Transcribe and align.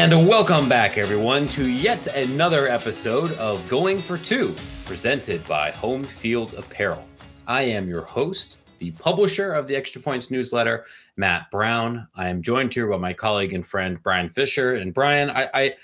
And 0.00 0.26
welcome 0.26 0.66
back, 0.66 0.96
everyone, 0.96 1.46
to 1.48 1.68
yet 1.68 2.06
another 2.06 2.66
episode 2.66 3.32
of 3.32 3.68
Going 3.68 4.00
for 4.00 4.16
Two, 4.16 4.54
presented 4.86 5.46
by 5.46 5.72
Home 5.72 6.02
Field 6.02 6.54
Apparel. 6.54 7.06
I 7.46 7.64
am 7.64 7.86
your 7.86 8.00
host, 8.00 8.56
the 8.78 8.92
publisher 8.92 9.52
of 9.52 9.68
the 9.68 9.76
Extra 9.76 10.00
Points 10.00 10.30
newsletter, 10.30 10.86
Matt 11.18 11.50
Brown. 11.50 12.08
I 12.16 12.30
am 12.30 12.40
joined 12.40 12.72
here 12.72 12.86
by 12.86 12.96
my 12.96 13.12
colleague 13.12 13.52
and 13.52 13.64
friend 13.64 14.02
Brian 14.02 14.30
Fisher. 14.30 14.76
And 14.76 14.94
Brian, 14.94 15.28
I, 15.28 15.50
I, 15.52 15.74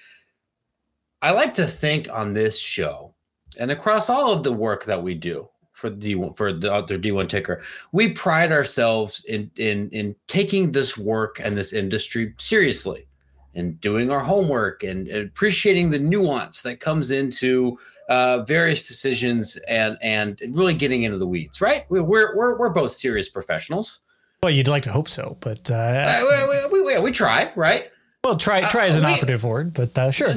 I 1.21 1.31
like 1.33 1.53
to 1.53 1.67
think 1.67 2.09
on 2.11 2.33
this 2.33 2.59
show 2.59 3.15
and 3.59 3.71
across 3.71 4.09
all 4.09 4.33
of 4.33 4.43
the 4.43 4.53
work 4.53 4.87
that 4.87 5.03
we 5.03 5.13
do 5.13 5.47
for 5.75 5.91
the 5.91 6.15
D1, 6.15 6.35
for 6.35 6.55
the 6.55 6.73
other 6.73 6.97
D1 6.97 7.29
ticker, 7.29 7.61
we 7.93 8.13
pride 8.13 8.51
ourselves 8.51 9.23
in 9.29 9.51
in 9.57 9.91
in 9.91 10.17
taking 10.27 10.73
this 10.73 10.97
work 10.97 11.39
and 11.39 11.55
this 11.55 11.75
industry 11.75 12.33
seriously 12.39 13.07
and 13.57 13.81
doing 13.81 14.11
our 14.11 14.21
homework 14.21 14.83
and, 14.83 15.09
and 15.09 15.27
appreciating 15.27 15.91
the 15.91 15.99
nuance 15.99 16.63
that 16.63 16.79
comes 16.79 17.11
into 17.11 17.79
uh, 18.09 18.43
various 18.43 18.87
decisions 18.87 19.57
and 19.69 19.97
and 20.01 20.41
really 20.53 20.75
getting 20.75 21.03
into 21.03 21.19
the 21.19 21.27
weeds. 21.27 21.61
Right? 21.61 21.85
We're 21.89 22.37
we're 22.37 22.59
we're 22.59 22.71
both 22.71 22.93
serious 22.93 23.29
professionals. 23.29 24.01
Well, 24.43 24.53
you'd 24.53 24.69
like 24.69 24.83
to 24.85 24.93
hope 24.93 25.09
so, 25.09 25.37
but 25.41 25.71
uh, 25.71 25.75
uh, 25.75 26.23
we, 26.71 26.81
we, 26.81 26.83
we, 26.83 27.01
we, 27.01 27.11
try, 27.11 27.51
right? 27.57 27.91
Well, 28.23 28.37
try 28.37 28.69
try 28.69 28.85
uh, 28.85 28.89
is 28.89 28.99
an 28.99 29.07
we, 29.07 29.13
operative 29.15 29.45
word, 29.45 29.73
but 29.73 29.97
uh, 29.97 30.11
sure. 30.11 30.35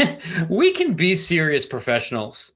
we 0.48 0.70
can 0.72 0.92
be 0.92 1.16
serious 1.16 1.64
professionals, 1.64 2.52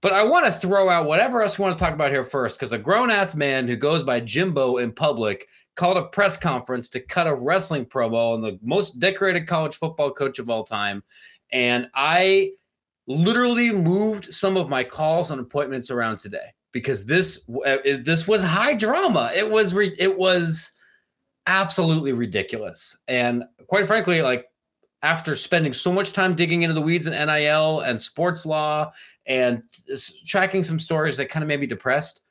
but 0.00 0.12
I 0.12 0.22
want 0.22 0.46
to 0.46 0.52
throw 0.52 0.88
out 0.88 1.06
whatever 1.06 1.42
else 1.42 1.58
we 1.58 1.64
want 1.64 1.76
to 1.76 1.84
talk 1.84 1.92
about 1.92 2.12
here 2.12 2.24
first, 2.24 2.58
because 2.58 2.72
a 2.72 2.78
grown 2.78 3.10
ass 3.10 3.34
man 3.34 3.66
who 3.66 3.76
goes 3.76 4.04
by 4.04 4.20
Jimbo 4.20 4.76
in 4.76 4.92
public 4.92 5.48
called 5.76 5.96
a 5.96 6.04
press 6.04 6.36
conference 6.36 6.88
to 6.88 7.00
cut 7.00 7.26
a 7.26 7.34
wrestling 7.34 7.84
promo 7.84 8.34
on 8.34 8.40
the 8.40 8.58
most 8.62 8.98
decorated 8.98 9.46
college 9.46 9.76
football 9.76 10.10
coach 10.10 10.38
of 10.38 10.50
all 10.50 10.64
time. 10.64 11.02
And 11.52 11.88
I 11.94 12.52
literally 13.06 13.72
moved 13.72 14.32
some 14.34 14.56
of 14.56 14.68
my 14.68 14.82
calls 14.82 15.30
and 15.30 15.40
appointments 15.40 15.90
around 15.90 16.18
today 16.18 16.54
because 16.72 17.04
this 17.04 17.40
uh, 17.64 17.76
this 17.84 18.26
was 18.26 18.42
high 18.42 18.74
drama. 18.74 19.30
It 19.34 19.48
was 19.48 19.74
it 19.76 20.18
was 20.18 20.72
absolutely 21.46 22.12
ridiculous. 22.12 22.98
And 23.06 23.44
quite 23.68 23.86
frankly, 23.86 24.22
like 24.22 24.46
after 25.02 25.36
spending 25.36 25.72
so 25.72 25.92
much 25.92 26.12
time 26.12 26.34
digging 26.34 26.62
into 26.62 26.74
the 26.74 26.80
weeds 26.80 27.06
in 27.06 27.12
NIL 27.12 27.80
and 27.80 28.00
sports 28.00 28.44
law 28.44 28.90
and 29.26 29.62
tracking 30.26 30.62
some 30.62 30.78
stories 30.78 31.16
that 31.18 31.28
kind 31.28 31.42
of 31.42 31.48
made 31.48 31.60
me 31.60 31.66
depressed, 31.66 32.22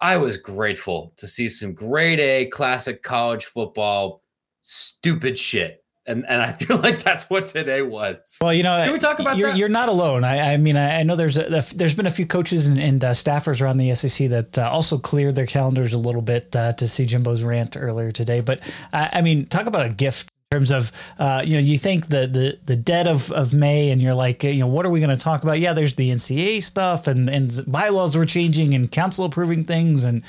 I 0.00 0.16
was 0.18 0.36
grateful 0.36 1.14
to 1.16 1.26
see 1.26 1.48
some 1.48 1.72
grade 1.72 2.20
A 2.20 2.46
classic 2.46 3.02
college 3.02 3.46
football 3.46 4.22
stupid 4.62 5.38
shit. 5.38 5.82
And, 6.08 6.24
and 6.28 6.40
I 6.40 6.52
feel 6.60 6.78
like 6.78 7.02
that's 7.02 7.28
what 7.28 7.46
today 7.46 7.82
was. 7.82 8.38
Well, 8.40 8.52
you 8.52 8.62
know, 8.62 8.80
can 8.84 8.92
we 8.92 8.98
talk 8.98 9.18
about 9.18 9.36
you're, 9.36 9.50
that? 9.50 9.58
You're 9.58 9.68
not 9.68 9.88
alone. 9.88 10.22
I, 10.22 10.54
I 10.54 10.56
mean, 10.56 10.76
I, 10.76 11.02
know 11.02 11.16
there's 11.16 11.36
a, 11.36 11.48
there's 11.74 11.94
been 11.94 12.06
a 12.06 12.10
few 12.10 12.26
coaches 12.26 12.68
and, 12.68 12.78
and 12.78 13.02
uh, 13.02 13.10
staffers 13.10 13.60
around 13.60 13.78
the 13.78 13.92
SEC 13.94 14.28
that 14.28 14.58
uh, 14.58 14.70
also 14.70 14.98
cleared 14.98 15.34
their 15.34 15.46
calendars 15.46 15.92
a 15.92 15.98
little 15.98 16.22
bit 16.22 16.54
uh, 16.54 16.72
to 16.74 16.86
see 16.86 17.06
Jimbo's 17.06 17.42
rant 17.42 17.76
earlier 17.76 18.12
today. 18.12 18.40
But 18.40 18.60
I 18.92 19.20
mean, 19.22 19.46
talk 19.46 19.66
about 19.66 19.86
a 19.86 19.88
gift 19.88 20.30
terms 20.50 20.70
of 20.70 20.92
uh, 21.18 21.42
you 21.44 21.54
know 21.54 21.60
you 21.60 21.76
think 21.76 22.06
the 22.06 22.26
the 22.26 22.58
the 22.64 22.76
dead 22.76 23.06
of, 23.06 23.32
of 23.32 23.52
May 23.52 23.90
and 23.90 24.00
you're 24.00 24.14
like 24.14 24.44
you 24.44 24.60
know 24.60 24.66
what 24.66 24.86
are 24.86 24.90
we 24.90 25.00
going 25.00 25.16
to 25.16 25.22
talk 25.22 25.42
about? 25.42 25.58
Yeah, 25.58 25.72
there's 25.72 25.96
the 25.96 26.10
NCAA 26.10 26.62
stuff 26.62 27.06
and 27.08 27.28
and 27.28 27.50
bylaws 27.66 28.16
were 28.16 28.24
changing 28.24 28.74
and 28.74 28.90
council 28.90 29.24
approving 29.24 29.64
things 29.64 30.04
and 30.04 30.22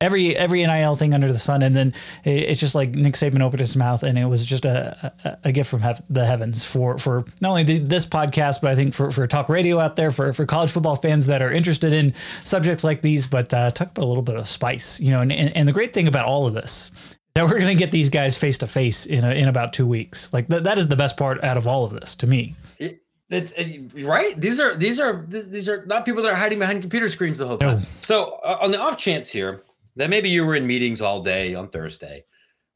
every 0.00 0.34
every 0.36 0.66
NIL 0.66 0.96
thing 0.96 1.14
under 1.14 1.32
the 1.32 1.38
sun. 1.38 1.62
And 1.62 1.74
then 1.74 1.94
it's 2.24 2.58
just 2.58 2.74
like 2.74 2.96
Nick 2.96 3.14
Saban 3.14 3.42
opened 3.42 3.60
his 3.60 3.76
mouth 3.76 4.02
and 4.02 4.18
it 4.18 4.24
was 4.24 4.44
just 4.44 4.64
a 4.64 5.12
a, 5.24 5.38
a 5.44 5.52
gift 5.52 5.70
from 5.70 5.80
hev- 5.80 6.02
the 6.10 6.24
heavens 6.24 6.64
for 6.64 6.98
for 6.98 7.24
not 7.40 7.50
only 7.50 7.62
the, 7.62 7.78
this 7.78 8.06
podcast 8.06 8.62
but 8.62 8.70
I 8.70 8.74
think 8.74 8.92
for 8.92 9.12
for 9.12 9.26
talk 9.28 9.48
radio 9.48 9.78
out 9.78 9.94
there 9.94 10.10
for 10.10 10.32
for 10.32 10.46
college 10.46 10.72
football 10.72 10.96
fans 10.96 11.26
that 11.26 11.42
are 11.42 11.52
interested 11.52 11.92
in 11.92 12.14
subjects 12.42 12.82
like 12.82 13.02
these. 13.02 13.28
But 13.28 13.54
uh, 13.54 13.70
talk 13.70 13.90
about 13.90 14.04
a 14.04 14.06
little 14.06 14.22
bit 14.22 14.36
of 14.36 14.48
spice, 14.48 15.00
you 15.00 15.10
know. 15.10 15.20
And, 15.20 15.30
and 15.30 15.56
and 15.56 15.68
the 15.68 15.72
great 15.72 15.94
thing 15.94 16.08
about 16.08 16.26
all 16.26 16.48
of 16.48 16.54
this 16.54 17.16
that 17.34 17.44
we're 17.44 17.58
going 17.58 17.72
to 17.72 17.78
get 17.78 17.90
these 17.90 18.08
guys 18.08 18.36
face 18.36 18.58
to 18.58 18.66
face 18.66 19.06
in 19.06 19.24
a, 19.24 19.30
in 19.30 19.48
about 19.48 19.72
two 19.72 19.86
weeks. 19.86 20.32
Like 20.32 20.48
th- 20.48 20.62
that 20.64 20.78
is 20.78 20.88
the 20.88 20.96
best 20.96 21.16
part 21.16 21.42
out 21.44 21.56
of 21.56 21.66
all 21.66 21.84
of 21.84 21.92
this 21.92 22.16
to 22.16 22.26
me. 22.26 22.54
It, 22.78 23.02
it, 23.30 24.04
right. 24.04 24.38
These 24.40 24.58
are 24.58 24.74
these 24.74 24.98
are 24.98 25.24
these 25.28 25.68
are 25.68 25.86
not 25.86 26.04
people 26.04 26.22
that 26.24 26.32
are 26.32 26.36
hiding 26.36 26.58
behind 26.58 26.80
computer 26.80 27.08
screens 27.08 27.38
the 27.38 27.46
whole 27.46 27.58
time. 27.58 27.76
No. 27.76 27.82
So 28.02 28.40
uh, 28.44 28.58
on 28.60 28.72
the 28.72 28.80
off 28.80 28.96
chance 28.96 29.28
here 29.28 29.62
that 29.96 30.10
maybe 30.10 30.28
you 30.28 30.44
were 30.44 30.56
in 30.56 30.66
meetings 30.66 31.00
all 31.00 31.22
day 31.22 31.54
on 31.54 31.68
Thursday, 31.68 32.24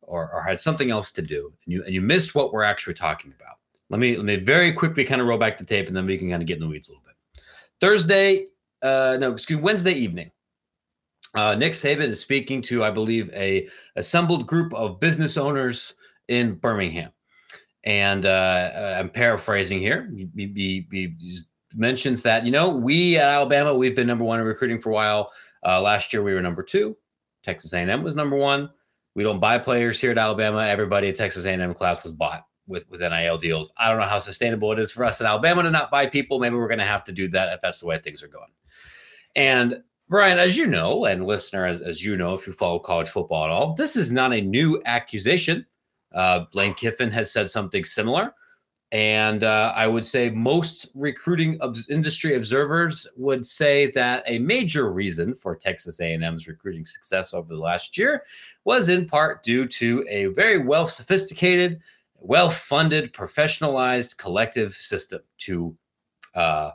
or, 0.03 0.31
or 0.33 0.43
had 0.43 0.61
something 0.61 0.91
else 0.91 1.11
to 1.13 1.23
do, 1.23 1.53
and 1.65 1.73
you 1.73 1.85
and 1.85 1.93
you 1.93 2.01
missed 2.01 2.35
what 2.35 2.53
we're 2.53 2.63
actually 2.63 2.95
talking 2.95 3.33
about. 3.39 3.57
Let 3.91 4.01
me 4.01 4.17
let 4.17 4.25
me 4.25 4.37
very 4.37 4.73
quickly 4.73 5.05
kind 5.05 5.21
of 5.21 5.27
roll 5.27 5.39
back 5.39 5.57
the 5.57 5.65
tape, 5.65 5.89
and 5.89 5.97
then 5.97 6.07
we 6.07 6.19
can 6.19 6.31
kind 6.31 6.43
of 6.43 6.47
get 6.47 6.55
in 6.55 6.61
the 6.61 6.69
weeds 6.69 6.89
a 6.89 6.93
little 6.93 7.05
bit. 7.05 7.43
Thursday, 7.81 8.47
uh, 8.83 9.17
no, 9.19 9.33
excuse 9.33 9.59
me, 9.59 9.63
Wednesday 9.63 9.93
evening. 9.93 10.31
Uh, 11.35 11.55
Nick 11.55 11.73
Saban 11.73 12.09
is 12.09 12.21
speaking 12.21 12.63
to, 12.63 12.85
I 12.85 12.91
believe, 12.91 13.31
a 13.35 13.69
assembled 13.97 14.47
group 14.47 14.73
of 14.75 15.01
business 15.01 15.37
owners 15.37 15.95
in 16.29 16.55
Birmingham, 16.55 17.11
and 17.83 18.25
uh, 18.25 18.97
I'm 18.99 19.09
paraphrasing 19.09 19.81
here. 19.81 20.11
He, 20.15 20.29
he, 20.55 20.87
he, 20.91 21.39
mentions 21.77 22.23
that 22.23 22.45
you 22.45 22.53
know 22.53 22.71
we 22.71 23.17
at 23.17 23.25
Alabama 23.25 23.75
we've 23.75 23.97
been 23.97 24.07
number 24.07 24.23
one 24.23 24.39
in 24.39 24.47
recruiting 24.47 24.81
for 24.81 24.91
a 24.91 24.95
while. 24.95 25.33
Uh, 25.67 25.81
last 25.81 26.13
year 26.13 26.23
we 26.23 26.33
were 26.33 26.41
number 26.41 26.63
two. 26.63 26.97
Texas 27.43 27.73
A&M 27.73 28.03
was 28.03 28.15
number 28.15 28.37
one. 28.37 28.71
We 29.15 29.25
don't 29.25 29.41
buy 29.41 29.59
players 29.59 30.01
here 30.01 30.13
at 30.13 30.19
Alabama. 30.19 30.67
Everybody 30.67 31.09
at 31.09 31.17
Texas 31.17 31.45
A&M 31.45 31.75
class 31.75 32.03
was 32.05 32.13
bought 32.13 32.47
with 32.67 32.89
with 32.89 33.01
NIL 33.01 33.39
deals. 33.39 33.73
I 33.77 33.91
don't 33.91 33.99
know 33.99 34.07
how 34.07 34.21
sustainable 34.21 34.71
it 34.73 34.79
is 34.79 34.93
for 34.93 35.05
us 35.05 35.21
in 35.21 35.27
Alabama 35.27 35.65
to 35.65 35.71
not 35.71 35.91
buy 35.91 36.07
people. 36.07 36.39
Maybe 36.39 36.55
we're 36.55 36.69
going 36.69 36.79
to 36.79 36.85
have 36.85 37.05
to 37.05 37.13
do 37.13 37.29
that 37.29 37.53
if 37.53 37.61
that's 37.61 37.81
the 37.81 37.87
way 37.87 37.99
things 37.99 38.23
are 38.23 38.29
going. 38.29 38.51
And 39.35 39.83
Brian, 40.09 40.39
as 40.39 40.57
you 40.57 40.67
know, 40.67 41.07
and 41.07 41.27
listener, 41.27 41.67
as, 41.67 42.05
you 42.05 42.17
know, 42.17 42.35
if 42.35 42.47
you 42.47 42.53
follow 42.53 42.79
college 42.79 43.09
football 43.09 43.45
at 43.45 43.51
all, 43.51 43.75
this 43.75 43.97
is 43.97 44.11
not 44.11 44.35
a 44.35 44.41
new 44.41 44.81
accusation. 44.85 45.65
Uh, 46.13 46.45
Lane 46.53 46.75
Kiffin 46.75 47.11
has 47.11 47.33
said 47.33 47.49
something 47.51 47.85
similar. 47.85 48.35
And 48.93 49.43
uh, 49.43 49.73
I 49.75 49.89
would 49.89 50.07
say 50.07 50.31
most 50.31 50.87
recruiting 50.95 51.61
ob- 51.61 51.77
industry 51.89 52.37
observers 52.37 53.09
would 53.17 53.45
say 53.45 53.91
that 53.93 54.23
a 54.27 54.39
major 54.39 54.93
reason 54.93 55.35
for 55.35 55.57
Texas 55.57 55.99
A&M's 56.01 56.47
recruiting 56.47 56.85
success 56.85 57.35
over 57.35 57.53
the 57.53 57.61
last 57.61 57.99
year 57.99 58.23
was 58.65 58.89
in 58.91 59.07
part 59.07 59.43
due 59.43 59.67
to 59.67 60.05
a 60.09 60.27
very 60.27 60.59
well 60.59 60.87
sophisticated, 60.87 61.81
well 62.21 62.51
funded, 62.51 63.13
professionalized 63.13 64.17
collective 64.17 64.75
system 64.75 65.23
to 65.39 65.77
uh, 66.37 66.71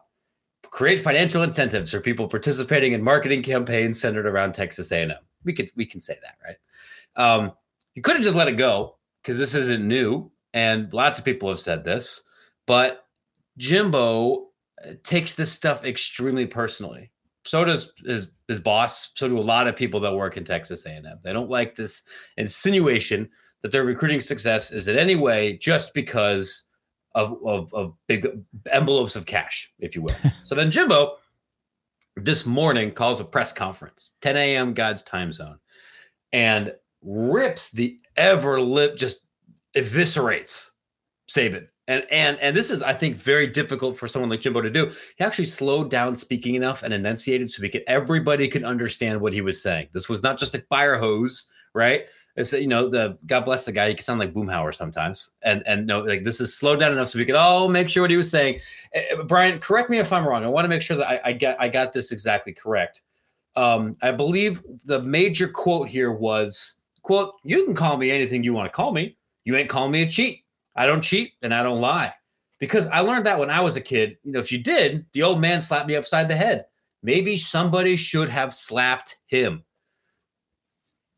create 0.72 1.00
financial 1.00 1.44
incentives 1.44 1.92
for 1.92 2.00
people 2.00 2.28
participating 2.28 2.94
in 2.94 3.04
marketing 3.04 3.44
campaigns 3.44 4.00
centered 4.00 4.26
around 4.26 4.54
Texas 4.54 4.92
A&M. 4.92 5.12
We 5.44 5.54
could 5.54 5.72
we 5.76 5.86
can 5.86 6.00
say 6.00 6.18
that, 6.22 6.38
right? 6.46 6.58
Um, 7.16 7.54
you 7.96 8.02
could 8.02 8.16
have 8.16 8.24
just 8.24 8.36
let 8.36 8.48
it 8.48 8.54
go 8.54 8.98
because 9.22 9.38
this 9.38 9.56
isn't 9.56 9.86
new, 9.86 10.32
and 10.54 10.92
lots 10.94 11.20
of 11.20 11.26
people 11.26 11.50
have 11.50 11.60
said 11.60 11.84
this. 11.84 12.22
But 12.66 13.06
Jimbo 13.58 14.50
uh, 14.86 14.94
takes 15.04 15.36
this 15.36 15.52
stuff 15.52 15.84
extremely 15.86 16.46
personally. 16.46 17.12
So 17.46 17.66
does 17.66 17.94
his 18.06 18.32
his 18.48 18.60
boss. 18.60 19.12
So 19.16 19.28
do 19.28 19.40
a 19.40 19.42
lot 19.42 19.68
of 19.68 19.76
people 19.76 20.00
that 20.02 20.16
work 20.16 20.38
in 20.38 20.44
Texas 20.44 20.86
A&M. 20.86 21.06
They 21.24 21.34
don't 21.34 21.50
like 21.50 21.76
this 21.76 22.04
insinuation 22.38 23.30
that 23.62 23.72
their 23.72 23.84
recruiting 23.84 24.20
success 24.20 24.72
is 24.72 24.88
in 24.88 24.98
any 24.98 25.16
way 25.16 25.58
just 25.58 25.94
because 25.94 26.64
of, 27.16 27.38
of, 27.46 27.74
of 27.74 27.94
big 28.08 28.28
envelopes 28.72 29.16
of 29.16 29.26
cash, 29.26 29.72
if 29.80 29.96
you 29.96 30.02
will. 30.02 30.32
so 30.46 30.56
then 30.56 30.72
Jimbo 30.72 31.16
this 32.16 32.46
morning 32.46 32.92
calls 32.92 33.20
a 33.20 33.26
press 33.26 33.52
conference, 33.52 34.12
10 34.22 34.38
a.m. 34.38 34.74
God's 34.74 35.04
time 35.04 35.32
zone, 35.32 35.60
and 36.34 36.74
rips 37.02 37.72
the 37.72 38.00
ever 38.16 38.60
lip, 38.60 38.98
just 38.98 39.22
eviscerates 39.76 40.72
Saban. 41.30 41.68
And 41.88 42.06
and 42.12 42.40
and 42.40 42.56
this 42.56 42.70
is, 42.70 42.84
I 42.84 42.94
think, 42.94 43.16
very 43.16 43.48
difficult 43.48 43.98
for 43.98 44.08
someone 44.08 44.30
like 44.30 44.42
Jimbo 44.42 44.62
to 44.62 44.70
do. 44.70 44.92
He 45.18 45.24
actually 45.24 45.46
slowed 45.46 45.90
down 45.90 46.16
speaking 46.16 46.54
enough 46.54 46.84
and 46.84 46.94
enunciated 46.94 47.50
so 47.50 47.64
we 47.64 47.70
could 47.70 47.84
everybody 47.88 48.48
could 48.48 48.64
understand 48.64 49.20
what 49.20 49.34
he 49.34 49.42
was 49.42 49.62
saying. 49.62 49.88
This 49.92 50.08
was 50.08 50.22
not 50.22 50.38
just 50.38 50.54
a 50.54 50.62
fire 50.70 51.00
hose, 51.00 51.50
right? 51.74 52.06
It's 52.36 52.54
you 52.54 52.68
know 52.68 52.88
the 52.88 53.18
God 53.26 53.46
bless 53.46 53.66
the 53.66 53.72
guy. 53.72 53.90
He 53.90 53.96
can 53.96 54.04
sound 54.04 54.20
like 54.20 54.34
Boomhauer 54.34 54.74
sometimes, 54.74 55.32
and 55.42 55.64
and 55.66 55.86
no, 55.86 56.02
like 56.02 56.24
this 56.24 56.40
is 56.40 56.56
slowed 56.56 56.80
down 56.80 56.92
enough 56.92 57.10
so 57.10 57.20
we 57.20 57.26
could 57.26 57.36
all 57.36 57.70
make 57.70 57.90
sure 57.90 58.04
what 58.04 58.12
he 58.12 58.18
was 58.18 58.30
saying. 58.30 58.60
Uh, 58.96 59.24
Brian, 59.24 59.60
correct 59.60 59.90
me 59.90 60.00
if 60.00 60.14
I'm 60.14 60.28
wrong. 60.28 60.44
I 60.44 60.48
want 60.48 60.66
to 60.66 60.70
make 60.70 60.82
sure 60.82 60.98
that 60.98 61.08
I, 61.08 61.22
I 61.26 61.34
get 61.34 61.60
I 61.60 61.68
got 61.68 61.92
this 61.92 62.12
exactly 62.12 62.54
correct. 62.54 63.02
Um, 63.56 63.98
I 64.02 64.12
believe 64.12 64.64
the 64.86 65.02
major 65.02 65.48
quote 65.48 65.90
here 65.90 66.12
was 66.12 66.76
quote 67.02 67.36
You 67.44 67.66
can 67.66 67.76
call 67.76 67.98
me 67.98 68.12
anything 68.12 68.44
you 68.44 68.54
want 68.54 68.68
to 68.68 68.76
call 68.76 68.92
me. 68.92 69.18
You 69.44 69.56
ain't 69.56 69.70
calling 69.70 69.92
me 69.92 70.04
a 70.04 70.08
cheat. 70.08 70.44
I 70.76 70.86
don't 70.86 71.02
cheat 71.02 71.34
and 71.42 71.54
I 71.54 71.64
don't 71.64 71.82
lie 71.82 72.14
because 72.60 72.88
I 72.88 73.00
learned 73.02 73.26
that 73.26 73.40
when 73.40 73.50
I 73.50 73.62
was 73.62 73.76
a 73.76 73.82
kid. 73.82 74.18
You 74.24 74.34
know, 74.34 74.40
if 74.40 74.52
you 74.52 74.60
did, 74.60 75.06
the 75.14 75.24
old 75.24 75.42
man 75.42 75.62
slapped 75.62 75.88
me 75.88 75.96
upside 75.96 76.30
the 76.30 76.36
head. 76.36 76.66
Maybe 77.02 77.38
somebody 77.38 77.96
should 77.96 78.30
have 78.30 78.54
slapped 78.54 79.18
him. 79.28 79.64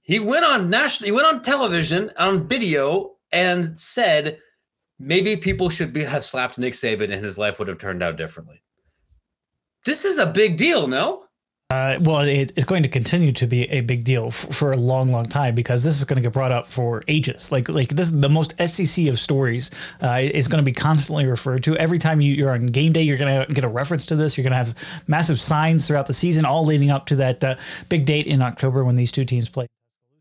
He 0.02 0.20
went 0.20 0.46
on 0.46 0.70
national, 0.70 1.08
he 1.08 1.12
went 1.12 1.28
on 1.28 1.42
television 1.42 2.12
on 2.18 2.48
video 2.48 3.16
and 3.32 3.80
said, 3.80 4.40
maybe 5.00 5.36
people 5.36 5.70
should 5.70 5.94
be 5.94 6.04
have 6.04 6.24
slapped 6.24 6.58
Nick 6.58 6.74
Saban 6.74 7.12
and 7.12 7.24
his 7.24 7.38
life 7.38 7.60
would 7.60 7.68
have 7.68 7.78
turned 7.78 8.04
out 8.04 8.18
differently. 8.18 8.62
This 9.86 10.06
is 10.06 10.18
a 10.18 10.28
big 10.28 10.58
deal, 10.58 10.88
no? 10.88 11.26
Uh, 11.72 11.98
well, 12.02 12.20
it, 12.20 12.52
it's 12.58 12.66
going 12.66 12.84
to 12.84 12.90
continue 12.90 13.32
to 13.32 13.48
be 13.48 13.64
a 13.72 13.80
big 13.80 14.04
deal 14.04 14.28
f- 14.28 14.54
for 14.54 14.74
a 14.74 14.78
long, 14.78 15.10
long 15.10 15.26
time 15.26 15.56
because 15.56 15.86
this 15.86 15.98
is 15.98 16.04
going 16.04 16.18
to 16.18 16.22
get 16.22 16.34
brought 16.34 16.52
up 16.52 16.68
for 16.68 17.02
ages. 17.08 17.50
Like, 17.50 17.70
like 17.70 17.88
this 17.88 18.08
is 18.08 18.20
the 18.20 18.30
most 18.30 18.54
SEC 18.60 19.08
of 19.08 19.18
stories. 19.18 19.72
Uh, 20.02 20.20
it's 20.22 20.50
going 20.50 20.62
to 20.62 20.66
be 20.66 20.74
constantly 20.74 21.26
referred 21.26 21.64
to. 21.64 21.78
Every 21.78 21.98
time 21.98 22.20
you, 22.20 22.34
you're 22.34 22.52
on 22.52 22.68
game 22.68 22.92
day, 22.92 23.04
you're 23.04 23.18
going 23.18 23.48
to 23.48 23.54
get 23.54 23.64
a 23.64 23.70
reference 23.70 24.06
to 24.08 24.18
this. 24.18 24.38
You're 24.38 24.44
going 24.44 24.52
to 24.52 24.58
have 24.58 25.04
massive 25.08 25.40
signs 25.40 25.88
throughout 25.88 26.08
the 26.08 26.14
season, 26.14 26.44
all 26.44 26.66
leading 26.66 26.92
up 26.92 27.06
to 27.06 27.16
that 27.16 27.42
uh, 27.42 27.56
big 27.88 28.06
date 28.06 28.28
in 28.28 28.42
October 28.42 28.84
when 28.84 28.98
these 28.98 29.12
two 29.12 29.24
teams 29.24 29.50
play 29.50 29.68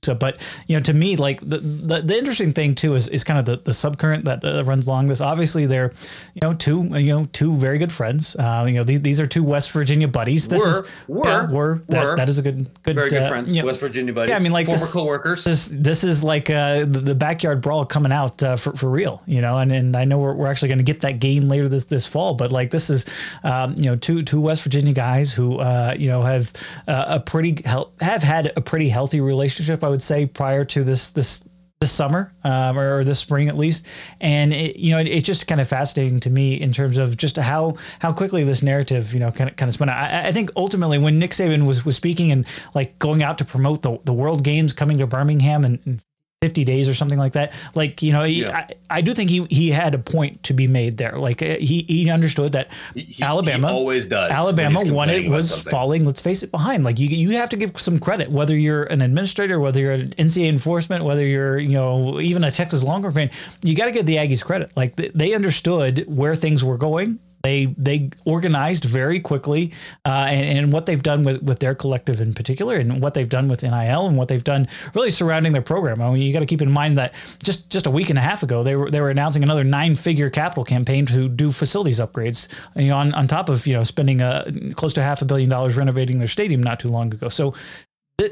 so, 0.02 0.14
but 0.14 0.40
you 0.66 0.76
know, 0.76 0.82
to 0.84 0.94
me, 0.94 1.16
like 1.16 1.40
the, 1.40 1.58
the, 1.58 2.00
the 2.00 2.16
interesting 2.16 2.52
thing 2.52 2.74
too 2.74 2.94
is, 2.94 3.06
is 3.08 3.22
kind 3.22 3.38
of 3.38 3.44
the, 3.44 3.56
the 3.56 3.72
subcurrent 3.72 4.22
that 4.22 4.42
uh, 4.42 4.64
runs 4.64 4.86
along 4.86 5.08
this. 5.08 5.20
Obviously, 5.20 5.66
they're 5.66 5.92
you 6.32 6.40
know 6.40 6.54
two 6.54 6.84
you 6.98 7.08
know 7.08 7.26
two 7.32 7.54
very 7.54 7.76
good 7.76 7.92
friends. 7.92 8.34
Uh, 8.34 8.64
you 8.66 8.74
know 8.74 8.84
these, 8.84 9.02
these 9.02 9.20
are 9.20 9.26
two 9.26 9.44
West 9.44 9.72
Virginia 9.72 10.08
buddies. 10.08 10.48
This 10.48 10.64
were, 10.64 10.70
is 10.70 10.90
were, 11.06 11.26
yeah, 11.26 11.50
were, 11.50 11.82
that, 11.88 12.06
were. 12.06 12.16
that 12.16 12.30
is 12.30 12.38
a 12.38 12.42
good 12.42 12.70
good 12.82 12.94
very 12.94 13.10
good 13.10 13.22
uh, 13.22 13.28
friends. 13.28 13.54
you 13.54 13.60
know, 13.60 13.66
West 13.66 13.80
Virginia 13.80 14.14
buddies. 14.14 14.30
Yeah, 14.30 14.36
I 14.36 14.40
mean, 14.40 14.52
like 14.52 14.66
former 14.66 14.80
this, 14.80 14.92
coworkers. 14.92 15.44
This 15.44 15.68
this 15.68 16.02
is 16.02 16.24
like 16.24 16.48
uh, 16.48 16.86
the, 16.86 17.00
the 17.00 17.14
backyard 17.14 17.60
brawl 17.60 17.84
coming 17.84 18.12
out 18.12 18.42
uh, 18.42 18.56
for 18.56 18.72
for 18.72 18.88
real. 18.88 19.20
You 19.26 19.42
know, 19.42 19.58
and 19.58 19.70
and 19.70 19.94
I 19.94 20.06
know 20.06 20.18
we're, 20.18 20.34
we're 20.34 20.46
actually 20.46 20.68
going 20.68 20.78
to 20.78 20.84
get 20.84 21.02
that 21.02 21.18
game 21.18 21.44
later 21.44 21.68
this 21.68 21.84
this 21.84 22.06
fall. 22.06 22.32
But 22.32 22.50
like 22.50 22.70
this 22.70 22.88
is 22.88 23.04
um, 23.44 23.74
you 23.76 23.90
know 23.90 23.96
two 23.96 24.22
two 24.22 24.40
West 24.40 24.64
Virginia 24.64 24.94
guys 24.94 25.34
who 25.34 25.58
uh, 25.58 25.94
you 25.98 26.08
know 26.08 26.22
have 26.22 26.52
uh, 26.88 27.04
a 27.08 27.20
pretty 27.20 27.60
hel- 27.66 27.92
have 28.00 28.22
had 28.22 28.50
a 28.56 28.62
pretty 28.62 28.88
healthy 28.88 29.20
relationship. 29.20 29.84
I 29.84 29.89
would 29.90 30.02
say 30.02 30.26
prior 30.26 30.64
to 30.64 30.82
this 30.84 31.10
this 31.10 31.46
this 31.80 31.90
summer 31.90 32.30
um, 32.44 32.78
or 32.78 33.02
this 33.04 33.18
spring 33.18 33.48
at 33.48 33.56
least 33.56 33.86
and 34.20 34.52
it, 34.52 34.76
you 34.76 34.90
know 34.90 34.98
it, 34.98 35.08
it's 35.08 35.26
just 35.26 35.46
kind 35.46 35.62
of 35.62 35.66
fascinating 35.66 36.20
to 36.20 36.28
me 36.28 36.60
in 36.60 36.72
terms 36.72 36.98
of 36.98 37.16
just 37.16 37.38
how 37.38 37.72
how 38.02 38.12
quickly 38.12 38.44
this 38.44 38.62
narrative 38.62 39.14
you 39.14 39.20
know 39.20 39.30
kind 39.30 39.48
of 39.48 39.56
kind 39.56 39.68
of 39.68 39.72
spun 39.72 39.88
out. 39.88 39.96
I, 39.96 40.28
I 40.28 40.32
think 40.32 40.50
ultimately 40.56 40.98
when 40.98 41.18
Nick 41.18 41.30
Saban 41.30 41.66
was 41.66 41.84
was 41.84 41.96
speaking 41.96 42.30
and 42.32 42.46
like 42.74 42.98
going 42.98 43.22
out 43.22 43.38
to 43.38 43.46
promote 43.46 43.80
the, 43.80 43.98
the 44.04 44.12
World 44.12 44.44
Games 44.44 44.74
coming 44.74 44.98
to 44.98 45.06
Birmingham 45.06 45.64
and, 45.64 45.78
and 45.86 46.04
50 46.42 46.64
days 46.64 46.88
or 46.88 46.94
something 46.94 47.18
like 47.18 47.32
that. 47.34 47.52
Like, 47.74 48.02
you 48.02 48.14
know, 48.14 48.24
he, 48.24 48.40
Yeah. 48.44 48.56
I, 48.56 48.74
I 48.88 49.00
do 49.02 49.12
think 49.12 49.28
he, 49.28 49.44
he 49.50 49.70
had 49.70 49.94
a 49.94 49.98
point 49.98 50.42
to 50.44 50.54
be 50.54 50.66
made 50.66 50.96
there. 50.96 51.12
Like 51.12 51.42
uh, 51.42 51.56
he, 51.60 51.84
he 51.86 52.08
understood 52.10 52.52
that 52.52 52.68
He- 52.94 53.02
he 53.02 53.22
Alabama 53.22 53.68
always 53.68 54.06
does. 54.06 54.32
Alabama 54.32 54.80
won 54.86 55.10
it 55.10 55.28
was 55.28 55.64
falling. 55.64 56.06
Let's 56.06 56.22
face 56.22 56.42
it 56.42 56.50
behind. 56.50 56.82
Like 56.82 56.98
you, 56.98 57.08
you 57.08 57.32
have 57.36 57.50
to 57.50 57.58
give 57.58 57.78
some 57.78 57.98
credit, 57.98 58.30
whether 58.30 58.56
you're 58.56 58.84
an 58.84 59.02
administrator, 59.02 59.60
whether 59.60 59.80
you're 59.80 59.92
an 59.92 60.14
NCAA 60.16 60.48
enforcement, 60.48 61.04
whether 61.04 61.26
you're, 61.26 61.58
you 61.58 61.74
know, 61.74 62.18
even 62.20 62.42
a 62.42 62.50
Texas 62.50 62.82
Longhorn 62.82 63.12
fan, 63.12 63.30
you 63.62 63.76
got 63.76 63.84
to 63.84 63.92
give 63.92 64.06
the 64.06 64.16
Aggies 64.16 64.42
credit. 64.42 64.74
Like 64.74 64.96
th- 64.96 65.12
they 65.14 65.34
understood 65.34 66.06
where 66.08 66.34
things 66.34 66.64
were 66.64 66.78
going. 66.78 67.20
They 67.42 67.66
they 67.78 68.10
organized 68.24 68.84
very 68.84 69.20
quickly, 69.20 69.72
uh, 70.04 70.26
and, 70.28 70.58
and 70.58 70.72
what 70.72 70.86
they've 70.86 71.02
done 71.02 71.22
with, 71.24 71.42
with 71.42 71.58
their 71.60 71.74
collective 71.74 72.20
in 72.20 72.34
particular, 72.34 72.76
and 72.76 73.00
what 73.00 73.14
they've 73.14 73.28
done 73.28 73.48
with 73.48 73.62
NIL, 73.62 74.06
and 74.06 74.16
what 74.16 74.28
they've 74.28 74.44
done 74.44 74.68
really 74.94 75.10
surrounding 75.10 75.52
their 75.52 75.62
program. 75.62 76.02
I 76.02 76.10
mean, 76.12 76.22
you 76.22 76.32
got 76.32 76.40
to 76.40 76.46
keep 76.46 76.62
in 76.62 76.70
mind 76.70 76.98
that 76.98 77.14
just 77.42 77.70
just 77.70 77.86
a 77.86 77.90
week 77.90 78.10
and 78.10 78.18
a 78.18 78.22
half 78.22 78.42
ago, 78.42 78.62
they 78.62 78.76
were 78.76 78.90
they 78.90 79.00
were 79.00 79.10
announcing 79.10 79.42
another 79.42 79.64
nine 79.64 79.94
figure 79.94 80.28
capital 80.28 80.64
campaign 80.64 81.06
to 81.06 81.28
do 81.28 81.50
facilities 81.50 82.00
upgrades. 82.00 82.48
You 82.76 82.88
know, 82.88 82.98
on, 82.98 83.14
on 83.14 83.26
top 83.26 83.48
of 83.48 83.66
you 83.66 83.74
know 83.74 83.84
spending 83.84 84.20
uh, 84.20 84.50
close 84.74 84.92
to 84.94 85.02
half 85.02 85.22
a 85.22 85.24
billion 85.24 85.48
dollars 85.48 85.76
renovating 85.76 86.18
their 86.18 86.28
stadium 86.28 86.62
not 86.62 86.80
too 86.80 86.88
long 86.88 87.12
ago. 87.12 87.28
So 87.28 87.54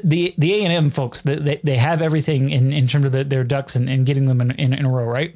the 0.03 0.33
the 0.37 0.53
A 0.53 0.63
and 0.63 0.73
M 0.73 0.89
folks, 0.89 1.23
they 1.23 1.59
they 1.63 1.77
have 1.77 2.01
everything 2.01 2.49
in, 2.49 2.71
in 2.71 2.87
terms 2.87 3.05
of 3.05 3.11
the, 3.11 3.23
their 3.23 3.43
ducks 3.43 3.75
and, 3.75 3.89
and 3.89 4.05
getting 4.05 4.25
them 4.25 4.41
in, 4.41 4.51
in, 4.51 4.73
in 4.73 4.85
a 4.85 4.89
row, 4.89 5.05
right? 5.05 5.35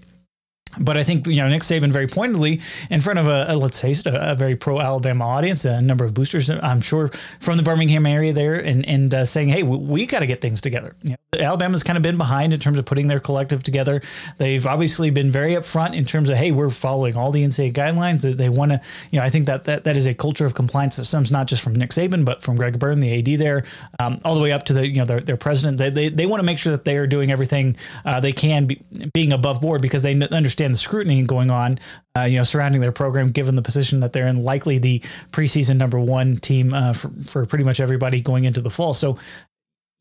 But 0.80 0.98
I 0.98 1.04
think 1.04 1.28
you 1.28 1.38
know 1.38 1.50
Nick 1.50 1.62
Saban 1.62 1.92
very 1.92 2.08
pointedly 2.08 2.62
in 2.90 3.02
front 3.02 3.20
of 3.20 3.28
a, 3.28 3.46
a 3.50 3.56
let's 3.56 3.82
face 3.82 4.02
it 4.02 4.08
a, 4.08 4.32
a 4.32 4.36
very 4.36 4.56
pro 4.56 4.80
Alabama 4.80 5.26
audience, 5.26 5.66
a 5.66 5.82
number 5.82 6.06
of 6.06 6.14
boosters, 6.14 6.50
I'm 6.50 6.82
sure 6.82 7.10
from 7.40 7.58
the 7.58 7.64
Birmingham 7.64 8.06
area 8.06 8.34
there, 8.34 8.56
and 8.56 8.88
and 8.88 9.14
uh, 9.14 9.26
saying, 9.26 9.50
hey, 9.50 9.64
we, 9.64 9.78
we 9.78 10.06
got 10.06 10.20
to 10.20 10.28
get 10.28 10.42
things 10.42 10.62
together. 10.62 10.96
You 11.04 11.12
know, 11.12 11.40
Alabama's 11.40 11.84
kind 11.84 11.98
of 11.98 12.04
been 12.04 12.18
behind 12.18 12.54
in 12.54 12.60
terms 12.60 12.78
of 12.78 12.86
putting 12.86 13.08
their 13.08 13.20
collective 13.20 13.64
together. 13.64 14.02
They've 14.38 14.66
obviously 14.66 15.10
been 15.10 15.32
very 15.32 15.52
upfront 15.52 15.96
in 15.96 16.06
terms 16.06 16.30
of 16.30 16.38
hey, 16.38 16.52
we're 16.52 16.70
following 16.70 17.16
all 17.16 17.32
the 17.32 17.44
NCAA 17.44 17.74
guidelines. 17.74 18.22
That 18.22 18.38
they 18.38 18.50
want 18.50 18.72
to, 18.72 18.82
you 19.12 19.20
know, 19.20 19.26
I 19.26 19.30
think 19.30 19.46
that, 19.46 19.66
that 19.66 19.84
that 19.84 19.96
is 19.96 20.06
a 20.06 20.14
culture 20.14 20.46
of 20.46 20.54
compliance 20.54 20.98
that 20.98 21.06
stems 21.06 21.32
not 21.32 21.48
just 21.48 21.64
from 21.64 21.76
Nick 21.76 21.92
Saban, 21.92 22.26
but 22.26 22.42
from 22.42 22.58
Greg 22.58 22.80
Byrne, 22.80 23.00
the 23.00 23.20
AD 23.20 23.40
there, 23.40 23.64
um, 24.00 24.20
all 24.24 24.36
the 24.36 24.42
way 24.42 24.52
up 24.52 24.64
to 24.64 24.74
the 24.74 24.88
you 24.88 24.98
know 24.98 25.06
their, 25.06 25.20
their 25.20 25.38
president. 25.38 25.78
They 25.78 25.90
they, 25.90 26.10
they 26.10 26.26
want 26.26 26.40
to 26.40 26.46
make 26.46 26.58
sure 26.58 26.72
that 26.72 26.86
they 26.86 26.98
are 26.98 27.08
doing 27.08 27.32
everything 27.32 27.76
uh, 28.06 28.20
they 28.20 28.32
can, 28.32 28.66
be, 28.66 28.82
being 29.14 29.34
above 29.34 29.62
board 29.62 29.82
because 29.82 30.02
they 30.02 30.12
n- 30.12 30.28
understand 30.64 30.74
the 30.74 30.78
scrutiny 30.78 31.24
going 31.24 31.52
on, 31.52 31.80
uh, 32.18 32.22
you 32.22 32.38
know, 32.38 32.44
surrounding 32.44 32.82
their 32.82 32.92
program, 32.92 33.30
given 33.30 33.56
the 33.56 33.62
position 33.62 34.00
that 34.02 34.14
they're 34.14 34.28
in, 34.28 34.42
likely 34.44 34.80
the 34.80 35.00
preseason 35.32 35.78
number 35.78 36.00
one 36.00 36.36
team 36.36 36.74
uh, 36.74 36.94
for 36.94 37.10
for 37.26 37.46
pretty 37.46 37.64
much 37.64 37.80
everybody 37.80 38.22
going 38.22 38.46
into 38.46 38.62
the 38.62 38.70
fall. 38.70 38.94
So 38.94 39.18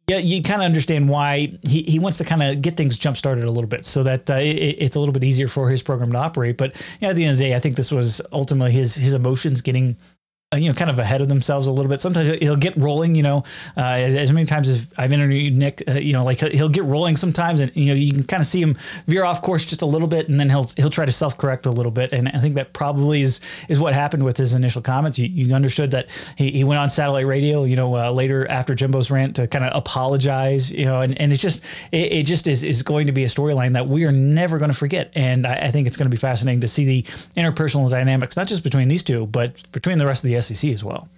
yeah, 0.08 0.18
you 0.18 0.42
kind 0.42 0.60
of 0.60 0.66
understand 0.66 1.08
why 1.08 1.58
he, 1.62 1.82
he 1.82 1.98
wants 1.98 2.18
to 2.18 2.24
kind 2.24 2.42
of 2.42 2.60
get 2.60 2.76
things 2.76 2.98
jump 2.98 3.16
started 3.16 3.44
a 3.44 3.50
little 3.50 3.68
bit 3.68 3.84
so 3.84 4.02
that 4.02 4.28
uh, 4.28 4.34
it, 4.34 4.76
it's 4.78 4.96
a 4.96 4.98
little 4.98 5.12
bit 5.12 5.22
easier 5.22 5.48
for 5.48 5.70
his 5.70 5.82
program 5.82 6.10
to 6.12 6.18
operate. 6.18 6.56
But 6.56 6.74
yeah, 7.00 7.10
at 7.10 7.16
the 7.16 7.24
end 7.24 7.32
of 7.32 7.38
the 7.38 7.44
day, 7.44 7.54
I 7.54 7.60
think 7.60 7.76
this 7.76 7.92
was 7.92 8.20
ultimately 8.32 8.72
his 8.72 8.94
his 8.94 9.14
emotions 9.14 9.62
getting 9.62 9.96
you 10.56 10.68
know 10.68 10.74
kind 10.74 10.90
of 10.90 10.98
ahead 10.98 11.20
of 11.20 11.28
themselves 11.28 11.66
a 11.66 11.72
little 11.72 11.90
bit. 11.90 12.00
Sometimes 12.00 12.38
he'll 12.38 12.56
get 12.56 12.76
rolling. 12.76 13.14
You 13.14 13.22
know, 13.22 13.44
uh, 13.76 13.80
as, 13.80 14.14
as 14.14 14.32
many 14.32 14.46
times 14.46 14.68
as 14.68 14.92
I've 14.96 15.12
interviewed 15.12 15.56
Nick, 15.56 15.82
uh, 15.88 15.92
you 15.92 16.12
know, 16.12 16.24
like 16.24 16.40
he'll 16.40 16.68
get 16.68 16.84
rolling 16.84 17.16
sometimes, 17.16 17.60
and 17.60 17.74
you 17.74 17.86
know 17.86 17.94
you 17.94 18.12
can 18.12 18.24
kind 18.24 18.40
of 18.40 18.46
see 18.46 18.60
him 18.60 18.74
veer 19.06 19.24
off 19.24 19.42
course 19.42 19.66
just 19.66 19.82
a 19.82 19.86
little 19.86 20.08
bit, 20.08 20.28
and 20.28 20.38
then 20.38 20.50
he'll 20.50 20.66
he'll 20.76 20.90
try 20.90 21.04
to 21.04 21.12
self 21.12 21.36
correct 21.38 21.66
a 21.66 21.70
little 21.70 21.92
bit. 21.92 22.12
And 22.12 22.28
I 22.28 22.38
think 22.38 22.54
that 22.54 22.72
probably 22.72 23.22
is 23.22 23.40
is 23.68 23.80
what 23.80 23.94
happened 23.94 24.24
with 24.24 24.36
his 24.36 24.54
initial 24.54 24.82
comments. 24.82 25.18
You, 25.18 25.26
you 25.26 25.54
understood 25.54 25.90
that 25.92 26.08
he, 26.36 26.50
he 26.50 26.64
went 26.64 26.80
on 26.80 26.90
satellite 26.90 27.26
radio, 27.26 27.64
you 27.64 27.76
know, 27.76 27.96
uh, 27.96 28.10
later 28.10 28.48
after 28.50 28.74
Jimbo's 28.74 29.10
rant 29.10 29.36
to 29.36 29.46
kind 29.46 29.64
of 29.64 29.74
apologize, 29.74 30.72
you 30.72 30.84
know, 30.84 31.00
and, 31.00 31.18
and 31.20 31.32
it's 31.32 31.42
just 31.42 31.64
it, 31.92 32.12
it 32.12 32.26
just 32.26 32.46
is 32.46 32.62
is 32.64 32.82
going 32.82 33.06
to 33.06 33.12
be 33.12 33.24
a 33.24 33.28
storyline 33.28 33.72
that 33.72 33.88
we 33.88 34.04
are 34.04 34.12
never 34.12 34.58
going 34.58 34.70
to 34.70 34.76
forget. 34.76 35.10
And 35.14 35.46
I, 35.46 35.54
I 35.54 35.70
think 35.70 35.86
it's 35.86 35.96
going 35.96 36.06
to 36.06 36.10
be 36.10 36.16
fascinating 36.16 36.60
to 36.60 36.68
see 36.68 36.84
the 36.84 37.02
interpersonal 37.40 37.90
dynamics, 37.90 38.36
not 38.36 38.48
just 38.48 38.62
between 38.62 38.88
these 38.88 39.02
two, 39.02 39.26
but 39.26 39.70
between 39.72 39.98
the 39.98 40.06
rest 40.06 40.24
of 40.24 40.28
the 40.28 40.36
SEC 40.42 40.70
as 40.72 40.84
well. 40.84 41.08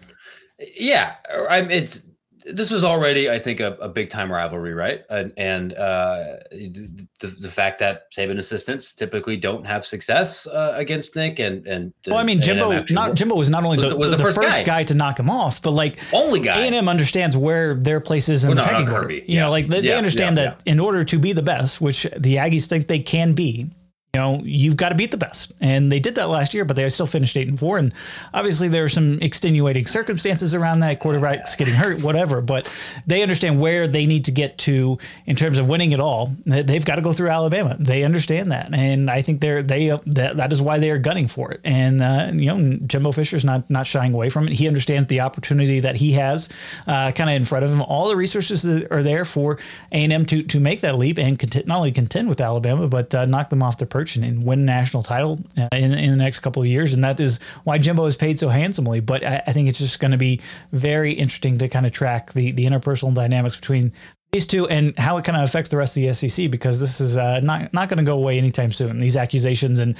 Yeah, 0.78 1.14
I'm, 1.50 1.70
it's 1.70 2.02
this 2.46 2.70
was 2.70 2.84
already, 2.84 3.30
I 3.30 3.38
think, 3.38 3.60
a, 3.60 3.72
a 3.80 3.88
big 3.88 4.10
time 4.10 4.30
rivalry, 4.30 4.74
right? 4.74 5.02
And, 5.08 5.32
and 5.36 5.72
uh, 5.72 6.36
the, 6.50 7.06
the 7.40 7.48
fact 7.48 7.78
that 7.78 8.12
Saban 8.12 8.38
assistants 8.38 8.92
typically 8.92 9.36
don't 9.36 9.64
have 9.66 9.84
success 9.84 10.46
uh, 10.46 10.74
against 10.76 11.16
Nick, 11.16 11.38
and 11.38 11.66
and 11.66 11.94
Well, 12.06 12.18
I 12.18 12.24
mean, 12.24 12.42
Jimbo, 12.42 12.84
not. 12.90 13.14
Jimbo 13.14 13.36
was 13.36 13.48
not 13.48 13.64
only 13.64 13.78
Was 13.78 13.88
the, 13.90 13.96
was 13.96 14.10
the, 14.10 14.16
the 14.18 14.22
first, 14.22 14.36
first 14.36 14.58
guy. 14.58 14.64
guy. 14.64 14.84
to 14.84 14.94
knock 14.94 15.18
him 15.18 15.30
off, 15.30 15.62
but 15.62 15.70
like 15.70 15.98
only 16.12 16.40
guy. 16.40 16.60
A 16.60 16.66
and 16.66 16.74
M 16.74 16.88
understands 16.88 17.36
where 17.36 17.74
their 17.74 18.00
place 18.00 18.28
is 18.28 18.44
in 18.44 18.48
Well, 18.48 18.56
the 18.56 18.62
no, 18.62 18.68
pecking 18.68 18.90
order. 18.92 19.12
You 19.12 19.40
know, 19.40 19.50
like 19.50 19.66
they, 19.68 19.80
they 19.80 19.96
understand 19.96 20.36
yeah, 20.36 20.50
that 20.50 20.62
in 20.66 20.80
order 20.80 21.02
to 21.04 21.18
be 21.18 21.32
the 21.32 21.42
best, 21.42 21.80
which 21.80 22.02
the 22.16 22.36
Aggies 22.36 22.66
think 22.66 22.88
they 22.88 23.00
can 23.00 23.32
be, 23.32 23.70
you 24.14 24.20
know, 24.20 24.40
you've 24.44 24.76
got 24.76 24.90
to 24.90 24.94
beat 24.94 25.10
the 25.10 25.16
best, 25.16 25.54
and 25.60 25.90
they 25.90 25.98
did 25.98 26.14
that 26.14 26.28
last 26.28 26.54
year, 26.54 26.64
but 26.64 26.76
they 26.76 26.88
still 26.88 27.04
finished 27.06 27.36
eight 27.36 27.48
and 27.48 27.58
four. 27.58 27.78
And 27.78 27.92
obviously, 28.32 28.68
there 28.68 28.84
are 28.84 28.88
some 28.88 29.18
extenuating 29.20 29.86
circumstances 29.86 30.54
around 30.54 30.78
that, 30.80 31.00
quarterbacks 31.00 31.58
getting 31.58 31.74
hurt, 31.74 32.00
whatever. 32.02 32.40
But 32.40 32.72
they 33.08 33.22
understand 33.22 33.60
where 33.60 33.88
they 33.88 34.06
need 34.06 34.26
to 34.26 34.30
get 34.30 34.56
to 34.58 34.98
in 35.26 35.34
terms 35.34 35.58
of 35.58 35.68
winning 35.68 35.90
it 35.90 35.98
all. 36.00 36.30
They- 36.46 36.62
They've 36.62 36.84
got 36.84 36.94
to 36.96 37.02
go 37.02 37.12
through 37.12 37.28
Alabama. 37.28 37.76
They 37.78 38.04
understand 38.04 38.52
that, 38.52 38.72
and 38.72 39.10
I 39.10 39.20
think 39.22 39.40
they're 39.40 39.62
they 39.62 39.88
that, 39.88 40.36
that 40.36 40.52
is 40.52 40.62
why 40.62 40.78
they 40.78 40.90
are 40.90 40.98
gunning 40.98 41.26
for 41.26 41.50
it. 41.50 41.60
And 41.64 42.00
uh, 42.02 42.30
you 42.32 42.46
know, 42.54 42.78
Jimbo 42.86 43.10
Fisher's 43.12 43.44
not 43.44 43.68
not 43.68 43.86
shying 43.86 44.14
away 44.14 44.28
from 44.30 44.46
it. 44.46 44.52
He 44.54 44.68
understands 44.68 45.08
the 45.08 45.20
opportunity 45.20 45.80
that 45.80 45.96
he 45.96 46.12
has, 46.12 46.48
uh, 46.86 47.10
kind 47.12 47.30
of 47.30 47.34
in 47.36 47.44
front 47.44 47.64
of 47.64 47.70
him. 47.72 47.82
All 47.82 48.08
the 48.08 48.16
resources 48.16 48.62
that 48.62 48.92
are 48.92 49.02
there 49.02 49.24
for 49.24 49.58
A 49.90 49.96
and 50.04 50.12
M 50.12 50.24
to 50.26 50.42
to 50.44 50.60
make 50.60 50.80
that 50.82 50.96
leap 50.98 51.18
and 51.18 51.36
contend, 51.38 51.66
not 51.66 51.78
only 51.78 51.90
contend 51.92 52.28
with 52.28 52.40
Alabama, 52.40 52.86
but 52.88 53.12
uh, 53.14 53.24
knock 53.24 53.50
them 53.50 53.62
off 53.62 53.76
their 53.78 53.88
perch 53.88 54.03
and, 54.16 54.24
and 54.24 54.44
win 54.44 54.60
a 54.60 54.64
national 54.64 55.02
title 55.02 55.40
uh, 55.58 55.68
in 55.72 55.92
in 55.92 56.10
the 56.10 56.16
next 56.16 56.40
couple 56.40 56.62
of 56.62 56.68
years. 56.68 56.92
And 56.92 57.02
that 57.04 57.18
is 57.20 57.40
why 57.64 57.78
Jimbo 57.78 58.04
is 58.06 58.16
paid 58.16 58.38
so 58.38 58.48
handsomely. 58.48 59.00
But 59.00 59.24
I, 59.24 59.42
I 59.46 59.52
think 59.52 59.68
it's 59.68 59.78
just 59.78 60.00
going 60.00 60.12
to 60.12 60.18
be 60.18 60.40
very 60.70 61.12
interesting 61.12 61.58
to 61.58 61.68
kind 61.68 61.86
of 61.86 61.92
track 61.92 62.32
the 62.32 62.52
the 62.52 62.66
interpersonal 62.66 63.14
dynamics 63.14 63.56
between 63.56 63.92
these 64.32 64.46
two 64.46 64.68
and 64.68 64.98
how 64.98 65.16
it 65.16 65.24
kind 65.24 65.38
of 65.38 65.44
affects 65.44 65.70
the 65.70 65.76
rest 65.76 65.96
of 65.96 66.02
the 66.02 66.12
SEC 66.12 66.50
because 66.50 66.80
this 66.80 67.00
is 67.00 67.16
uh, 67.16 67.40
not 67.40 67.72
not 67.72 67.88
going 67.88 67.98
to 67.98 68.04
go 68.04 68.16
away 68.16 68.36
anytime 68.38 68.72
soon. 68.72 68.98
These 68.98 69.16
accusations 69.16 69.78
and 69.78 69.96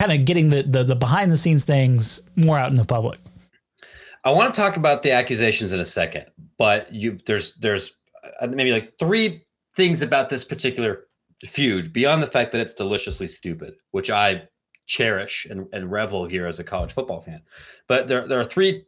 kind 0.00 0.12
of 0.12 0.24
getting 0.24 0.50
the, 0.50 0.62
the 0.62 0.84
the 0.84 0.96
behind 0.96 1.30
the 1.30 1.36
scenes 1.36 1.64
things 1.64 2.22
more 2.36 2.58
out 2.58 2.70
in 2.70 2.76
the 2.76 2.84
public. 2.84 3.18
I 4.24 4.30
want 4.30 4.52
to 4.52 4.60
talk 4.60 4.76
about 4.76 5.02
the 5.02 5.12
accusations 5.12 5.72
in 5.72 5.80
a 5.80 5.84
second, 5.84 6.26
but 6.56 6.92
you 6.92 7.18
there's 7.26 7.54
there's 7.54 7.96
uh, 8.40 8.46
maybe 8.46 8.72
like 8.72 8.94
three 8.98 9.44
things 9.74 10.02
about 10.02 10.28
this 10.28 10.44
particular 10.44 11.06
feud 11.46 11.92
beyond 11.92 12.22
the 12.22 12.26
fact 12.26 12.52
that 12.52 12.60
it's 12.60 12.74
deliciously 12.74 13.28
stupid, 13.28 13.74
which 13.92 14.10
I 14.10 14.48
cherish 14.86 15.46
and, 15.50 15.66
and 15.72 15.90
revel 15.90 16.24
here 16.24 16.46
as 16.46 16.58
a 16.58 16.64
college 16.64 16.92
football 16.92 17.20
fan. 17.20 17.42
But 17.86 18.08
there 18.08 18.26
there 18.26 18.40
are 18.40 18.44
three 18.44 18.84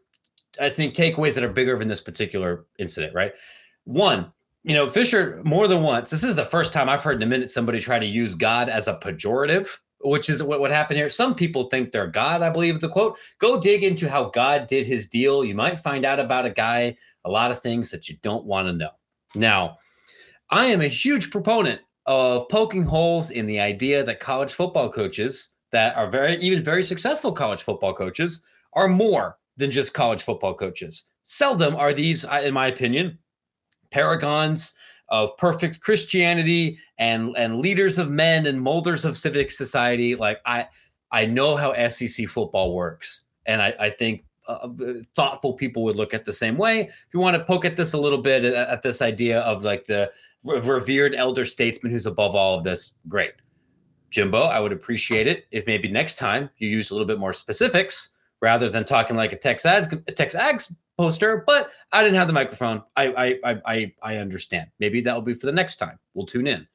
I 0.60 0.68
think 0.68 0.94
takeaways 0.94 1.34
that 1.34 1.44
are 1.44 1.52
bigger 1.52 1.78
than 1.78 1.88
this 1.88 2.00
particular 2.00 2.66
incident, 2.78 3.14
right? 3.14 3.32
One, 3.84 4.32
you 4.64 4.74
know, 4.74 4.88
Fisher 4.88 5.40
more 5.44 5.68
than 5.68 5.82
once. 5.82 6.10
This 6.10 6.24
is 6.24 6.34
the 6.34 6.44
first 6.44 6.72
time 6.72 6.88
I've 6.88 7.02
heard 7.02 7.16
in 7.16 7.22
a 7.22 7.30
minute 7.30 7.50
somebody 7.50 7.78
try 7.78 7.98
to 7.98 8.06
use 8.06 8.34
God 8.34 8.68
as 8.68 8.88
a 8.88 8.94
pejorative 8.94 9.78
which 10.02 10.30
is 10.30 10.42
what, 10.42 10.60
what 10.60 10.70
happened 10.70 10.98
here. 10.98 11.10
Some 11.10 11.34
people 11.34 11.64
think 11.64 11.92
they're 11.92 12.06
God, 12.06 12.42
I 12.42 12.50
believe 12.50 12.80
the 12.80 12.88
quote. 12.88 13.18
Go 13.38 13.60
dig 13.60 13.84
into 13.84 14.08
how 14.08 14.30
God 14.30 14.66
did 14.66 14.86
his 14.86 15.08
deal. 15.08 15.44
You 15.44 15.54
might 15.54 15.80
find 15.80 16.04
out 16.04 16.18
about 16.18 16.46
a 16.46 16.50
guy, 16.50 16.96
a 17.24 17.30
lot 17.30 17.50
of 17.50 17.60
things 17.60 17.90
that 17.90 18.08
you 18.08 18.16
don't 18.22 18.44
want 18.44 18.68
to 18.68 18.72
know. 18.72 18.90
Now, 19.34 19.76
I 20.48 20.66
am 20.66 20.80
a 20.80 20.88
huge 20.88 21.30
proponent 21.30 21.80
of 22.06 22.48
poking 22.48 22.84
holes 22.84 23.30
in 23.30 23.46
the 23.46 23.60
idea 23.60 24.02
that 24.04 24.20
college 24.20 24.52
football 24.52 24.90
coaches 24.90 25.52
that 25.72 25.96
are 25.96 26.10
very, 26.10 26.36
even 26.36 26.62
very 26.62 26.82
successful 26.82 27.32
college 27.32 27.62
football 27.62 27.94
coaches, 27.94 28.42
are 28.72 28.88
more 28.88 29.38
than 29.56 29.70
just 29.70 29.94
college 29.94 30.22
football 30.22 30.54
coaches. 30.54 31.06
Seldom 31.22 31.76
are 31.76 31.92
these, 31.92 32.24
in 32.24 32.54
my 32.54 32.66
opinion, 32.66 33.18
paragons 33.90 34.74
of 35.08 35.36
perfect 35.36 35.80
Christianity 35.80 36.78
and 36.98 37.36
and 37.36 37.58
leaders 37.58 37.98
of 37.98 38.10
men 38.10 38.46
and 38.46 38.60
molders 38.60 39.04
of 39.04 39.16
civic 39.16 39.50
society. 39.50 40.14
Like 40.14 40.40
I 40.46 40.68
I 41.10 41.26
know 41.26 41.56
how 41.56 41.88
SEC 41.88 42.28
football 42.28 42.74
works, 42.74 43.24
and 43.46 43.60
I, 43.60 43.74
I 43.78 43.90
think 43.90 44.24
uh, 44.50 44.68
thoughtful 45.14 45.54
people 45.54 45.82
would 45.84 45.96
look 45.96 46.14
at 46.14 46.24
the 46.24 46.32
same 46.32 46.56
way. 46.56 46.82
If 46.82 47.14
you 47.14 47.20
want 47.20 47.36
to 47.36 47.44
poke 47.44 47.64
at 47.64 47.76
this 47.76 47.92
a 47.92 47.98
little 47.98 48.18
bit 48.18 48.44
at, 48.44 48.54
at 48.54 48.82
this 48.82 49.02
idea 49.02 49.40
of 49.40 49.64
like 49.64 49.84
the 49.84 50.10
revered 50.44 51.14
elder 51.14 51.44
statesman 51.44 51.92
who's 51.92 52.06
above 52.06 52.34
all 52.34 52.56
of 52.56 52.64
this, 52.64 52.92
great. 53.08 53.32
Jimbo, 54.10 54.42
I 54.42 54.58
would 54.58 54.72
appreciate 54.72 55.26
it 55.26 55.46
if 55.50 55.66
maybe 55.66 55.88
next 55.88 56.16
time 56.16 56.50
you 56.58 56.68
use 56.68 56.90
a 56.90 56.94
little 56.94 57.06
bit 57.06 57.18
more 57.18 57.32
specifics 57.32 58.10
rather 58.40 58.68
than 58.68 58.84
talking 58.84 59.16
like 59.16 59.32
a 59.32 59.36
Tex 59.36 59.62
Ags, 59.62 59.92
a 59.92 60.12
Tex 60.12 60.74
poster. 60.98 61.44
But 61.46 61.70
I 61.92 62.02
didn't 62.02 62.16
have 62.16 62.26
the 62.26 62.34
microphone. 62.34 62.82
I 62.96 63.38
I 63.44 63.60
I 63.64 63.92
I 64.02 64.16
understand. 64.16 64.68
Maybe 64.80 65.00
that 65.02 65.14
will 65.14 65.22
be 65.22 65.34
for 65.34 65.46
the 65.46 65.52
next 65.52 65.76
time. 65.76 65.98
We'll 66.14 66.26
tune 66.26 66.46
in. 66.46 66.66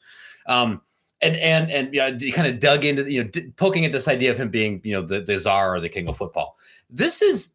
Um, 0.47 0.81
and 1.21 1.35
and 1.37 1.71
and 1.71 1.93
yeah, 1.93 2.07
you 2.07 2.33
kind 2.33 2.47
of 2.47 2.59
dug 2.59 2.85
into 2.85 3.09
you 3.11 3.23
know 3.23 3.29
poking 3.57 3.85
at 3.85 3.91
this 3.91 4.07
idea 4.07 4.31
of 4.31 4.37
him 4.37 4.49
being 4.49 4.81
you 4.83 4.93
know 4.93 5.01
the 5.01 5.21
the 5.21 5.39
czar 5.39 5.75
or 5.75 5.79
the 5.79 5.89
king 5.89 6.07
of 6.07 6.17
football. 6.17 6.57
This 6.89 7.21
is 7.21 7.53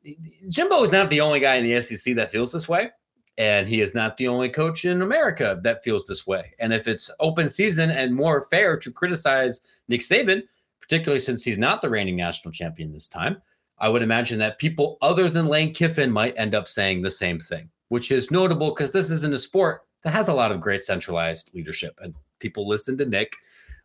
Jimbo 0.48 0.82
is 0.82 0.92
not 0.92 1.10
the 1.10 1.20
only 1.20 1.40
guy 1.40 1.56
in 1.56 1.64
the 1.64 1.80
SEC 1.80 2.14
that 2.16 2.30
feels 2.30 2.52
this 2.52 2.68
way. 2.68 2.90
And 3.38 3.66
he 3.66 3.80
is 3.80 3.94
not 3.94 4.16
the 4.16 4.28
only 4.28 4.50
coach 4.50 4.84
in 4.84 5.00
America 5.00 5.58
that 5.62 5.82
feels 5.82 6.06
this 6.06 6.26
way. 6.26 6.52
And 6.58 6.74
if 6.74 6.86
it's 6.86 7.10
open 7.20 7.48
season 7.48 7.90
and 7.90 8.14
more 8.14 8.42
fair 8.42 8.76
to 8.76 8.92
criticize 8.92 9.62
Nick 9.88 10.00
Saban, 10.00 10.42
particularly 10.80 11.20
since 11.20 11.42
he's 11.42 11.56
not 11.56 11.80
the 11.80 11.88
reigning 11.88 12.16
national 12.16 12.52
champion 12.52 12.92
this 12.92 13.08
time, 13.08 13.40
I 13.78 13.88
would 13.88 14.02
imagine 14.02 14.38
that 14.40 14.58
people 14.58 14.98
other 15.00 15.30
than 15.30 15.46
Lane 15.46 15.72
Kiffin 15.72 16.10
might 16.10 16.34
end 16.36 16.54
up 16.54 16.68
saying 16.68 17.00
the 17.00 17.10
same 17.10 17.38
thing, 17.38 17.70
which 17.88 18.12
is 18.12 18.30
notable 18.30 18.70
because 18.70 18.92
this 18.92 19.10
isn't 19.10 19.32
a 19.32 19.38
sport 19.38 19.82
that 20.02 20.10
has 20.10 20.28
a 20.28 20.34
lot 20.34 20.52
of 20.52 20.60
great 20.60 20.84
centralized 20.84 21.50
leadership, 21.54 21.98
and 22.02 22.14
people 22.40 22.68
listen 22.68 22.98
to 22.98 23.06
Nick 23.06 23.34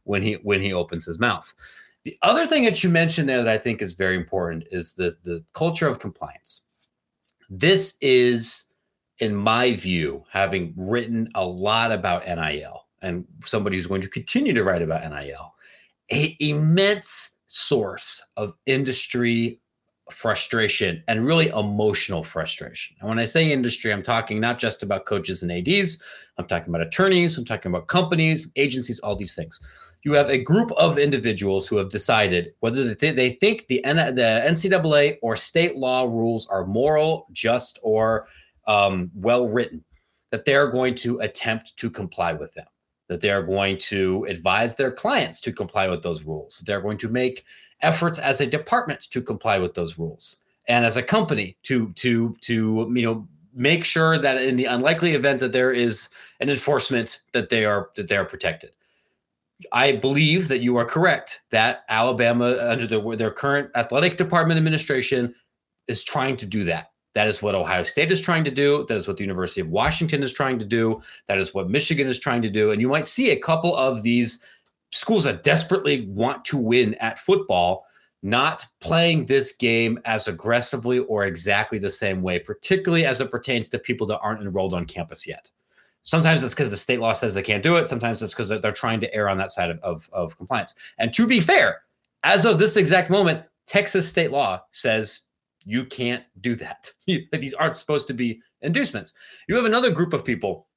when 0.04 0.22
he 0.22 0.34
when 0.34 0.62
he 0.62 0.74
opens 0.74 1.06
his 1.06 1.20
mouth. 1.20 1.54
The 2.06 2.18
other 2.22 2.46
thing 2.46 2.64
that 2.66 2.84
you 2.84 2.90
mentioned 2.90 3.28
there 3.28 3.44
that 3.44 3.52
I 3.52 3.58
think 3.58 3.82
is 3.82 3.94
very 3.94 4.16
important 4.16 4.66
is 4.72 4.94
the 4.94 5.16
the 5.24 5.44
culture 5.54 5.88
of 5.88 6.00
compliance. 6.00 6.62
This 7.50 7.96
is 8.00 8.66
in 9.20 9.36
my 9.36 9.76
view, 9.76 10.24
having 10.30 10.74
written 10.76 11.30
a 11.36 11.46
lot 11.46 11.92
about 11.92 12.26
NIL 12.26 12.86
and 13.02 13.26
somebody 13.44 13.78
who's 13.78 13.88
going 13.88 14.02
to 14.02 14.10
continue 14.10 14.54
to 14.54 14.64
write 14.64 14.82
about 14.82 15.10
NIL, 15.10 15.54
a 16.12 16.36
immense 16.40 17.32
source 17.48 18.22
of 18.36 18.56
industry 18.66 19.60
frustration 20.12 21.04
and 21.08 21.26
really 21.26 21.48
emotional 21.48 22.24
frustration. 22.24 22.96
And 23.00 23.10
when 23.10 23.18
I 23.18 23.24
say 23.24 23.52
industry, 23.52 23.92
I'm 23.92 24.04
talking 24.04 24.40
not 24.40 24.60
just 24.60 24.84
about 24.84 25.06
coaches 25.06 25.42
and 25.42 25.52
ADs, 25.52 25.98
I'm 26.38 26.46
talking 26.46 26.70
about 26.70 26.86
attorneys, 26.86 27.38
I'm 27.38 27.46
talking 27.46 27.72
about 27.72 27.88
companies, 27.88 28.52
agencies, 28.56 29.00
all 29.00 29.16
these 29.16 29.34
things. 29.34 29.60
You 30.06 30.14
have 30.14 30.30
a 30.30 30.38
group 30.38 30.72
of 30.74 31.00
individuals 31.00 31.68
who 31.68 31.78
have 31.78 31.90
decided 31.90 32.54
whether 32.60 32.94
they, 32.94 33.32
think 33.32 33.66
the, 33.66 33.82
NCAA 33.84 35.18
or 35.24 35.36
state 35.36 35.76
law 35.76 36.04
rules 36.04 36.46
are 36.46 36.64
moral, 36.64 37.26
just, 37.32 37.80
or 37.82 38.28
um, 38.68 39.10
well 39.16 39.48
written, 39.48 39.84
that 40.30 40.46
they're 40.46 40.68
going 40.68 40.94
to 40.96 41.20
attempt 41.22 41.76
to 41.78 41.90
comply 41.90 42.34
with 42.34 42.54
them, 42.54 42.68
that 43.08 43.20
they're 43.20 43.42
going 43.42 43.80
to 43.80 44.26
advise 44.30 44.76
their 44.76 44.92
clients 44.92 45.42
to 45.42 45.52
comply 45.52 45.88
with 45.88 46.04
those 46.04 46.22
rules, 46.24 46.60
they're 46.60 46.82
going 46.82 47.00
to 47.00 47.10
make 47.10 47.44
efforts 47.82 48.20
as 48.20 48.42
a 48.42 48.46
department 48.46 49.02
to 49.10 49.24
comply 49.24 49.58
with 49.58 49.74
those 49.74 49.98
rules, 49.98 50.38
and 50.68 50.86
as 50.86 50.98
a 50.98 51.04
company 51.04 51.58
to 51.64 51.92
to 51.94 52.36
to 52.42 52.92
you 52.94 53.02
know 53.02 53.28
make 53.54 53.84
sure 53.84 54.18
that 54.20 54.42
in 54.42 54.56
the 54.56 54.66
unlikely 54.66 55.16
event 55.16 55.40
that 55.40 55.52
there 55.52 55.72
is 55.72 56.10
an 56.42 56.50
enforcement 56.50 57.22
that 57.32 57.50
they 57.50 57.66
are 57.66 57.90
that 57.96 58.08
they 58.08 58.18
are 58.18 58.26
protected. 58.26 58.72
I 59.72 59.94
believe 59.94 60.48
that 60.50 60.62
you 60.62 60.78
are 60.78 60.86
correct 60.86 61.42
that 61.52 61.84
Alabama 61.90 62.52
uh, 62.52 62.68
under 62.70 62.88
the, 62.88 63.16
their 63.16 63.32
current 63.32 63.72
athletic 63.76 64.18
department 64.18 64.58
administration 64.58 65.34
is 65.88 66.04
trying 66.04 66.36
to 66.38 66.46
do 66.46 66.64
that. 66.66 66.92
That 67.14 67.28
is 67.28 67.42
what 67.42 67.56
Ohio 67.56 67.84
State 67.84 68.12
is 68.12 68.20
trying 68.20 68.44
to 68.44 68.52
do. 68.52 68.86
That 68.90 68.98
is 68.98 69.08
what 69.08 69.16
the 69.16 69.24
University 69.24 69.62
of 69.62 69.70
Washington 69.70 70.22
is 70.22 70.34
trying 70.34 70.60
to 70.60 70.66
do. 70.66 71.02
That 71.28 71.38
is 71.38 71.54
what 71.54 71.70
Michigan 71.70 72.08
is 72.08 72.20
trying 72.20 72.42
to 72.42 72.50
do. 72.50 72.72
And 72.72 72.82
you 72.82 72.90
might 72.90 73.06
see 73.06 73.32
a 73.32 73.40
couple 73.40 73.76
of 73.76 74.04
these 74.04 74.42
schools 74.92 75.24
that 75.24 75.44
desperately 75.44 76.08
want 76.08 76.44
to 76.46 76.58
win 76.58 76.96
at 76.96 77.20
football 77.20 77.86
not 78.22 78.66
playing 78.82 79.28
this 79.28 79.54
game 79.54 80.00
as 80.04 80.28
aggressively 80.28 81.00
or 81.00 81.26
exactly 81.26 81.78
the 81.78 81.90
same 81.90 82.24
way, 82.24 82.40
particularly 82.40 83.06
as 83.06 83.22
it 83.22 83.30
pertains 83.30 83.70
to 83.70 83.78
people 83.78 84.08
that 84.08 84.20
aren't 84.20 84.42
enrolled 84.42 84.74
on 84.74 84.84
campus 84.84 85.28
yet. 85.28 85.50
Sometimes 86.06 86.44
it's 86.44 86.54
because 86.54 86.70
the 86.70 86.78
state 86.78 87.00
law 87.00 87.12
says 87.14 87.34
they 87.34 87.42
can't 87.42 87.64
do 87.64 87.76
it. 87.78 87.88
Sometimes 87.88 88.22
it's 88.22 88.34
because 88.34 88.50
they're 88.50 88.72
trying 88.72 89.00
to 89.02 89.14
err 89.14 89.28
on 89.28 89.38
that 89.40 89.52
side 89.52 89.72
of, 89.72 89.80
of, 89.80 90.10
of 90.14 90.38
compliance. 90.38 90.76
And 91.00 91.12
to 91.14 91.28
be 91.28 91.40
fair, 91.40 91.82
as 92.24 92.46
of 92.46 92.60
this 92.60 92.78
exact 92.78 93.10
moment, 93.10 93.44
Texas 93.66 94.08
state 94.08 94.32
law 94.32 94.62
says 94.70 95.22
you 95.66 95.84
can't 95.84 96.24
do 96.42 96.56
that. 96.56 96.92
These 97.32 97.56
aren't 97.56 97.76
supposed 97.76 98.08
to 98.08 98.14
be 98.14 98.40
inducements. 98.62 99.14
You 99.48 99.56
have 99.56 99.66
another 99.66 99.92
group 99.92 100.14
of 100.14 100.24
people, 100.24 100.68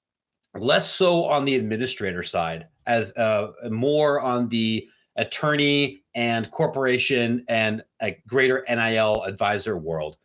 less 0.55 0.91
so 0.91 1.27
on 1.27 1.45
the 1.45 1.57
administrator 1.57 2.23
side, 2.23 2.67
as 2.87 3.15
uh, 3.17 3.53
more 3.71 4.21
on 4.23 4.49
the 4.49 4.89
attorney 5.17 6.03
and 6.15 6.51
corporation 6.51 7.45
and 7.49 7.83
a 8.01 8.17
greater 8.27 8.65
NIL 8.69 9.23
advisor 9.25 9.77
world 9.77 10.17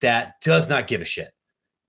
that 0.00 0.40
does 0.42 0.68
not 0.68 0.86
give 0.86 1.00
a 1.00 1.04
shit. 1.04 1.33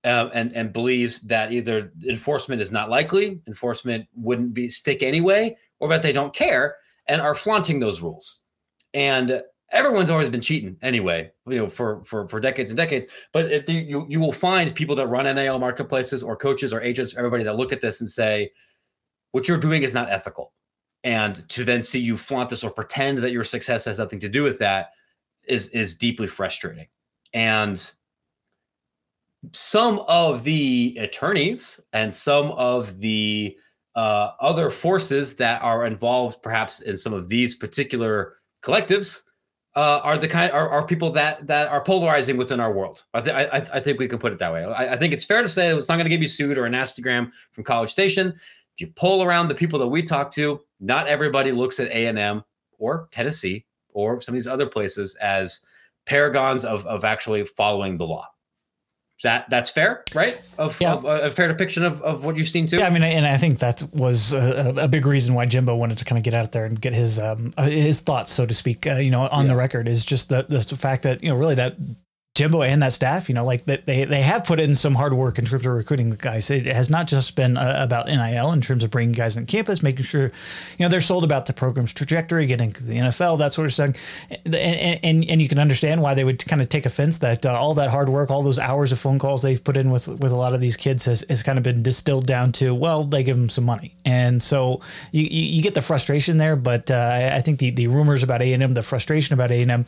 Um, 0.06 0.30
and 0.34 0.54
and 0.54 0.72
believes 0.72 1.22
that 1.22 1.52
either 1.52 1.92
enforcement 2.08 2.62
is 2.62 2.70
not 2.70 2.88
likely, 2.88 3.40
enforcement 3.48 4.06
wouldn't 4.14 4.54
be 4.54 4.68
stick 4.68 5.02
anyway, 5.02 5.56
or 5.80 5.88
that 5.88 6.02
they 6.02 6.12
don't 6.12 6.32
care 6.32 6.76
and 7.08 7.20
are 7.20 7.34
flaunting 7.34 7.80
those 7.80 8.00
rules. 8.00 8.40
And 8.94 9.42
everyone's 9.72 10.10
always 10.10 10.28
been 10.28 10.40
cheating 10.40 10.76
anyway, 10.80 11.32
you 11.48 11.56
know, 11.56 11.68
for 11.68 12.04
for 12.04 12.28
for 12.28 12.38
decades 12.38 12.70
and 12.70 12.76
decades. 12.76 13.08
But 13.32 13.50
if 13.50 13.68
you 13.68 14.06
you 14.08 14.20
will 14.20 14.32
find 14.32 14.72
people 14.72 14.94
that 14.94 15.08
run 15.08 15.24
NIL 15.34 15.58
marketplaces 15.58 16.22
or 16.22 16.36
coaches 16.36 16.72
or 16.72 16.80
agents, 16.80 17.16
everybody 17.16 17.42
that 17.42 17.56
look 17.56 17.72
at 17.72 17.80
this 17.80 18.00
and 18.00 18.08
say, 18.08 18.52
what 19.32 19.48
you're 19.48 19.58
doing 19.58 19.82
is 19.82 19.92
not 19.92 20.10
ethical. 20.10 20.52
And 21.04 21.48
to 21.48 21.64
then 21.64 21.82
see 21.82 22.00
you 22.00 22.16
flaunt 22.16 22.50
this 22.50 22.64
or 22.64 22.70
pretend 22.70 23.18
that 23.18 23.32
your 23.32 23.44
success 23.44 23.84
has 23.84 23.98
nothing 23.98 24.20
to 24.20 24.28
do 24.28 24.44
with 24.44 24.58
that 24.60 24.90
is 25.48 25.68
is 25.68 25.96
deeply 25.96 26.26
frustrating. 26.26 26.86
And 27.32 27.90
some 29.52 30.00
of 30.08 30.44
the 30.44 30.96
attorneys 31.00 31.80
and 31.92 32.12
some 32.12 32.52
of 32.52 32.98
the 32.98 33.56
uh, 33.94 34.32
other 34.40 34.70
forces 34.70 35.36
that 35.36 35.62
are 35.62 35.86
involved, 35.86 36.42
perhaps 36.42 36.80
in 36.80 36.96
some 36.96 37.12
of 37.12 37.28
these 37.28 37.54
particular 37.54 38.34
collectives, 38.62 39.22
uh, 39.74 40.00
are 40.02 40.16
the 40.16 40.28
kind 40.28 40.50
are, 40.52 40.68
are 40.70 40.86
people 40.86 41.10
that 41.10 41.46
that 41.46 41.68
are 41.68 41.82
polarizing 41.82 42.36
within 42.36 42.60
our 42.60 42.72
world. 42.72 43.04
I, 43.12 43.20
th- 43.20 43.36
I, 43.36 43.66
I 43.74 43.80
think 43.80 43.98
we 43.98 44.08
can 44.08 44.18
put 44.18 44.32
it 44.32 44.38
that 44.38 44.52
way. 44.52 44.64
I, 44.64 44.94
I 44.94 44.96
think 44.96 45.12
it's 45.12 45.24
fair 45.24 45.42
to 45.42 45.48
say 45.48 45.74
it's 45.74 45.88
not 45.88 45.96
going 45.96 46.06
to 46.06 46.10
give 46.10 46.22
you 46.22 46.28
sued 46.28 46.56
or 46.56 46.64
an 46.64 46.72
Instagram 46.72 47.30
from 47.52 47.64
College 47.64 47.90
Station. 47.90 48.28
If 48.28 48.80
you 48.80 48.86
poll 48.88 49.22
around 49.22 49.48
the 49.48 49.54
people 49.54 49.78
that 49.78 49.86
we 49.86 50.02
talk 50.02 50.30
to, 50.32 50.60
not 50.80 51.08
everybody 51.08 51.52
looks 51.52 51.78
at 51.78 51.88
A 51.88 52.06
and 52.06 52.18
M 52.18 52.42
or 52.78 53.08
Tennessee 53.12 53.66
or 53.90 54.20
some 54.20 54.34
of 54.34 54.36
these 54.36 54.46
other 54.46 54.66
places 54.66 55.14
as 55.16 55.60
paragons 56.06 56.64
of 56.64 56.86
of 56.86 57.04
actually 57.04 57.44
following 57.44 57.98
the 57.98 58.06
law 58.06 58.26
that 59.22 59.48
that's 59.48 59.70
fair, 59.70 60.04
right? 60.14 60.40
Of, 60.58 60.80
yeah. 60.80 60.92
of 60.92 61.04
uh, 61.06 61.20
a 61.22 61.30
fair 61.30 61.48
depiction 61.48 61.84
of, 61.84 62.02
of 62.02 62.24
what 62.24 62.36
you've 62.36 62.48
seen 62.48 62.66
too. 62.66 62.76
Yeah, 62.76 62.86
I 62.86 62.90
mean, 62.90 63.02
and 63.02 63.26
I 63.26 63.36
think 63.38 63.58
that 63.60 63.82
was 63.92 64.32
a, 64.32 64.74
a, 64.76 64.88
big 64.88 65.06
reason 65.06 65.34
why 65.34 65.46
Jimbo 65.46 65.74
wanted 65.74 65.98
to 65.98 66.04
kind 66.04 66.18
of 66.18 66.22
get 66.22 66.34
out 66.34 66.52
there 66.52 66.66
and 66.66 66.78
get 66.78 66.92
his 66.92 67.18
um, 67.18 67.52
uh, 67.56 67.64
his 67.64 68.00
thoughts, 68.00 68.32
so 68.32 68.44
to 68.44 68.54
speak, 68.54 68.86
uh, 68.86 68.96
you 68.96 69.10
know, 69.10 69.26
on 69.28 69.44
yeah. 69.44 69.52
the 69.52 69.56
record 69.56 69.88
is 69.88 70.04
just 70.04 70.28
the 70.28 70.42
the 70.42 70.76
fact 70.76 71.02
that 71.04 71.22
you 71.22 71.30
know 71.30 71.36
really 71.36 71.54
that 71.54 71.76
Jimbo 72.36 72.60
and 72.60 72.82
that 72.82 72.92
staff, 72.92 73.30
you 73.30 73.34
know, 73.34 73.46
like 73.46 73.64
they, 73.64 74.04
they 74.04 74.20
have 74.20 74.44
put 74.44 74.60
in 74.60 74.74
some 74.74 74.94
hard 74.94 75.14
work 75.14 75.38
in 75.38 75.46
terms 75.46 75.64
of 75.64 75.72
recruiting 75.72 76.10
the 76.10 76.16
guys. 76.16 76.50
It 76.50 76.66
has 76.66 76.90
not 76.90 77.06
just 77.06 77.34
been 77.34 77.56
uh, 77.56 77.76
about 77.78 78.08
NIL 78.08 78.52
in 78.52 78.60
terms 78.60 78.84
of 78.84 78.90
bringing 78.90 79.14
guys 79.14 79.38
on 79.38 79.46
campus, 79.46 79.82
making 79.82 80.04
sure, 80.04 80.24
you 80.24 80.84
know, 80.84 80.90
they're 80.90 81.00
sold 81.00 81.24
about 81.24 81.46
the 81.46 81.54
program's 81.54 81.94
trajectory, 81.94 82.44
getting 82.44 82.70
to 82.72 82.84
the 82.84 82.96
NFL, 82.96 83.38
that 83.38 83.54
sort 83.54 83.64
of 83.64 83.72
stuff. 83.72 83.94
And, 84.44 84.54
and, 84.54 85.24
and 85.30 85.40
you 85.40 85.48
can 85.48 85.58
understand 85.58 86.02
why 86.02 86.12
they 86.12 86.24
would 86.24 86.44
kind 86.44 86.60
of 86.60 86.68
take 86.68 86.84
offense 86.84 87.18
that 87.20 87.46
uh, 87.46 87.58
all 87.58 87.72
that 87.74 87.88
hard 87.88 88.10
work, 88.10 88.30
all 88.30 88.42
those 88.42 88.58
hours 88.58 88.92
of 88.92 88.98
phone 88.98 89.18
calls 89.18 89.40
they've 89.40 89.64
put 89.64 89.78
in 89.78 89.90
with, 89.90 90.06
with 90.06 90.30
a 90.30 90.36
lot 90.36 90.52
of 90.52 90.60
these 90.60 90.76
kids 90.76 91.06
has, 91.06 91.24
has 91.30 91.42
kind 91.42 91.56
of 91.56 91.64
been 91.64 91.82
distilled 91.82 92.26
down 92.26 92.52
to, 92.52 92.74
well, 92.74 93.02
they 93.04 93.24
give 93.24 93.36
them 93.36 93.48
some 93.48 93.64
money. 93.64 93.94
And 94.04 94.42
so 94.42 94.82
you, 95.10 95.22
you, 95.22 95.56
you 95.56 95.62
get 95.62 95.74
the 95.74 95.80
frustration 95.80 96.36
there, 96.36 96.54
but 96.54 96.90
uh, 96.90 97.30
I 97.32 97.40
think 97.40 97.60
the, 97.60 97.70
the 97.70 97.86
rumors 97.86 98.22
about 98.22 98.42
A&M, 98.42 98.74
the 98.74 98.82
frustration 98.82 99.32
about 99.32 99.50
A&M 99.50 99.86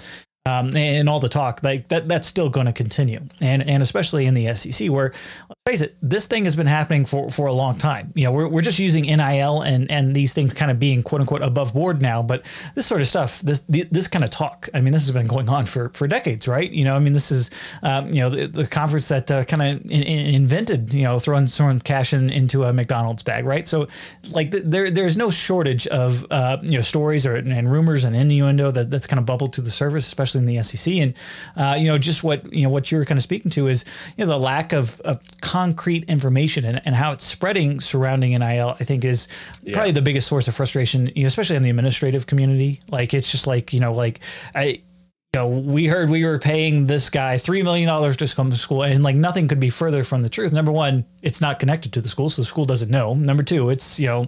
um, 0.49 0.77
and 0.77 1.09
all 1.09 1.21
the 1.21 1.29
talk 1.29 1.63
like 1.63 1.89
that 1.89 2.09
that's 2.09 2.27
still 2.27 2.49
going 2.49 2.67
to 2.67 2.73
continue. 2.73 3.21
And 3.41 3.69
and 3.69 3.83
especially 3.83 4.27
in 4.27 4.35
the 4.35 4.55
SEC 4.55 4.91
where 4.91 5.13
let's 5.49 5.61
face 5.67 5.83
it 5.83 5.97
this 6.01 6.27
thing 6.27 6.45
has 6.45 6.57
been 6.57 6.67
happening 6.67 7.05
for 7.05 7.29
for 7.29 7.47
a 7.47 7.53
long 7.53 7.77
time. 7.77 8.13
You 8.15 8.25
know 8.25 8.33
we're, 8.33 8.49
we're 8.49 8.63
just 8.63 8.79
using 8.79 9.05
NIL 9.05 9.61
and 9.61 9.91
and 9.91 10.15
these 10.15 10.33
things 10.33 10.55
kind 10.55 10.71
of 10.71 10.79
being 10.79 11.03
quote 11.03 11.21
unquote 11.21 11.43
above 11.43 11.75
board 11.75 12.01
now 12.01 12.23
but 12.23 12.45
this 12.75 12.87
sort 12.87 13.01
of 13.01 13.07
stuff 13.07 13.41
this 13.41 13.61
this 13.69 14.09
kind 14.09 14.25
of 14.25 14.31
talk 14.31 14.69
I 14.73 14.81
mean 14.81 14.93
this 14.93 15.03
has 15.03 15.13
been 15.13 15.27
going 15.27 15.49
on 15.49 15.67
for 15.67 15.91
for 15.91 16.09
decades 16.09 16.49
right? 16.49 16.71
You 16.71 16.85
know 16.85 16.97
I 16.97 16.99
mean 16.99 17.13
this 17.13 17.31
is 17.31 17.51
um, 17.83 18.07
you 18.07 18.21
know 18.21 18.31
the, 18.31 18.47
the 18.47 18.67
conference 18.67 19.09
that 19.09 19.31
uh, 19.31 19.45
kind 19.45 19.63
of 19.63 19.91
in, 19.91 20.03
in 20.03 20.35
invented 20.35 20.95
you 20.95 21.03
know 21.03 21.19
throwing 21.19 21.47
throwing 21.47 21.81
cash 21.81 22.13
in, 22.15 22.31
into 22.31 22.65
a 22.65 22.73
McDonald's 22.73 23.23
bag 23.23 23.45
right? 23.45 23.69
So 23.69 23.87
like 24.33 24.51
the, 24.51 24.61
there 24.61 24.91
there's 24.91 25.17
no 25.17 25.31
shortage 25.31 25.87
of 25.89 26.25
uh, 26.31 26.59
you 26.63 26.79
know 26.79 26.83
stories 26.83 27.27
or 27.27 27.37
and 27.37 27.71
rumors 27.71 28.05
and 28.05 28.17
innuendo 28.17 28.71
that 28.71 28.91
that's 28.91 29.07
kind 29.07 29.19
of 29.19 29.27
bubbled 29.27 29.53
to 29.55 29.61
the 29.61 29.71
surface 29.71 30.07
especially 30.07 30.28
in 30.35 30.45
the 30.45 30.63
SEC. 30.63 30.95
And 30.95 31.15
uh, 31.57 31.77
you 31.79 31.89
know, 31.89 31.99
just 31.99 32.25
what 32.25 32.53
you 32.53 32.65
know, 32.65 32.71
what 32.71 32.91
you're 32.91 33.05
kind 33.05 33.19
of 33.19 33.23
speaking 33.23 33.51
to 33.53 33.67
is 33.67 33.85
you 34.17 34.25
know 34.25 34.31
the 34.31 34.39
lack 34.39 34.73
of, 34.73 35.01
of 35.01 35.21
concrete 35.41 36.05
information 36.05 36.65
and, 36.65 36.81
and 36.85 36.95
how 36.95 37.13
it's 37.13 37.25
spreading 37.25 37.81
surrounding 37.81 38.39
NIL. 38.39 38.77
I 38.81 38.85
think 38.85 39.05
is 39.05 39.29
yeah. 39.63 39.75
probably 39.75 39.93
the 39.93 40.03
biggest 40.03 40.27
source 40.27 40.49
of 40.49 40.55
frustration, 40.55 41.11
you 41.15 41.23
know, 41.23 41.27
especially 41.29 41.57
in 41.57 41.63
the 41.63 41.71
administrative 41.71 42.27
community. 42.27 42.81
Like 42.91 43.15
it's 43.15 43.31
just 43.31 43.47
like 43.47 43.73
you 43.73 43.81
know, 43.81 43.93
like 43.93 44.21
I 44.55 44.83
you 45.35 45.41
know, 45.41 45.49
we 45.49 45.85
heard 45.85 46.09
we 46.09 46.25
were 46.25 46.39
paying 46.39 46.87
this 46.87 47.11
guy 47.11 47.37
three 47.37 47.63
million 47.63 47.87
dollars 47.87 48.17
to 48.17 48.35
come 48.35 48.51
to 48.51 48.57
school, 48.57 48.83
and 48.83 49.03
like 49.03 49.15
nothing 49.15 49.47
could 49.47 49.61
be 49.61 49.69
further 49.69 50.03
from 50.03 50.23
the 50.23 50.31
truth. 50.31 50.55
Number 50.55 50.73
one, 50.73 51.05
it's 51.21 51.43
not 51.43 51.59
connected 51.59 51.93
to 51.93 52.01
the 52.01 52.09
school, 52.09 52.31
so 52.31 52.41
the 52.41 52.47
school 52.47 52.65
doesn't 52.65 52.91
know. 52.91 53.13
Number 53.13 53.43
two, 53.43 53.69
it's 53.69 54.01
you 54.01 54.07
know 54.07 54.27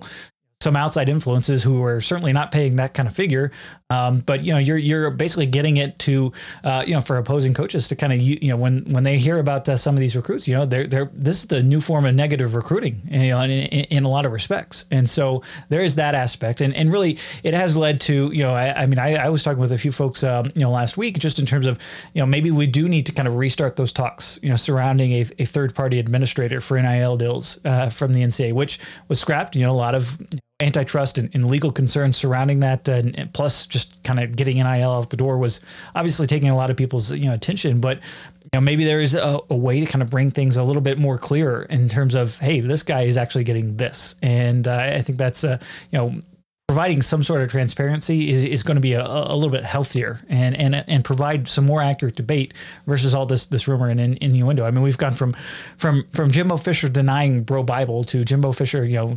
some 0.63 0.77
outside 0.77 1.09
influences 1.09 1.65
who 1.65 1.83
are 1.83 2.01
certainly 2.03 2.35
not 2.35 2.53
paying 2.53 2.77
that 2.77 2.93
kind 2.93 3.09
of 3.09 3.15
figure. 3.15 3.51
Um, 3.89 4.21
but 4.21 4.45
you 4.45 4.53
know, 4.53 4.59
you're 4.59 4.77
you're 4.77 5.11
basically 5.11 5.47
getting 5.47 5.79
it 5.79 5.99
to 6.01 6.33
uh, 6.63 6.85
you 6.87 6.95
know 6.95 7.01
for 7.01 7.17
opposing 7.17 7.55
coaches 7.55 7.89
to 7.89 7.97
kind 7.97 8.13
of 8.13 8.21
you 8.21 8.49
know 8.49 8.57
when 8.57 8.85
when 8.93 9.03
they 9.03 9.19
hear 9.19 9.39
about 9.39 9.69
uh, 9.69 9.77
some 9.77 9.95
of 9.95 10.01
these 10.01 10.15
recruits, 10.15 10.47
you 10.47 10.55
know, 10.55 10.67
they're 10.67 10.87
they're 10.87 11.11
this 11.13 11.41
is 11.41 11.47
the 11.47 11.63
new 11.63 11.81
form 11.81 12.05
of 12.05 12.15
negative 12.15 12.55
recruiting, 12.55 13.01
you 13.11 13.31
know, 13.31 13.41
in, 13.41 13.51
in, 13.51 13.85
in, 13.85 14.05
a 14.05 14.09
lot 14.09 14.27
of 14.27 14.33
respects. 14.33 14.85
And 14.91 15.09
so 15.09 15.43
there 15.71 15.81
is 15.81 15.97
that 15.97 16.15
aspect, 16.15 16.61
and 16.61 16.75
and 16.75 16.93
really 16.93 17.19
it 17.43 17.55
has 17.55 17.77
led 17.77 18.01
to 18.03 18.31
you 18.33 18.45
know 18.45 18.55
I, 18.55 18.83
I 18.83 18.87
mean 18.87 18.99
I, 18.99 19.17
I, 19.17 19.29
was 19.31 19.43
talking 19.43 19.61
with 19.61 19.73
a 19.73 19.79
few 19.79 19.91
folks 19.91 20.23
um, 20.23 20.47
you 20.55 20.63
know 20.63 20.71
last 20.71 20.97
week 20.97 21.19
just 21.19 21.39
in 21.39 21.47
terms 21.47 21.67
of 21.67 21.79
you 22.15 22.21
know 22.21 22.27
maybe 22.27 22.51
we 22.51 22.67
do 22.67 22.87
need 22.87 23.07
to 23.07 23.13
kind 23.13 23.27
of 23.27 23.37
restart 23.37 23.77
those 23.77 23.93
talks 23.93 24.39
you 24.43 24.51
know 24.51 24.57
surrounding 24.57 25.13
a, 25.13 25.25
a 25.39 25.45
third 25.45 25.75
party 25.75 25.99
administrator 25.99 26.61
for 26.61 26.81
NIL 26.81 27.17
deals 27.17 27.59
uh, 27.65 27.91
from 27.91 28.13
the 28.13 28.23
NCAA, 28.23 28.53
which 28.53 28.79
was 29.09 29.21
scrapped. 29.21 29.57
You 29.57 29.63
know, 29.63 29.73
a 29.73 29.81
lot 29.81 29.95
of 29.95 30.19
antitrust 30.61 31.19
and, 31.19 31.31
and, 31.35 31.47
legal 31.47 31.71
concerns 31.71 32.17
surrounding 32.17 32.61
that, 32.61 32.89
uh, 32.89 33.03
and 33.15 33.33
plus 33.33 33.67
just 33.67 34.03
kind 34.05 34.21
of 34.21 34.37
getting 34.37 34.57
NIL 34.57 34.91
out 34.91 35.11
the 35.11 35.17
door 35.17 35.39
was 35.39 35.61
obviously 35.95 36.27
taking 36.27 36.51
a 36.51 36.57
lot 36.57 36.71
of 36.71 36.77
people's 36.77 37.13
you 37.13 37.27
know 37.27 37.35
attention. 37.35 37.81
But 37.81 37.99
you 37.99 38.51
know 38.55 38.61
maybe 38.61 38.85
there's 38.85 39.15
a, 39.15 39.41
a, 39.49 39.57
way 39.57 39.81
to 39.81 39.87
kind 39.87 40.03
of 40.03 40.11
bring 40.11 40.31
things 40.31 40.57
a 40.57 40.63
little 40.63 40.83
bit 40.83 40.99
more 40.99 41.19
clear 41.19 41.63
in 41.63 41.89
terms 41.89 42.15
of 42.15 42.39
hey, 42.39 42.61
this 42.61 42.83
guy 42.83 43.03
is 43.03 43.17
actually 43.17 43.45
getting 43.45 43.77
this, 43.77 44.15
and 44.23 44.69
uh, 44.69 44.91
I 44.95 45.03
think 45.03 45.19
that's 45.19 45.45
uh, 45.45 45.59
you 45.91 45.99
know 45.99 46.23
providing 46.71 47.03
some 47.03 47.25
sort 47.25 47.43
of 47.43 47.51
transparency 47.51 48.31
is, 48.31 48.45
is 48.45 48.63
going 48.63 48.77
to 48.77 48.81
be 48.81 48.93
a, 48.93 49.05
a 49.05 49.35
little 49.35 49.51
bit 49.51 49.65
healthier 49.65 50.21
and, 50.29 50.57
and 50.57 50.85
and 50.87 51.05
provide 51.05 51.49
some 51.49 51.67
more 51.67 51.83
accurate 51.83 52.15
debate 52.15 52.55
versus 52.87 53.13
all 53.13 53.27
this 53.27 53.49
this 53.49 53.67
rumor 53.67 53.89
and 53.89 53.99
innuendo. 53.99 54.65
I 54.65 54.71
mean, 54.71 54.83
we've 54.83 54.97
gone 54.97 55.11
from 55.13 55.33
from 55.77 56.05
from 56.13 56.31
Jimbo 56.31 56.59
Fisher 56.59 56.89
denying 56.89 57.43
Bro 57.43 57.65
Bible 57.65 58.05
to 58.05 58.25
Jimbo 58.25 58.53
Fisher, 58.53 58.85
you 58.85 58.95
know, 58.95 59.17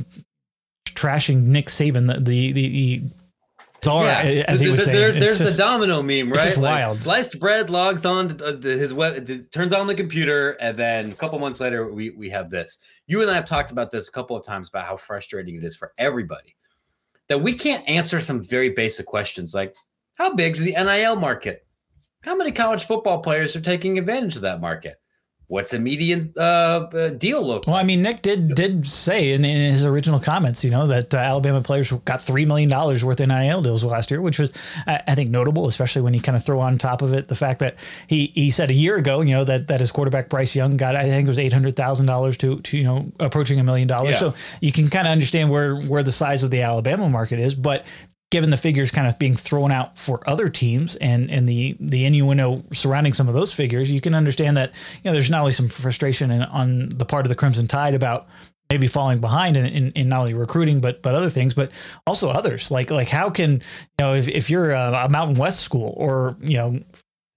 trashing 1.03 1.43
Nick 1.43 1.67
Saban, 1.67 2.07
the 2.07 2.19
the, 2.19 2.51
the 2.51 3.03
czar, 3.83 4.05
yeah. 4.05 4.45
as 4.47 4.59
he 4.59 4.71
would 4.71 4.79
say. 4.79 4.93
There, 4.93 5.11
there's 5.11 5.39
just, 5.39 5.57
the 5.57 5.63
domino 5.63 6.01
meme, 6.01 6.29
right? 6.29 6.35
It's 6.35 6.45
just 6.45 6.57
like 6.57 6.81
wild. 6.81 6.95
Sliced 6.95 7.39
bread 7.39 7.69
logs 7.69 8.05
on 8.05 8.29
to, 8.29 8.45
uh, 8.45 8.61
his 8.61 8.93
web, 8.93 9.27
turns 9.51 9.73
on 9.73 9.87
the 9.87 9.95
computer, 9.95 10.51
and 10.51 10.77
then 10.77 11.11
a 11.11 11.15
couple 11.15 11.39
months 11.39 11.59
later, 11.59 11.91
we 11.91 12.11
we 12.11 12.29
have 12.29 12.49
this. 12.49 12.77
You 13.07 13.21
and 13.21 13.29
I 13.29 13.35
have 13.35 13.45
talked 13.45 13.71
about 13.71 13.91
this 13.91 14.07
a 14.07 14.11
couple 14.11 14.35
of 14.35 14.43
times 14.43 14.69
about 14.69 14.85
how 14.85 14.97
frustrating 14.97 15.55
it 15.55 15.63
is 15.63 15.75
for 15.75 15.93
everybody 15.97 16.55
that 17.27 17.41
we 17.41 17.53
can't 17.53 17.87
answer 17.87 18.19
some 18.19 18.41
very 18.43 18.69
basic 18.69 19.05
questions 19.05 19.53
like 19.53 19.75
how 20.15 20.33
big 20.35 20.53
is 20.53 20.61
the 20.61 20.73
NIL 20.73 21.15
market? 21.15 21.65
How 22.21 22.35
many 22.35 22.51
college 22.51 22.85
football 22.85 23.19
players 23.19 23.55
are 23.55 23.61
taking 23.61 23.97
advantage 23.97 24.35
of 24.35 24.43
that 24.43 24.61
market? 24.61 25.01
What's 25.47 25.73
a 25.73 25.79
median 25.79 26.33
uh, 26.37 26.41
uh, 26.41 27.09
deal 27.09 27.45
look? 27.45 27.67
Well, 27.67 27.75
I 27.75 27.83
mean, 27.83 28.01
Nick 28.01 28.21
did 28.21 28.55
did 28.55 28.87
say 28.87 29.33
in, 29.33 29.45
in 29.45 29.71
his 29.71 29.85
original 29.85 30.19
comments, 30.19 30.63
you 30.63 30.71
know, 30.71 30.87
that 30.87 31.13
uh, 31.13 31.17
Alabama 31.17 31.61
players 31.61 31.91
got 31.91 32.21
three 32.21 32.45
million 32.45 32.69
dollars 32.69 33.03
worth 33.03 33.19
in 33.21 33.29
NIL 33.29 33.61
deals 33.61 33.83
last 33.83 34.11
year, 34.11 34.21
which 34.21 34.39
was 34.39 34.51
I, 34.87 35.01
I 35.07 35.15
think 35.15 35.29
notable, 35.29 35.67
especially 35.67 36.01
when 36.01 36.13
you 36.13 36.21
kind 36.21 36.35
of 36.35 36.43
throw 36.43 36.59
on 36.59 36.77
top 36.77 37.01
of 37.01 37.13
it 37.13 37.27
the 37.27 37.35
fact 37.35 37.59
that 37.59 37.75
he 38.07 38.31
he 38.33 38.49
said 38.49 38.69
a 38.69 38.73
year 38.73 38.97
ago, 38.97 39.21
you 39.21 39.33
know, 39.33 39.43
that 39.43 39.67
that 39.67 39.79
his 39.79 39.91
quarterback 39.91 40.29
Bryce 40.29 40.55
Young 40.55 40.77
got 40.77 40.95
I 40.95 41.03
think 41.03 41.27
it 41.27 41.29
was 41.29 41.39
eight 41.39 41.53
hundred 41.53 41.75
thousand 41.75 42.05
dollars 42.05 42.37
to 42.37 42.59
to 42.61 42.77
you 42.77 42.83
know 42.83 43.11
approaching 43.19 43.59
a 43.59 43.63
million 43.63 43.87
dollars. 43.87 44.17
So 44.17 44.33
you 44.61 44.71
can 44.71 44.87
kind 44.89 45.07
of 45.07 45.11
understand 45.11 45.49
where 45.49 45.75
where 45.75 46.03
the 46.03 46.11
size 46.11 46.43
of 46.43 46.51
the 46.51 46.61
Alabama 46.61 47.09
market 47.09 47.39
is, 47.39 47.55
but 47.55 47.85
given 48.33 48.49
the 48.49 48.57
figures 48.57 48.89
kind 48.89 49.07
of 49.07 49.19
being 49.19 49.35
thrown 49.35 49.71
out 49.71 49.95
for 49.95 50.27
other 50.27 50.49
teams 50.49 50.95
and 50.95 51.29
and 51.29 51.47
the 51.47 51.77
the 51.79 52.03
innuendo 52.03 52.63
surrounding 52.73 53.13
some 53.13 53.27
of 53.27 53.35
those 53.35 53.53
figures, 53.53 53.91
you 53.91 54.01
can 54.01 54.15
understand 54.15 54.57
that 54.57 54.73
you 54.73 55.01
know 55.05 55.13
there's 55.13 55.29
not 55.29 55.41
only 55.41 55.51
some 55.51 55.67
frustration 55.67 56.31
in, 56.31 56.41
on 56.41 56.89
the 56.89 57.05
part 57.05 57.27
of 57.27 57.29
the 57.29 57.35
Crimson 57.35 57.67
Tide 57.67 57.93
about 57.93 58.27
maybe 58.71 58.87
falling 58.87 59.21
behind 59.21 59.55
in, 59.55 59.67
in, 59.67 59.91
in, 59.91 60.09
not 60.09 60.21
only 60.21 60.33
recruiting 60.33 60.81
but 60.81 61.03
but 61.03 61.13
other 61.13 61.29
things, 61.29 61.53
but 61.53 61.71
also 62.07 62.29
others. 62.29 62.71
Like 62.71 62.89
like 62.89 63.07
how 63.07 63.29
can 63.29 63.51
you 63.51 63.99
know 63.99 64.15
if, 64.15 64.27
if 64.27 64.49
you're 64.49 64.71
a, 64.71 65.05
a 65.05 65.09
Mountain 65.11 65.37
West 65.37 65.59
school 65.59 65.93
or 65.95 66.35
you 66.39 66.57
know 66.57 66.79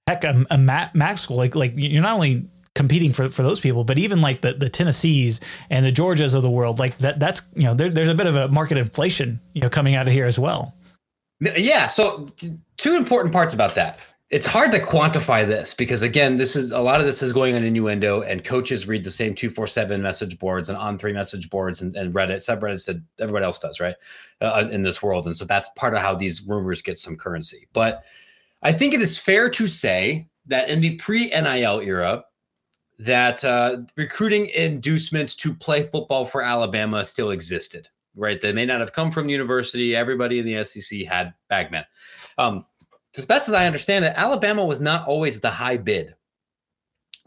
heck 0.06 0.24
a, 0.24 0.46
a 0.50 0.56
MAC 0.56 1.18
school 1.18 1.36
like 1.36 1.54
like 1.54 1.74
you're 1.76 2.02
not 2.02 2.16
only 2.16 2.48
competing 2.74 3.10
for, 3.10 3.28
for 3.28 3.42
those 3.42 3.58
people, 3.58 3.84
but 3.84 3.98
even 3.98 4.20
like 4.20 4.42
the, 4.42 4.52
the 4.52 4.68
Tennessees 4.68 5.40
and 5.70 5.84
the 5.84 5.90
Georgias 5.90 6.34
of 6.34 6.42
the 6.42 6.50
world, 6.50 6.78
like 6.78 6.98
that, 6.98 7.18
that's, 7.18 7.42
you 7.54 7.64
know, 7.64 7.74
there, 7.74 7.88
there's 7.88 8.10
a 8.10 8.14
bit 8.14 8.26
of 8.26 8.36
a 8.36 8.48
market 8.48 8.76
inflation, 8.76 9.40
you 9.54 9.62
know, 9.62 9.70
coming 9.70 9.94
out 9.94 10.06
of 10.06 10.12
here 10.12 10.26
as 10.26 10.38
well. 10.38 10.75
Yeah. 11.40 11.86
So, 11.86 12.28
two 12.76 12.96
important 12.96 13.32
parts 13.32 13.54
about 13.54 13.74
that. 13.74 13.98
It's 14.28 14.46
hard 14.46 14.72
to 14.72 14.80
quantify 14.80 15.46
this 15.46 15.72
because, 15.72 16.02
again, 16.02 16.34
this 16.34 16.56
is 16.56 16.72
a 16.72 16.80
lot 16.80 16.98
of 16.98 17.06
this 17.06 17.22
is 17.22 17.32
going 17.32 17.54
on 17.54 17.62
innuendo, 17.62 18.22
and 18.22 18.42
coaches 18.42 18.88
read 18.88 19.04
the 19.04 19.10
same 19.10 19.34
247 19.34 20.02
message 20.02 20.38
boards 20.38 20.68
and 20.68 20.76
On3 20.76 21.14
message 21.14 21.48
boards 21.48 21.80
and, 21.80 21.94
and 21.94 22.12
Reddit, 22.12 22.36
subreddits 22.36 22.86
that 22.86 23.00
everybody 23.20 23.44
else 23.44 23.60
does, 23.60 23.78
right? 23.78 23.94
Uh, 24.40 24.66
in 24.70 24.82
this 24.82 25.00
world. 25.00 25.26
And 25.26 25.36
so 25.36 25.44
that's 25.44 25.68
part 25.76 25.94
of 25.94 26.00
how 26.00 26.14
these 26.14 26.44
rumors 26.44 26.82
get 26.82 26.98
some 26.98 27.16
currency. 27.16 27.68
But 27.72 28.02
I 28.62 28.72
think 28.72 28.94
it 28.94 29.00
is 29.00 29.16
fair 29.16 29.48
to 29.50 29.68
say 29.68 30.26
that 30.46 30.68
in 30.68 30.80
the 30.80 30.96
pre 30.96 31.28
NIL 31.28 31.80
era, 31.80 32.24
that 32.98 33.44
uh, 33.44 33.78
recruiting 33.94 34.48
inducements 34.48 35.36
to 35.36 35.54
play 35.54 35.84
football 35.84 36.26
for 36.26 36.42
Alabama 36.42 37.04
still 37.04 37.30
existed 37.30 37.90
right? 38.16 38.40
They 38.40 38.52
may 38.52 38.66
not 38.66 38.80
have 38.80 38.92
come 38.92 39.10
from 39.10 39.28
university. 39.28 39.94
Everybody 39.94 40.38
in 40.38 40.46
the 40.46 40.64
SEC 40.64 41.04
had 41.06 41.34
bagmen. 41.48 41.84
Um, 42.38 42.66
as 43.16 43.26
best 43.26 43.48
as 43.48 43.54
I 43.54 43.66
understand 43.66 44.04
it, 44.04 44.12
Alabama 44.16 44.64
was 44.64 44.80
not 44.80 45.06
always 45.06 45.40
the 45.40 45.50
high 45.50 45.76
bid 45.76 46.14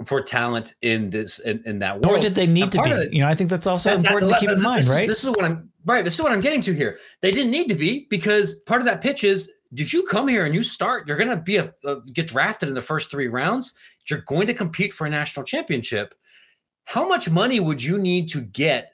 for 0.05 0.21
talent 0.21 0.75
in 0.81 1.09
this 1.09 1.39
in, 1.39 1.61
in 1.65 1.79
that 1.79 2.01
world. 2.01 2.17
Or 2.17 2.19
did 2.19 2.35
they 2.35 2.47
need 2.47 2.71
to 2.71 2.81
be? 2.81 2.89
It, 2.89 3.13
you 3.13 3.21
know, 3.21 3.27
I 3.27 3.35
think 3.35 3.49
that's 3.49 3.67
also 3.67 3.89
that's 3.89 3.99
important 3.99 4.31
to 4.31 4.37
keep 4.39 4.49
in 4.49 4.61
mind, 4.61 4.87
right? 4.87 5.03
Is, 5.03 5.09
this 5.09 5.23
is 5.23 5.29
what 5.31 5.45
I'm 5.45 5.69
right. 5.85 6.03
This 6.03 6.15
is 6.15 6.21
what 6.21 6.31
I'm 6.31 6.41
getting 6.41 6.61
to 6.61 6.73
here. 6.73 6.99
They 7.21 7.31
didn't 7.31 7.51
need 7.51 7.67
to 7.69 7.75
be 7.75 8.07
because 8.09 8.57
part 8.61 8.81
of 8.81 8.85
that 8.85 9.01
pitch 9.01 9.23
is: 9.23 9.51
did 9.73 9.91
you 9.91 10.03
come 10.03 10.27
here 10.27 10.45
and 10.45 10.55
you 10.55 10.63
start? 10.63 11.07
You're 11.07 11.17
going 11.17 11.29
to 11.29 11.37
be 11.37 11.57
a, 11.57 11.73
a 11.83 12.01
get 12.13 12.27
drafted 12.27 12.69
in 12.69 12.75
the 12.75 12.81
first 12.81 13.11
three 13.11 13.27
rounds. 13.27 13.73
You're 14.09 14.21
going 14.21 14.47
to 14.47 14.53
compete 14.53 14.93
for 14.93 15.05
a 15.05 15.09
national 15.09 15.45
championship. 15.45 16.13
How 16.85 17.07
much 17.07 17.29
money 17.29 17.59
would 17.59 17.83
you 17.83 17.97
need 17.99 18.29
to 18.29 18.41
get 18.41 18.93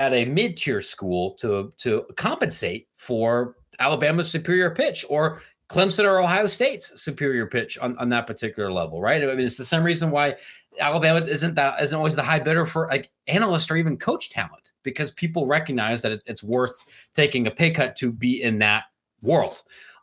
at 0.00 0.14
a 0.14 0.24
mid-tier 0.24 0.80
school 0.80 1.32
to 1.32 1.72
to 1.76 2.06
compensate 2.16 2.88
for 2.94 3.56
Alabama's 3.78 4.30
superior 4.30 4.70
pitch 4.70 5.04
or 5.10 5.42
Clemson 5.68 6.04
or 6.04 6.20
Ohio 6.20 6.46
State's 6.46 7.00
superior 7.00 7.46
pitch 7.46 7.78
on, 7.78 7.96
on 7.98 8.08
that 8.08 8.26
particular 8.26 8.72
level, 8.72 9.00
right? 9.00 9.22
I 9.22 9.26
mean, 9.26 9.46
it's 9.46 9.58
the 9.58 9.64
same 9.64 9.84
reason 9.84 10.10
why 10.10 10.36
Alabama 10.80 11.24
isn't 11.24 11.54
that 11.54 11.80
isn't 11.82 11.96
always 11.96 12.16
the 12.16 12.22
high 12.22 12.40
bidder 12.40 12.64
for 12.64 12.88
like 12.88 13.10
analyst 13.28 13.70
or 13.70 13.76
even 13.76 13.98
coach 13.98 14.30
talent 14.30 14.72
because 14.82 15.10
people 15.10 15.46
recognize 15.46 16.00
that 16.00 16.12
it's, 16.12 16.24
it's 16.26 16.42
worth 16.42 16.74
taking 17.14 17.46
a 17.46 17.50
pay 17.50 17.70
cut 17.70 17.94
to 17.96 18.10
be 18.10 18.42
in 18.42 18.58
that 18.60 18.84
world. 19.20 19.62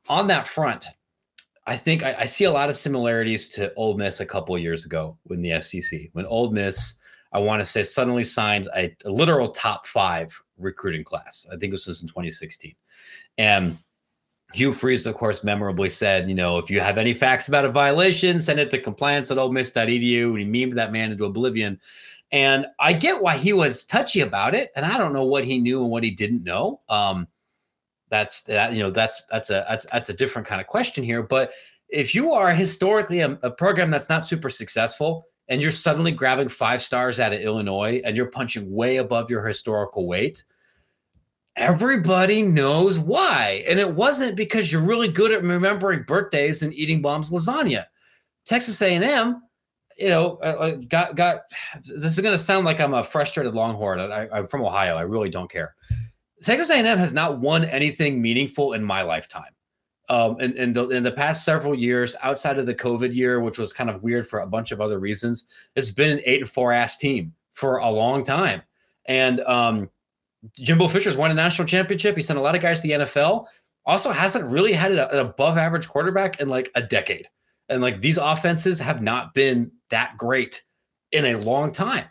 On 0.10 0.27
that 0.27 0.47
front, 0.47 0.86
I 1.65 1.75
think 1.75 2.03
I, 2.03 2.15
I, 2.19 2.25
see 2.27 2.45
a 2.45 2.51
lot 2.51 2.69
of 2.69 2.77
similarities 2.77 3.49
to 3.49 3.73
Ole 3.73 3.97
Miss 3.97 4.21
a 4.21 4.25
couple 4.25 4.57
years 4.57 4.86
ago 4.86 5.17
in 5.31 5.41
the 5.41 5.60
SEC 5.60 6.01
when 6.13 6.25
Ole 6.25 6.51
Miss, 6.51 6.97
I 7.34 7.40
want 7.40 7.62
to 7.62 7.66
say, 7.66 7.84
suddenly 7.84 8.24
signed 8.24 8.68
a, 8.76 8.96
a, 9.06 9.10
literal 9.10 9.50
top 9.50 9.86
five 9.86 10.42
recruiting 10.58 11.04
class. 11.04 11.46
I 11.52 11.58
think 11.58 11.72
this 11.72 11.88
was 11.88 12.02
in 12.02 12.08
2016, 12.08 12.76
and 13.38 13.78
Hugh 14.54 14.74
Freeze, 14.74 15.06
of 15.06 15.16
course, 15.16 15.44
memorably 15.44 15.90
said, 15.90 16.30
you 16.30 16.36
know, 16.36 16.58
if 16.58 16.72
you 16.72 16.80
have 16.80 16.98
any 16.98 17.13
facts 17.13 17.48
about 17.48 17.66
a 17.66 17.70
violation, 17.70 18.40
send 18.40 18.60
it 18.60 18.70
to 18.70 18.80
compliance 18.80 19.30
at 19.30 19.38
olemiss.edu. 19.38 20.30
And 20.30 20.40
he 20.40 20.46
memed 20.46 20.76
that 20.76 20.92
man 20.92 21.12
into 21.12 21.26
oblivion. 21.26 21.80
And 22.32 22.66
I 22.80 22.94
get 22.94 23.22
why 23.22 23.38
he 23.38 23.54
was 23.54 23.86
touchy 23.86 24.22
about 24.22 24.56
it. 24.56 24.70
And 24.76 24.86
I 24.86 24.98
don't 24.98 25.13
know 25.13 25.26
what 25.26 25.46
he 25.46 25.60
knew 25.60 25.82
and 25.82 25.92
what 25.92 26.04
he 26.04 26.12
didn't 26.12 26.44
know. 26.44 26.82
Um, 26.88 27.28
that's 28.10 28.44
that, 28.44 28.74
you 28.74 28.80
know, 28.80 28.90
that's 28.90 29.26
that's 29.26 29.50
a 29.50 29.66
that's 29.68 29.86
that's 29.88 30.10
a 30.10 30.13
different 30.13 30.48
kind 30.48 30.62
of 30.62 30.68
question 30.68 31.04
here. 31.04 31.24
But 31.24 31.52
if 31.90 32.16
you 32.16 32.32
are 32.32 32.52
historically 32.52 33.20
a, 33.20 33.38
a 33.44 33.52
program 33.52 33.92
that's 33.92 34.10
not 34.10 34.26
super 34.26 34.50
successful 34.50 35.28
and 35.49 35.62
you're 35.62 35.71
suddenly 35.71 36.12
grabbing 36.12 36.49
five 36.49 36.81
stars 36.81 37.19
out 37.19 37.33
of 37.33 37.41
Illinois 37.41 38.01
and 38.03 38.17
you're 38.17 38.31
punching 38.31 38.71
way 38.71 38.97
above 38.97 39.29
your 39.29 39.45
historical 39.45 40.07
weight, 40.07 40.43
everybody 41.55 42.41
knows 42.41 42.99
why. 42.99 43.63
And 43.67 43.79
it 43.79 43.93
wasn't 43.93 44.36
because 44.36 44.71
you're 44.71 44.81
really 44.81 45.07
good 45.07 45.31
at 45.31 45.43
remembering 45.43 46.03
birthdays 46.03 46.62
and 46.62 46.73
eating 46.73 47.01
Mom's 47.01 47.31
lasagna. 47.31 47.86
Texas 48.45 48.81
A&M, 48.81 49.41
you 49.97 50.10
know, 50.10 50.38
uh, 50.43 50.45
uh, 50.45 50.71
got 50.88 51.15
got. 51.15 51.41
This 51.83 52.03
is 52.03 52.19
going 52.19 52.33
to 52.33 52.39
sound 52.39 52.65
like 52.65 52.79
I'm 52.79 52.93
a 52.93 53.03
frustrated 53.03 53.53
Longhorn. 53.53 53.99
I, 53.99 54.29
I'm 54.31 54.47
from 54.47 54.63
Ohio. 54.63 54.95
I 54.95 55.01
really 55.01 55.29
don't 55.29 55.49
care. 55.49 55.75
Texas 56.43 56.69
A&M 56.69 56.97
has 56.97 57.13
not 57.13 57.39
won 57.39 57.65
anything 57.65 58.21
meaningful 58.21 58.73
in 58.73 58.83
my 58.83 59.01
lifetime. 59.01 59.57
Um, 60.10 60.39
in, 60.39 60.56
in, 60.56 60.74
the, 60.74 60.88
in 60.89 61.04
the 61.04 61.12
past 61.12 61.43
several 61.43 61.76
years, 61.76 62.15
outside 62.22 62.58
of 62.58 62.65
the 62.65 62.74
COVID 62.74 63.13
year, 63.13 63.41
which 63.41 63.58
was 63.58 63.74
kind 63.74 63.89
of 63.89 64.04
weird 64.04 64.26
for 64.26 64.39
a 64.39 64.48
bunch 64.48 64.72
of 64.72 64.80
other 64.80 65.00
reasons, 65.00 65.46
it's 65.76 65.89
been 65.89 66.12
an 66.12 66.22
eight 66.26 66.41
and 66.41 66.50
four 66.50 66.72
ass 66.72 66.96
team 66.96 67.34
for 67.52 67.78
a 67.78 67.89
long 67.89 68.24
time. 68.24 68.62
And 69.06 69.41
um, 69.41 69.89
Jimbo 70.56 70.88
Fisher's 70.88 71.17
won 71.17 71.32
a 71.32 71.34
national 71.34 71.67
championship. 71.67 72.15
He 72.15 72.22
sent 72.22 72.39
a 72.39 72.41
lot 72.41 72.56
of 72.56 72.62
guys 72.62 72.80
to 72.82 72.88
the 72.88 72.93
NFL. 72.93 73.48
Also, 73.86 74.12
hasn't 74.12 74.46
really 74.46 74.74
had 74.74 74.91
an 74.91 75.17
above 75.17 75.58
average 75.58 75.88
quarterback 75.88 76.39
in 76.39 76.50
like 76.50 76.72
a 76.76 76.82
decade. 76.82 77.28
And 77.70 77.82
like 77.82 78.00
these 78.00 78.17
offenses 78.17 78.80
have 78.80 79.02
not 79.02 79.34
been 79.34 79.72
that 79.89 80.15
great 80.17 80.63
in 81.12 81.26
a 81.26 81.36
long 81.36 81.72
time. 81.72 82.06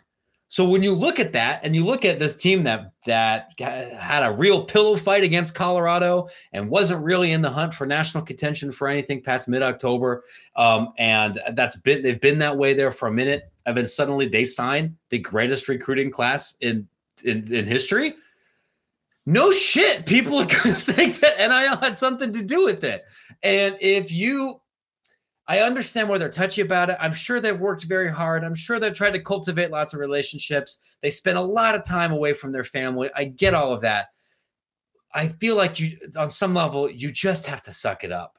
So 0.49 0.67
when 0.67 0.81
you 0.81 0.93
look 0.93 1.19
at 1.19 1.33
that 1.33 1.61
and 1.63 1.75
you 1.75 1.85
look 1.85 2.05
at 2.05 2.19
this 2.19 2.35
team 2.35 2.61
that 2.61 2.93
that 3.05 3.51
had 3.57 4.23
a 4.23 4.31
real 4.31 4.63
pillow 4.63 4.95
fight 4.95 5.23
against 5.23 5.55
Colorado 5.55 6.29
and 6.53 6.69
wasn't 6.69 7.03
really 7.03 7.33
in 7.33 7.41
the 7.41 7.49
hunt 7.49 7.73
for 7.73 7.85
national 7.85 8.23
contention 8.23 8.71
for 8.71 8.87
anything 8.87 9.21
past 9.21 9.49
mid-October, 9.49 10.23
um, 10.55 10.93
and 10.97 11.39
that's 11.51 11.75
been 11.75 12.01
they've 12.01 12.21
been 12.21 12.39
that 12.39 12.57
way 12.57 12.73
there 12.73 12.91
for 12.91 13.07
a 13.07 13.11
minute, 13.11 13.51
and 13.65 13.77
then 13.77 13.85
suddenly 13.85 14.27
they 14.27 14.45
sign 14.45 14.95
the 15.09 15.19
greatest 15.19 15.67
recruiting 15.67 16.11
class 16.11 16.55
in 16.61 16.87
in, 17.25 17.51
in 17.53 17.65
history. 17.65 18.13
No 19.25 19.51
shit, 19.51 20.05
people 20.05 20.37
are 20.37 20.45
going 20.45 20.51
to 20.61 20.73
think 20.73 21.19
that 21.19 21.37
NIL 21.37 21.77
had 21.77 21.97
something 21.97 22.31
to 22.31 22.41
do 22.41 22.63
with 22.63 22.85
it. 22.85 23.03
And 23.43 23.75
if 23.81 24.13
you 24.13 24.61
I 25.47 25.59
understand 25.59 26.09
why 26.09 26.17
they're 26.17 26.29
touchy 26.29 26.61
about 26.61 26.89
it. 26.89 26.97
I'm 26.99 27.13
sure 27.13 27.39
they've 27.39 27.57
worked 27.57 27.85
very 27.85 28.11
hard. 28.11 28.43
I'm 28.43 28.55
sure 28.55 28.79
they've 28.79 28.93
tried 28.93 29.11
to 29.11 29.21
cultivate 29.21 29.71
lots 29.71 29.93
of 29.93 29.99
relationships. 30.01 30.79
They 31.01 31.09
spend 31.09 31.37
a 31.37 31.41
lot 31.41 31.73
of 31.73 31.85
time 31.85 32.11
away 32.11 32.33
from 32.33 32.51
their 32.51 32.65
family. 32.65 33.09
I 33.15 33.25
get 33.25 33.53
all 33.53 33.71
of 33.71 33.81
that. 33.81 34.07
I 35.13 35.29
feel 35.29 35.55
like 35.55 35.79
you, 35.79 35.97
on 36.17 36.29
some 36.29 36.53
level, 36.53 36.91
you 36.91 37.11
just 37.11 37.45
have 37.45 37.61
to 37.63 37.71
suck 37.71 38.03
it 38.03 38.11
up. 38.11 38.37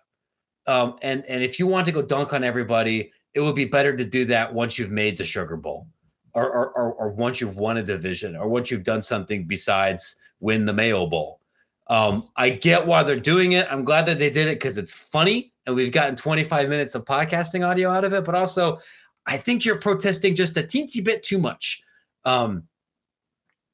Um, 0.66 0.96
and 1.00 1.24
and 1.24 1.42
if 1.42 1.58
you 1.58 1.66
want 1.66 1.86
to 1.86 1.92
go 1.92 2.02
dunk 2.02 2.34
on 2.34 2.44
everybody, 2.44 3.10
it 3.32 3.40
would 3.40 3.54
be 3.54 3.64
better 3.64 3.96
to 3.96 4.04
do 4.04 4.26
that 4.26 4.52
once 4.52 4.78
you've 4.78 4.90
made 4.90 5.16
the 5.16 5.24
Sugar 5.24 5.56
Bowl, 5.56 5.88
or 6.34 6.44
or, 6.44 6.70
or, 6.76 6.92
or 6.92 7.10
once 7.10 7.40
you've 7.40 7.56
won 7.56 7.78
a 7.78 7.82
division, 7.82 8.36
or 8.36 8.48
once 8.48 8.70
you've 8.70 8.84
done 8.84 9.00
something 9.00 9.46
besides 9.46 10.16
win 10.40 10.66
the 10.66 10.74
Mayo 10.74 11.06
Bowl. 11.06 11.40
Um, 11.88 12.28
I 12.36 12.50
get 12.50 12.86
why 12.86 13.02
they're 13.02 13.18
doing 13.18 13.52
it. 13.52 13.66
I'm 13.70 13.82
glad 13.82 14.04
that 14.06 14.18
they 14.18 14.28
did 14.28 14.46
it 14.46 14.58
because 14.58 14.76
it's 14.76 14.92
funny 14.92 15.54
and 15.68 15.76
we've 15.76 15.92
gotten 15.92 16.16
25 16.16 16.68
minutes 16.70 16.94
of 16.94 17.04
podcasting 17.04 17.64
audio 17.64 17.90
out 17.90 18.02
of 18.02 18.14
it. 18.14 18.24
But 18.24 18.34
also, 18.34 18.78
I 19.26 19.36
think 19.36 19.66
you're 19.66 19.78
protesting 19.78 20.34
just 20.34 20.56
a 20.56 20.62
teensy 20.62 21.04
bit 21.04 21.22
too 21.22 21.38
much. 21.38 21.82
Um, 22.24 22.64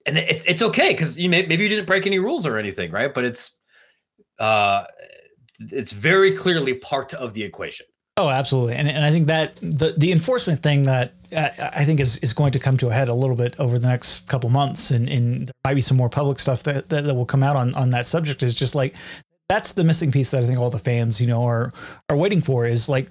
and 0.05 0.19
it's 0.19 0.45
it's 0.45 0.61
okay 0.61 0.93
because 0.93 1.17
you 1.17 1.31
may, 1.31 1.47
maybe 1.47 1.63
you 1.63 1.69
didn't 1.69 1.87
break 1.87 2.05
any 2.05 2.19
rules 2.19 2.47
or 2.47 2.59
anything, 2.59 2.91
right? 2.91 3.15
But 3.15 3.25
it's 3.25 3.53
uh, 4.39 4.85
it's 5.61 5.93
very 5.93 6.33
clearly 6.33 6.75
part 6.75 7.15
of 7.15 7.33
the 7.33 7.45
equation. 7.45 7.87
Oh, 8.17 8.29
absolutely, 8.29 8.75
and 8.75 8.89
and 8.89 9.05
I 9.05 9.11
think 9.11 9.29
that 9.29 9.57
the 9.63 9.95
the 9.97 10.13
enforcement 10.13 10.63
thing 10.63 10.83
that 10.83 11.15
uh, 11.35 11.49
I 11.59 11.85
think 11.85 12.01
is 12.01 12.19
is 12.19 12.35
going 12.35 12.53
to 12.53 12.59
come 12.59 12.77
to 12.79 12.89
a 12.89 12.93
head 12.93 13.09
a 13.09 13.15
little 13.15 13.37
bit 13.37 13.59
over 13.59 13.79
the 13.79 13.89
next 13.89 14.29
couple 14.29 14.51
months, 14.51 14.91
and, 14.91 15.09
and 15.09 15.47
there 15.47 15.55
might 15.65 15.75
be 15.75 15.81
some 15.81 15.97
more 15.97 16.11
public 16.11 16.39
stuff 16.39 16.65
that, 16.65 16.91
that, 16.91 17.05
that 17.05 17.15
will 17.15 17.25
come 17.25 17.43
out 17.43 17.57
on 17.57 17.73
on 17.75 17.91
that 17.91 18.07
subject. 18.07 18.43
Is 18.43 18.55
just 18.55 18.75
like 18.75 18.95
that's 19.49 19.73
the 19.75 19.85
missing 19.85 20.11
piece 20.11 20.31
that 20.31 20.43
I 20.43 20.47
think 20.47 20.59
all 20.59 20.71
the 20.71 20.79
fans, 20.79 21.21
you 21.21 21.27
know, 21.27 21.45
are 21.45 21.73
are 22.09 22.17
waiting 22.17 22.41
for 22.41 22.67
is 22.67 22.89
like, 22.89 23.09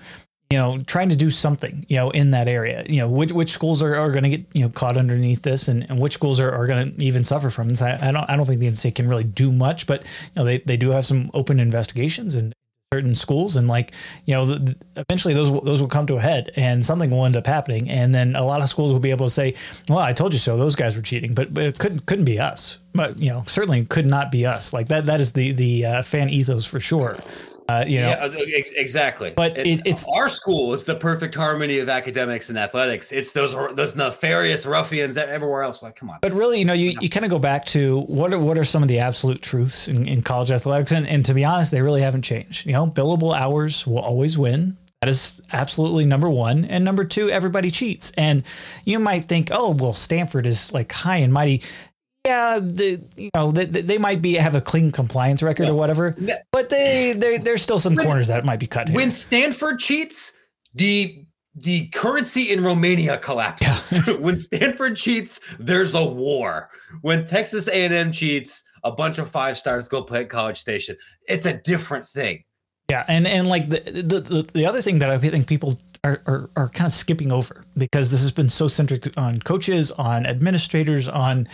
you 0.50 0.58
know, 0.58 0.82
trying 0.86 1.10
to 1.10 1.16
do 1.16 1.30
something, 1.30 1.86
you 1.88 1.98
know, 1.98 2.10
in 2.10 2.32
that 2.32 2.48
area. 2.48 2.84
You 2.88 3.00
know, 3.00 3.10
which 3.10 3.32
which 3.32 3.52
schools 3.52 3.84
are, 3.84 3.96
are 3.96 4.12
going 4.12 4.24
to 4.24 4.30
get 4.30 4.46
you 4.54 4.64
know 4.64 4.70
caught 4.70 4.98
underneath 4.98 5.44
this, 5.44 5.68
and, 5.68 5.90
and 5.90 6.00
which 6.00 6.14
schools 6.14 6.40
are, 6.40 6.52
are 6.52 6.68
going 6.68 6.96
to 6.96 7.04
even 7.04 7.24
suffer 7.24 7.50
from 7.50 7.70
this. 7.70 7.82
I, 7.82 8.10
I 8.10 8.12
don't 8.12 8.30
I 8.30 8.36
don't 8.36 8.46
think 8.46 8.60
the 8.60 8.68
NCAA 8.68 8.96
can 8.96 9.08
really 9.08 9.24
do 9.24 9.52
much, 9.52 9.88
but 9.88 10.04
you 10.04 10.32
know, 10.38 10.46
they 10.46 10.60
they 10.60 10.78
do 10.78 10.90
have 10.92 11.06
some 11.06 11.30
open 11.34 11.60
investigations 11.60 12.36
and 12.36 12.54
certain 12.94 13.16
schools 13.16 13.56
and 13.56 13.68
like 13.68 13.92
you 14.26 14.36
know 14.36 14.44
eventually 14.96 15.34
those 15.34 15.50
those 15.62 15.82
will 15.82 15.90
come 15.90 16.06
to 16.06 16.16
a 16.16 16.22
head 16.22 16.52
and 16.56 16.86
something 16.86 17.10
will 17.10 17.26
end 17.26 17.36
up 17.36 17.48
happening. 17.48 17.90
And 17.90 18.14
then 18.14 18.36
a 18.36 18.46
lot 18.46 18.62
of 18.62 18.70
schools 18.70 18.94
will 18.94 19.00
be 19.00 19.10
able 19.10 19.26
to 19.26 19.32
say 19.32 19.56
well 19.90 19.98
I 19.98 20.14
told 20.14 20.34
you 20.34 20.40
so. 20.40 20.58
Those 20.58 20.76
guys 20.76 20.96
were 20.96 21.02
cheating. 21.02 21.34
But, 21.34 21.54
but 21.54 21.64
it 21.64 21.80
couldn't 21.80 22.06
couldn't 22.06 22.26
be 22.26 22.40
us. 22.40 22.80
But 22.94 23.18
you 23.18 23.32
know 23.32 23.44
certainly 23.48 23.86
could 23.86 24.06
not 24.06 24.32
be 24.32 24.46
us. 24.46 24.74
Like 24.74 24.90
that 24.90 25.08
that 25.08 25.20
is 25.22 25.32
the 25.32 25.52
the 25.54 25.86
uh, 25.86 26.02
fan 26.04 26.30
ethos 26.30 26.66
for 26.68 26.80
sure 26.80 27.18
uh, 27.70 27.86
you 27.88 28.02
know, 28.02 28.10
yeah, 28.10 28.62
exactly. 28.76 29.34
But 29.36 29.58
it's, 29.58 29.80
it, 29.80 29.88
it's, 29.88 30.08
our 30.10 30.30
school 30.30 30.74
is 30.74 30.84
the 30.86 30.96
perfect 30.96 31.36
harmony 31.36 31.80
of 31.80 31.90
academics 31.90 32.50
and 32.50 32.58
athletics. 32.58 33.12
It's 33.12 33.32
those 33.32 33.54
those 33.76 33.96
nefarious 33.96 34.66
ruffians 34.66 35.18
everywhere 35.18 35.64
else. 35.64 35.84
Like, 35.84 35.96
come 35.96 36.10
on. 36.10 36.20
But 36.22 36.34
really, 36.34 36.60
you 36.60 36.66
know, 36.66 36.74
you, 36.74 36.94
you 37.00 37.10
kind 37.10 37.26
of 37.26 37.32
go 37.32 37.40
back 37.40 37.66
to 37.68 38.02
what 38.02 38.34
are 38.34 38.40
what 38.40 38.58
are 38.58 38.64
some 38.64 38.82
of 38.82 38.90
the 38.90 39.00
absolute 39.00 39.42
truths 39.42 39.88
in, 39.88 40.08
in 40.08 40.22
college 40.22 40.52
athletics, 40.52 40.92
and 40.92 41.08
and 41.08 41.26
to 41.26 41.34
be 41.34 41.46
honest, 41.46 41.72
they 41.72 41.82
really 41.82 42.02
haven't 42.02 42.24
changed. 42.24 42.66
You 42.66 42.74
know, 42.74 42.88
billable 42.88 43.36
hours 43.36 43.88
will 43.88 44.00
always 44.00 44.38
win. 44.38 44.78
That 45.02 45.10
is 45.10 45.42
absolutely 45.52 46.06
number 46.06 46.30
one. 46.30 46.64
And 46.64 46.86
number 46.86 47.04
two, 47.04 47.30
everybody 47.30 47.70
cheats. 47.70 48.14
And 48.18 48.42
you 48.86 49.00
might 49.00 49.26
think, 49.26 49.50
oh, 49.52 49.72
well, 49.72 49.92
Stanford 49.92 50.46
is 50.46 50.72
like 50.72 50.94
high 50.94 51.18
and 51.18 51.34
mighty 51.34 51.62
yeah, 52.26 52.60
the, 52.60 53.04
you 53.18 53.30
know, 53.36 53.52
they, 53.52 53.66
they 53.66 53.98
might 53.98 54.22
be 54.22 54.36
have 54.36 54.56
a 54.56 54.62
clean 54.62 54.92
compliance 54.92 55.44
record 55.44 55.68
or 55.68 55.76
whatever, 55.76 56.16
but 56.52 56.70
they, 56.70 57.14
they 57.14 57.38
there's 57.38 57.62
still 57.62 57.80
some 57.80 57.96
when, 57.96 58.06
corners 58.06 58.28
that 58.28 58.46
might 58.46 58.60
be 58.60 58.68
cut. 58.68 58.88
Here. 58.88 58.96
When 58.96 59.12
Stanford 59.12 59.80
cheats, 59.80 60.34
the 60.74 61.26
the 61.56 61.88
currency 61.90 62.52
in 62.52 62.64
Romania 62.64 63.18
collapses. 63.18 64.08
Yeah. 64.08 64.16
when 64.20 64.40
Stanford 64.40 64.96
cheats, 64.96 65.40
there's 65.60 65.94
a 65.94 66.04
war. 66.04 66.70
When 67.02 67.26
Texas 67.26 67.68
A&M 67.68 68.12
cheats, 68.12 68.64
a 68.84 68.92
bunch 68.92 69.20
of 69.20 69.30
five 69.30 69.58
stars 69.58 69.88
go 69.88 70.02
play 70.02 70.22
at 70.22 70.30
College 70.30 70.58
Station. 70.58 70.98
It's 71.28 71.46
a 71.46 71.54
different 71.54 72.06
thing. 72.06 72.44
Yeah, 72.90 73.06
and 73.08 73.26
and 73.26 73.48
like 73.48 73.70
the 73.70 73.80
the 73.80 74.20
the, 74.20 74.50
the 74.54 74.66
other 74.66 74.82
thing 74.82 75.00
that 75.00 75.10
I 75.10 75.18
think 75.18 75.48
people 75.48 75.80
are, 76.04 76.20
are, 76.28 76.50
are 76.56 76.70
kind 76.70 76.86
of 76.86 76.92
skipping 76.92 77.32
over 77.32 77.64
because 77.78 78.12
this 78.12 78.22
has 78.22 78.32
been 78.32 78.50
so 78.50 78.68
centric 78.68 79.18
on 79.18 79.40
coaches, 79.40 79.92
on 79.92 80.26
administrators, 80.26 81.08
on 81.08 81.48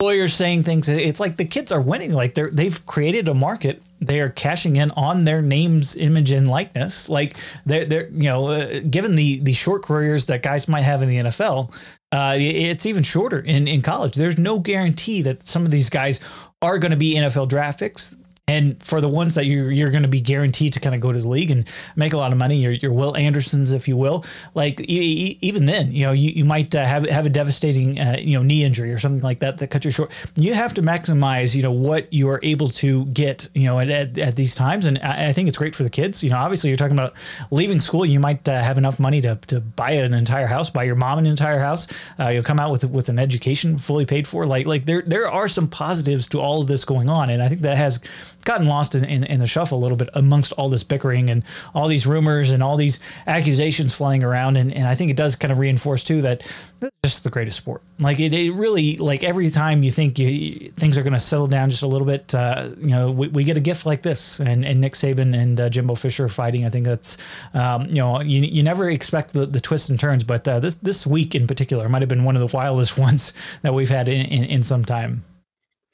lawyers 0.00 0.32
saying 0.32 0.62
things. 0.62 0.88
It's 0.88 1.18
like 1.18 1.36
the 1.36 1.44
kids 1.44 1.72
are 1.72 1.80
winning. 1.80 2.12
Like 2.12 2.34
they're 2.34 2.50
they've 2.50 2.84
created 2.86 3.26
a 3.28 3.34
market. 3.34 3.82
They 4.00 4.20
are 4.20 4.28
cashing 4.28 4.76
in 4.76 4.90
on 4.92 5.24
their 5.24 5.42
names, 5.42 5.96
image, 5.96 6.30
and 6.30 6.48
likeness. 6.48 7.08
Like 7.08 7.36
they're 7.66 7.84
they're 7.84 8.08
you 8.08 8.28
know, 8.28 8.48
uh, 8.48 8.80
given 8.80 9.16
the 9.16 9.40
the 9.40 9.52
short 9.52 9.82
careers 9.82 10.26
that 10.26 10.42
guys 10.42 10.68
might 10.68 10.82
have 10.82 11.02
in 11.02 11.08
the 11.08 11.16
NFL, 11.16 11.74
uh, 12.12 12.36
it's 12.38 12.86
even 12.86 13.02
shorter 13.02 13.40
in 13.40 13.66
in 13.66 13.82
college. 13.82 14.14
There's 14.14 14.38
no 14.38 14.60
guarantee 14.60 15.22
that 15.22 15.46
some 15.46 15.64
of 15.64 15.70
these 15.70 15.90
guys 15.90 16.20
are 16.62 16.78
going 16.78 16.92
to 16.92 16.96
be 16.96 17.14
NFL 17.14 17.48
draft 17.48 17.80
picks. 17.80 18.16
And 18.50 18.82
for 18.82 19.00
the 19.00 19.08
ones 19.08 19.36
that 19.36 19.46
you're 19.46 19.70
you're 19.70 19.92
going 19.92 20.02
to 20.02 20.08
be 20.08 20.20
guaranteed 20.20 20.72
to 20.72 20.80
kind 20.80 20.92
of 20.92 21.00
go 21.00 21.12
to 21.12 21.20
the 21.20 21.28
league 21.28 21.52
and 21.52 21.70
make 21.94 22.12
a 22.12 22.16
lot 22.16 22.32
of 22.32 22.38
money, 22.38 22.56
your 22.56 22.72
your 22.72 22.92
Will 22.92 23.16
Andersons, 23.16 23.72
if 23.72 23.86
you 23.86 23.96
will, 23.96 24.24
like 24.54 24.80
e- 24.80 25.38
even 25.40 25.66
then, 25.66 25.92
you 25.92 26.04
know, 26.04 26.10
you, 26.10 26.30
you 26.30 26.44
might 26.44 26.74
uh, 26.74 26.84
have 26.84 27.08
have 27.08 27.26
a 27.26 27.28
devastating 27.28 28.00
uh, 28.00 28.16
you 28.18 28.36
know 28.36 28.42
knee 28.42 28.64
injury 28.64 28.92
or 28.92 28.98
something 28.98 29.22
like 29.22 29.38
that 29.38 29.58
that 29.58 29.68
cuts 29.68 29.84
you 29.84 29.92
short. 29.92 30.10
You 30.34 30.54
have 30.54 30.74
to 30.74 30.82
maximize 30.82 31.54
you 31.54 31.62
know 31.62 31.70
what 31.70 32.12
you 32.12 32.28
are 32.28 32.40
able 32.42 32.68
to 32.82 33.06
get 33.06 33.48
you 33.54 33.66
know 33.66 33.78
at, 33.78 33.88
at, 33.88 34.18
at 34.18 34.34
these 34.34 34.56
times, 34.56 34.84
and 34.84 34.98
I, 34.98 35.28
I, 35.28 35.32
think 35.32 35.46
it's 35.46 35.58
great 35.58 35.76
for 35.76 35.84
the 35.84 35.90
kids. 35.90 36.24
You 36.24 36.30
know, 36.30 36.38
obviously 36.38 36.70
you're 36.70 36.76
talking 36.76 36.98
about 36.98 37.14
leaving 37.52 37.78
school, 37.78 38.04
you 38.04 38.18
might 38.18 38.48
uh, 38.48 38.60
have 38.60 38.78
enough 38.78 38.98
money 38.98 39.20
to, 39.20 39.36
to 39.46 39.60
buy 39.60 39.92
an 39.92 40.12
entire 40.12 40.48
house, 40.48 40.70
buy 40.70 40.82
your 40.82 40.96
mom 40.96 41.20
an 41.20 41.26
entire 41.26 41.60
house. 41.60 41.86
Uh, 42.18 42.28
you'll 42.28 42.42
come 42.42 42.58
out 42.58 42.72
with 42.72 42.84
with 42.90 43.08
an 43.08 43.20
education 43.20 43.78
fully 43.78 44.06
paid 44.06 44.26
for. 44.26 44.44
Like 44.44 44.66
like 44.66 44.86
there 44.86 45.02
there 45.06 45.30
are 45.30 45.46
some 45.46 45.68
positives 45.68 46.26
to 46.28 46.40
all 46.40 46.62
of 46.62 46.66
this 46.66 46.84
going 46.84 47.08
on, 47.08 47.30
and 47.30 47.40
I 47.40 47.48
think 47.48 47.60
that 47.60 47.76
has 47.76 48.00
gotten 48.44 48.66
lost 48.66 48.94
in, 48.94 49.04
in, 49.04 49.24
in, 49.24 49.40
the 49.40 49.46
shuffle 49.46 49.78
a 49.78 49.80
little 49.80 49.96
bit 49.96 50.08
amongst 50.14 50.52
all 50.52 50.68
this 50.68 50.82
bickering 50.82 51.30
and 51.30 51.42
all 51.74 51.88
these 51.88 52.06
rumors 52.06 52.50
and 52.50 52.62
all 52.62 52.76
these 52.76 53.00
accusations 53.26 53.94
flying 53.94 54.24
around. 54.24 54.56
And, 54.56 54.72
and 54.72 54.86
I 54.86 54.94
think 54.94 55.10
it 55.10 55.16
does 55.16 55.36
kind 55.36 55.52
of 55.52 55.58
reinforce 55.58 56.04
too 56.04 56.22
that 56.22 56.40
this 56.80 56.90
is 57.02 57.12
just 57.12 57.24
the 57.24 57.30
greatest 57.30 57.58
sport. 57.58 57.82
Like 57.98 58.20
it, 58.20 58.32
it 58.32 58.52
really, 58.52 58.96
like 58.96 59.24
every 59.24 59.50
time 59.50 59.82
you 59.82 59.90
think 59.90 60.18
you, 60.18 60.70
things 60.72 60.98
are 60.98 61.02
going 61.02 61.12
to 61.12 61.20
settle 61.20 61.46
down 61.46 61.70
just 61.70 61.82
a 61.82 61.86
little 61.86 62.06
bit, 62.06 62.34
uh, 62.34 62.70
you 62.78 62.90
know, 62.90 63.10
we, 63.10 63.28
we 63.28 63.44
get 63.44 63.56
a 63.56 63.60
gift 63.60 63.86
like 63.86 64.02
this 64.02 64.40
and, 64.40 64.64
and 64.64 64.80
Nick 64.80 64.94
Saban 64.94 65.34
and 65.34 65.60
uh, 65.60 65.68
Jimbo 65.68 65.94
Fisher 65.94 66.28
fighting. 66.28 66.64
I 66.64 66.70
think 66.70 66.86
that's, 66.86 67.18
um, 67.54 67.86
you 67.86 67.96
know, 67.96 68.20
you, 68.20 68.42
you 68.42 68.62
never 68.62 68.88
expect 68.88 69.32
the, 69.32 69.46
the 69.46 69.60
twists 69.60 69.88
and 69.88 69.98
turns, 69.98 70.24
but 70.24 70.46
uh, 70.46 70.60
this, 70.60 70.76
this 70.76 71.06
week 71.06 71.34
in 71.34 71.46
particular 71.46 71.88
might 71.88 72.02
have 72.02 72.08
been 72.08 72.24
one 72.24 72.36
of 72.36 72.48
the 72.48 72.56
wildest 72.56 72.98
ones 72.98 73.32
that 73.62 73.74
we've 73.74 73.90
had 73.90 74.08
in, 74.08 74.26
in, 74.26 74.44
in 74.44 74.62
some 74.62 74.84
time. 74.84 75.24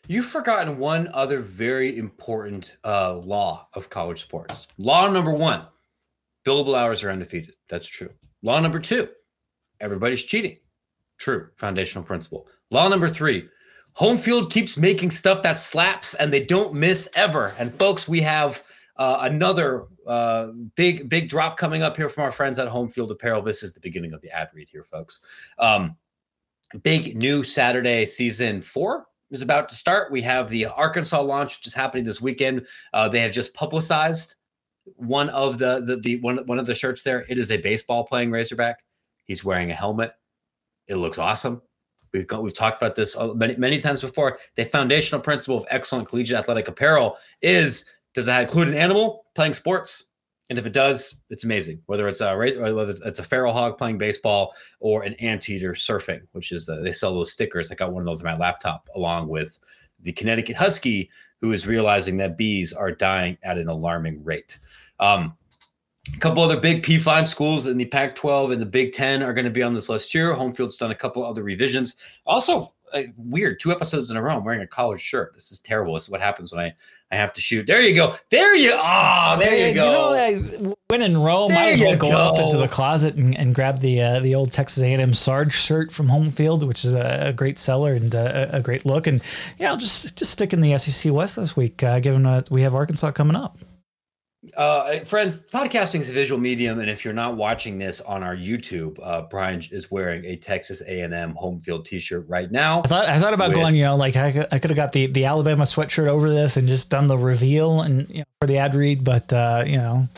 You've 0.08 0.26
forgotten 0.26 0.78
one 0.78 1.08
other 1.12 1.40
very 1.40 1.98
important 1.98 2.76
uh, 2.84 3.16
law 3.16 3.68
of 3.74 3.90
college 3.90 4.22
sports. 4.22 4.68
Law 4.78 5.10
number 5.10 5.32
one 5.32 5.66
billable 6.44 6.78
hours 6.78 7.02
are 7.02 7.10
undefeated. 7.10 7.54
That's 7.68 7.88
true. 7.88 8.10
Law 8.42 8.60
number 8.60 8.78
two 8.78 9.08
everybody's 9.80 10.24
cheating. 10.24 10.56
True. 11.18 11.48
Foundational 11.56 12.04
principle. 12.04 12.48
Law 12.70 12.88
number 12.88 13.08
three 13.08 13.48
home 13.92 14.18
field 14.18 14.52
keeps 14.52 14.76
making 14.76 15.10
stuff 15.10 15.42
that 15.42 15.58
slaps 15.58 16.14
and 16.14 16.32
they 16.32 16.44
don't 16.44 16.74
miss 16.74 17.08
ever. 17.14 17.54
And 17.58 17.74
folks, 17.74 18.06
we 18.08 18.20
have 18.20 18.62
uh, 18.96 19.18
another 19.22 19.86
uh, 20.06 20.48
big, 20.76 21.08
big 21.08 21.28
drop 21.28 21.56
coming 21.56 21.82
up 21.82 21.96
here 21.96 22.08
from 22.08 22.24
our 22.24 22.32
friends 22.32 22.58
at 22.58 22.68
Home 22.68 22.88
Field 22.88 23.10
Apparel. 23.10 23.42
This 23.42 23.62
is 23.62 23.72
the 23.72 23.80
beginning 23.80 24.12
of 24.12 24.20
the 24.20 24.30
ad 24.30 24.48
read 24.54 24.68
here, 24.68 24.84
folks. 24.84 25.20
Um, 25.58 25.96
big 26.82 27.16
new 27.16 27.42
Saturday 27.42 28.06
season 28.06 28.60
four 28.60 29.06
is 29.30 29.42
about 29.42 29.68
to 29.68 29.74
start. 29.74 30.12
We 30.12 30.22
have 30.22 30.48
the 30.48 30.66
Arkansas 30.66 31.20
launch, 31.20 31.58
which 31.58 31.66
is 31.66 31.74
happening 31.74 32.04
this 32.04 32.20
weekend. 32.20 32.66
Uh, 32.92 33.08
they 33.08 33.20
have 33.20 33.32
just 33.32 33.54
publicized 33.54 34.36
one 34.94 35.28
of 35.30 35.58
the, 35.58 35.80
the 35.80 35.96
the 35.96 36.20
one 36.20 36.38
one 36.46 36.58
of 36.58 36.66
the 36.66 36.74
shirts 36.74 37.02
there. 37.02 37.26
It 37.28 37.38
is 37.38 37.50
a 37.50 37.56
baseball 37.56 38.04
playing 38.04 38.30
Razorback. 38.30 38.84
He's 39.24 39.44
wearing 39.44 39.70
a 39.70 39.74
helmet. 39.74 40.12
It 40.86 40.96
looks 40.96 41.18
awesome. 41.18 41.62
We've 42.12 42.26
got, 42.26 42.42
we've 42.42 42.54
talked 42.54 42.80
about 42.80 42.94
this 42.94 43.16
many 43.34 43.56
many 43.56 43.80
times 43.80 44.00
before. 44.00 44.38
The 44.54 44.64
foundational 44.64 45.20
principle 45.20 45.56
of 45.56 45.66
excellent 45.68 46.08
collegiate 46.08 46.38
athletic 46.38 46.68
apparel 46.68 47.16
is 47.42 47.84
does 48.14 48.28
it 48.28 48.40
include 48.40 48.68
an 48.68 48.74
animal 48.74 49.26
playing 49.34 49.54
sports? 49.54 50.06
And 50.48 50.58
if 50.58 50.66
it 50.66 50.72
does, 50.72 51.16
it's 51.28 51.44
amazing. 51.44 51.82
Whether 51.86 52.08
it's 52.08 52.20
a 52.20 52.36
whether 52.36 52.94
it's 53.04 53.18
a 53.18 53.24
feral 53.24 53.52
hog 53.52 53.78
playing 53.78 53.98
baseball 53.98 54.54
or 54.78 55.02
an 55.02 55.14
anteater 55.14 55.72
surfing, 55.72 56.22
which 56.32 56.52
is 56.52 56.66
the, 56.66 56.76
they 56.76 56.92
sell 56.92 57.14
those 57.14 57.32
stickers. 57.32 57.70
I 57.70 57.74
got 57.74 57.92
one 57.92 58.02
of 58.02 58.06
those 58.06 58.22
on 58.22 58.26
my 58.26 58.36
laptop, 58.36 58.88
along 58.94 59.28
with 59.28 59.58
the 60.00 60.12
Connecticut 60.12 60.56
Husky, 60.56 61.10
who 61.40 61.52
is 61.52 61.66
realizing 61.66 62.16
that 62.18 62.36
bees 62.36 62.72
are 62.72 62.92
dying 62.92 63.38
at 63.42 63.58
an 63.58 63.68
alarming 63.68 64.22
rate. 64.22 64.58
Um, 65.00 65.36
a 66.14 66.18
couple 66.18 66.42
other 66.42 66.60
big 66.60 66.84
P5 66.84 67.26
schools 67.26 67.66
in 67.66 67.78
the 67.78 67.84
Pac 67.84 68.14
12 68.14 68.52
and 68.52 68.62
the 68.62 68.66
Big 68.66 68.92
10 68.92 69.22
are 69.22 69.34
going 69.34 69.44
to 69.44 69.50
be 69.50 69.62
on 69.62 69.74
this 69.74 69.88
list 69.88 70.12
here. 70.12 70.32
Homefield's 70.34 70.76
done 70.76 70.92
a 70.92 70.94
couple 70.94 71.24
other 71.24 71.42
revisions. 71.42 71.96
Also, 72.24 72.68
uh, 72.92 73.02
weird, 73.16 73.58
two 73.58 73.72
episodes 73.72 74.10
in 74.10 74.16
a 74.16 74.22
row. 74.22 74.36
I'm 74.36 74.44
wearing 74.44 74.60
a 74.60 74.66
college 74.66 75.00
shirt. 75.00 75.34
This 75.34 75.50
is 75.50 75.58
terrible. 75.58 75.94
This 75.94 76.04
is 76.04 76.10
what 76.10 76.20
happens 76.20 76.52
when 76.52 76.64
I 76.64 76.74
I 77.10 77.16
have 77.16 77.32
to 77.34 77.40
shoot. 77.40 77.66
There 77.68 77.80
you 77.80 77.94
go. 77.94 78.16
There 78.30 78.56
you 78.56 78.72
ah. 78.74 79.36
Oh, 79.36 79.38
there 79.38 79.68
you 79.68 79.74
go. 79.74 80.12
You 80.12 80.58
know, 80.58 80.74
when 80.88 81.02
in 81.02 81.16
Rome, 81.16 81.50
there 81.50 81.58
might 81.58 81.72
as 81.74 81.80
well 81.80 81.96
go, 81.96 82.10
go, 82.10 82.18
up 82.18 82.38
into 82.40 82.56
the 82.56 82.66
closet 82.66 83.14
and, 83.14 83.36
and 83.38 83.54
grab 83.54 83.78
the 83.78 84.00
uh, 84.00 84.20
the 84.20 84.34
old 84.34 84.50
Texas 84.50 84.82
A&M 84.82 85.12
Sarge 85.12 85.52
shirt 85.52 85.92
from 85.92 86.08
Home 86.08 86.30
Field, 86.30 86.66
which 86.66 86.84
is 86.84 86.94
a, 86.94 87.28
a 87.28 87.32
great 87.32 87.58
seller 87.58 87.92
and 87.92 88.14
uh, 88.14 88.48
a, 88.52 88.56
a, 88.56 88.62
great 88.62 88.84
look. 88.84 89.06
And 89.06 89.22
yeah, 89.56 89.70
I'll 89.70 89.76
just 89.76 90.18
just 90.18 90.32
stick 90.32 90.52
in 90.52 90.60
the 90.60 90.76
SEC 90.78 91.12
West 91.12 91.36
this 91.36 91.56
week, 91.56 91.82
uh, 91.82 92.00
given 92.00 92.24
that 92.24 92.50
we 92.50 92.62
have 92.62 92.74
Arkansas 92.74 93.12
coming 93.12 93.36
up 93.36 93.56
uh, 94.56 95.00
friends, 95.04 95.42
podcasting 95.42 96.00
is 96.00 96.10
a 96.10 96.12
visual 96.12 96.40
medium, 96.40 96.78
and 96.78 96.88
if 96.88 97.04
you're 97.04 97.14
not 97.14 97.36
watching 97.36 97.78
this 97.78 98.00
on 98.00 98.22
our 98.22 98.34
YouTube, 98.34 98.98
uh, 99.02 99.22
Brian 99.22 99.62
is 99.70 99.90
wearing 99.90 100.24
a 100.24 100.36
Texas 100.36 100.82
A&M 100.86 101.34
home 101.34 101.60
field 101.60 101.84
T-shirt 101.84 102.26
right 102.26 102.50
now. 102.50 102.80
I 102.80 102.88
thought 102.88 103.06
I 103.06 103.18
thought 103.18 103.34
about 103.34 103.48
with, 103.48 103.58
going, 103.58 103.74
you 103.74 103.84
know, 103.84 103.96
like 103.96 104.16
I, 104.16 104.46
I 104.50 104.58
could 104.58 104.70
have 104.70 104.76
got 104.76 104.92
the 104.92 105.06
the 105.08 105.26
Alabama 105.26 105.64
sweatshirt 105.64 106.08
over 106.08 106.30
this 106.30 106.56
and 106.56 106.66
just 106.66 106.90
done 106.90 107.06
the 107.06 107.18
reveal 107.18 107.82
and 107.82 108.08
you 108.08 108.18
know, 108.18 108.24
for 108.40 108.46
the 108.46 108.56
ad 108.56 108.74
read, 108.74 109.04
but 109.04 109.30
uh, 109.32 109.64
you 109.66 109.76
know, 109.76 110.08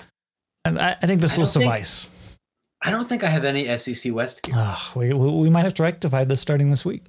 and 0.64 0.78
I, 0.78 0.96
I 1.02 1.06
think 1.06 1.20
this 1.20 1.36
will 1.36 1.46
suffice. 1.46 2.04
Think, 2.04 2.38
I 2.82 2.90
don't 2.92 3.08
think 3.08 3.24
I 3.24 3.28
have 3.28 3.44
any 3.44 3.76
SEC 3.76 4.14
West 4.14 4.42
gear. 4.44 4.54
we, 4.94 5.12
we 5.12 5.50
might 5.50 5.64
have 5.64 5.74
to 5.74 5.82
rectify 5.82 6.24
this 6.24 6.40
starting 6.40 6.70
this 6.70 6.84
week. 6.86 7.02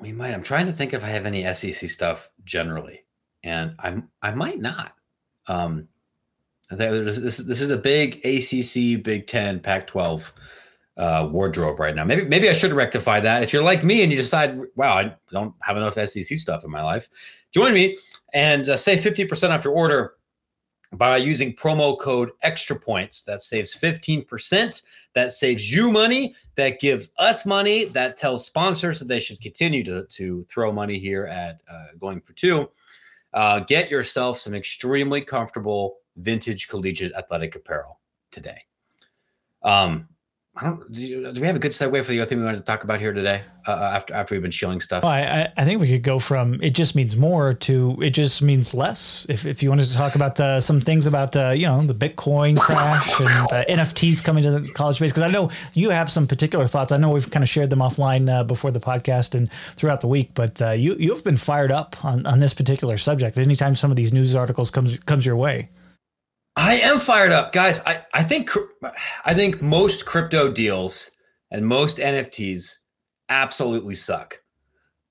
We 0.00 0.12
might. 0.12 0.32
I'm 0.32 0.42
trying 0.42 0.66
to 0.66 0.72
think 0.72 0.94
if 0.94 1.04
I 1.04 1.08
have 1.08 1.26
any 1.26 1.52
SEC 1.52 1.90
stuff 1.90 2.30
generally, 2.42 3.04
and 3.42 3.74
I'm 3.78 4.08
I 4.22 4.32
might 4.32 4.60
not. 4.60 4.94
Um, 5.46 5.88
this, 6.78 7.38
this 7.38 7.60
is 7.60 7.70
a 7.70 7.76
big 7.76 8.16
ACC, 8.24 9.02
Big 9.02 9.26
Ten, 9.26 9.60
Pac-12 9.60 10.24
uh, 10.96 11.28
wardrobe 11.30 11.80
right 11.80 11.94
now. 11.94 12.04
Maybe 12.04 12.24
maybe 12.24 12.48
I 12.48 12.52
should 12.52 12.72
rectify 12.72 13.20
that. 13.20 13.42
If 13.42 13.52
you're 13.52 13.62
like 13.62 13.84
me 13.84 14.02
and 14.02 14.12
you 14.12 14.18
decide, 14.18 14.58
wow, 14.76 14.96
I 14.96 15.14
don't 15.32 15.54
have 15.60 15.76
enough 15.76 15.94
SEC 15.94 16.38
stuff 16.38 16.64
in 16.64 16.70
my 16.70 16.82
life, 16.82 17.08
join 17.52 17.72
me 17.72 17.96
and 18.32 18.68
uh, 18.68 18.76
save 18.76 19.00
50% 19.00 19.50
off 19.50 19.64
your 19.64 19.74
order 19.74 20.14
by 20.92 21.16
using 21.16 21.54
promo 21.54 21.98
code 21.98 22.30
extra 22.42 22.78
points 22.78 23.22
that 23.22 23.40
saves 23.40 23.76
15% 23.76 24.82
that 25.14 25.32
saves 25.32 25.72
you 25.72 25.90
money. 25.90 26.34
That 26.56 26.78
gives 26.78 27.10
us 27.18 27.44
money. 27.44 27.86
That 27.86 28.16
tells 28.16 28.46
sponsors 28.46 28.98
that 29.00 29.08
they 29.08 29.18
should 29.18 29.40
continue 29.40 29.82
to, 29.84 30.04
to 30.04 30.42
throw 30.44 30.72
money 30.72 30.98
here 30.98 31.26
at 31.26 31.60
uh, 31.68 31.86
going 31.98 32.20
for 32.20 32.32
two. 32.34 32.70
Uh, 33.32 33.60
get 33.60 33.90
yourself 33.90 34.38
some 34.38 34.54
extremely 34.54 35.20
comfortable 35.20 35.96
vintage 36.16 36.68
collegiate 36.68 37.12
athletic 37.14 37.54
apparel 37.56 38.00
today. 38.30 38.62
Um, 39.62 40.08
I 40.56 40.66
don't. 40.66 40.92
Do, 40.92 41.32
we 41.40 41.46
have 41.48 41.56
a 41.56 41.58
good 41.58 41.72
segue 41.72 42.04
for 42.04 42.12
the 42.12 42.20
other 42.20 42.28
thing 42.28 42.38
we 42.38 42.44
wanted 42.44 42.58
to 42.58 42.64
talk 42.64 42.84
about 42.84 43.00
here 43.00 43.12
today? 43.12 43.40
Uh, 43.66 43.72
uh 43.72 43.90
after 43.92 44.14
after 44.14 44.36
we've 44.36 44.42
been 44.42 44.52
shilling 44.52 44.80
stuff, 44.80 45.02
well, 45.02 45.10
I 45.10 45.48
I 45.56 45.64
think 45.64 45.80
we 45.80 45.88
could 45.88 46.04
go 46.04 46.20
from 46.20 46.62
it 46.62 46.74
just 46.74 46.94
means 46.94 47.16
more 47.16 47.54
to 47.54 47.98
it 48.00 48.10
just 48.10 48.40
means 48.40 48.72
less. 48.72 49.26
If 49.28 49.46
if 49.46 49.64
you 49.64 49.68
wanted 49.68 49.86
to 49.86 49.94
talk 49.94 50.14
about 50.14 50.38
uh, 50.38 50.60
some 50.60 50.78
things 50.78 51.08
about 51.08 51.34
uh, 51.34 51.50
you 51.56 51.66
know 51.66 51.82
the 51.82 51.94
Bitcoin 51.94 52.56
crash 52.56 53.18
and 53.18 53.28
uh, 53.28 53.64
NFTs 53.68 54.22
coming 54.22 54.44
to 54.44 54.52
the 54.52 54.72
college 54.74 54.96
space, 54.96 55.10
because 55.10 55.24
I 55.24 55.32
know 55.32 55.50
you 55.72 55.90
have 55.90 56.08
some 56.08 56.28
particular 56.28 56.68
thoughts. 56.68 56.92
I 56.92 56.98
know 56.98 57.10
we've 57.10 57.28
kind 57.28 57.42
of 57.42 57.48
shared 57.48 57.70
them 57.70 57.80
offline 57.80 58.30
uh, 58.30 58.44
before 58.44 58.70
the 58.70 58.80
podcast 58.80 59.34
and 59.34 59.50
throughout 59.50 60.02
the 60.02 60.08
week, 60.08 60.30
but 60.34 60.60
you 60.60 60.94
you've 61.00 61.24
been 61.24 61.36
fired 61.36 61.72
up 61.72 62.04
on 62.04 62.26
on 62.26 62.38
this 62.38 62.54
particular 62.54 62.96
subject. 62.96 63.38
Anytime 63.38 63.74
some 63.74 63.90
of 63.90 63.96
these 63.96 64.12
news 64.12 64.36
articles 64.36 64.70
comes 64.70 65.00
comes 65.00 65.26
your 65.26 65.36
way. 65.36 65.68
I 66.56 66.74
am 66.76 66.98
fired 66.98 67.32
up, 67.32 67.52
guys. 67.52 67.80
I, 67.84 68.02
I 68.12 68.22
think 68.22 68.50
I 69.24 69.34
think 69.34 69.60
most 69.60 70.06
crypto 70.06 70.52
deals 70.52 71.10
and 71.50 71.66
most 71.66 71.98
NFTs 71.98 72.78
absolutely 73.28 73.96
suck. 73.96 74.40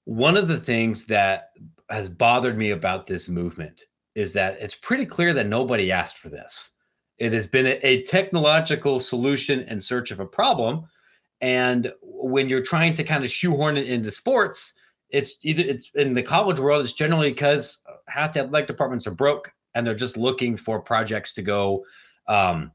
One 0.06 0.38
of 0.38 0.48
the 0.48 0.60
things 0.60 1.06
that 1.08 1.50
has 1.90 2.08
bothered 2.08 2.58
me 2.58 2.72
about 2.72 3.08
this 3.08 3.28
movement 3.28 3.84
is 4.16 4.34
that 4.34 4.58
it's 4.60 4.76
pretty 4.76 5.06
clear 5.06 5.34
that 5.34 5.48
nobody 5.48 5.92
asked 5.92 6.18
for 6.18 6.30
this. 6.30 6.72
It 7.18 7.34
has 7.34 7.48
been 7.48 7.78
a, 7.82 8.02
technological 8.04 9.00
solution 9.00 9.62
in 9.62 9.80
search 9.80 10.12
of 10.12 10.20
a 10.20 10.26
problem, 10.26 10.86
and 11.42 11.92
when 12.02 12.50
you're 12.50 12.62
trying 12.62 12.94
to 12.96 13.04
kind 13.04 13.24
of 13.24 13.30
shoehorn 13.30 13.78
it 13.78 13.88
into 13.88 14.12
sports, 14.12 14.74
it's 15.10 15.36
either 15.42 15.64
it's 15.64 15.92
in 15.94 16.14
the 16.14 16.24
college 16.24 16.60
world. 16.60 16.84
It's 16.84 16.94
generally 16.94 17.32
because 17.32 17.80
uh, 17.88 17.94
half 18.08 18.34
the 18.34 18.42
athletic 18.42 18.68
departments 18.68 19.08
are 19.08 19.12
broke 19.12 19.54
and 19.76 19.86
they're 19.86 19.96
just 19.96 20.18
looking 20.18 20.58
for 20.58 20.80
projects 20.80 21.34
to 21.34 21.42
go 21.42 21.84
um, 22.28 22.72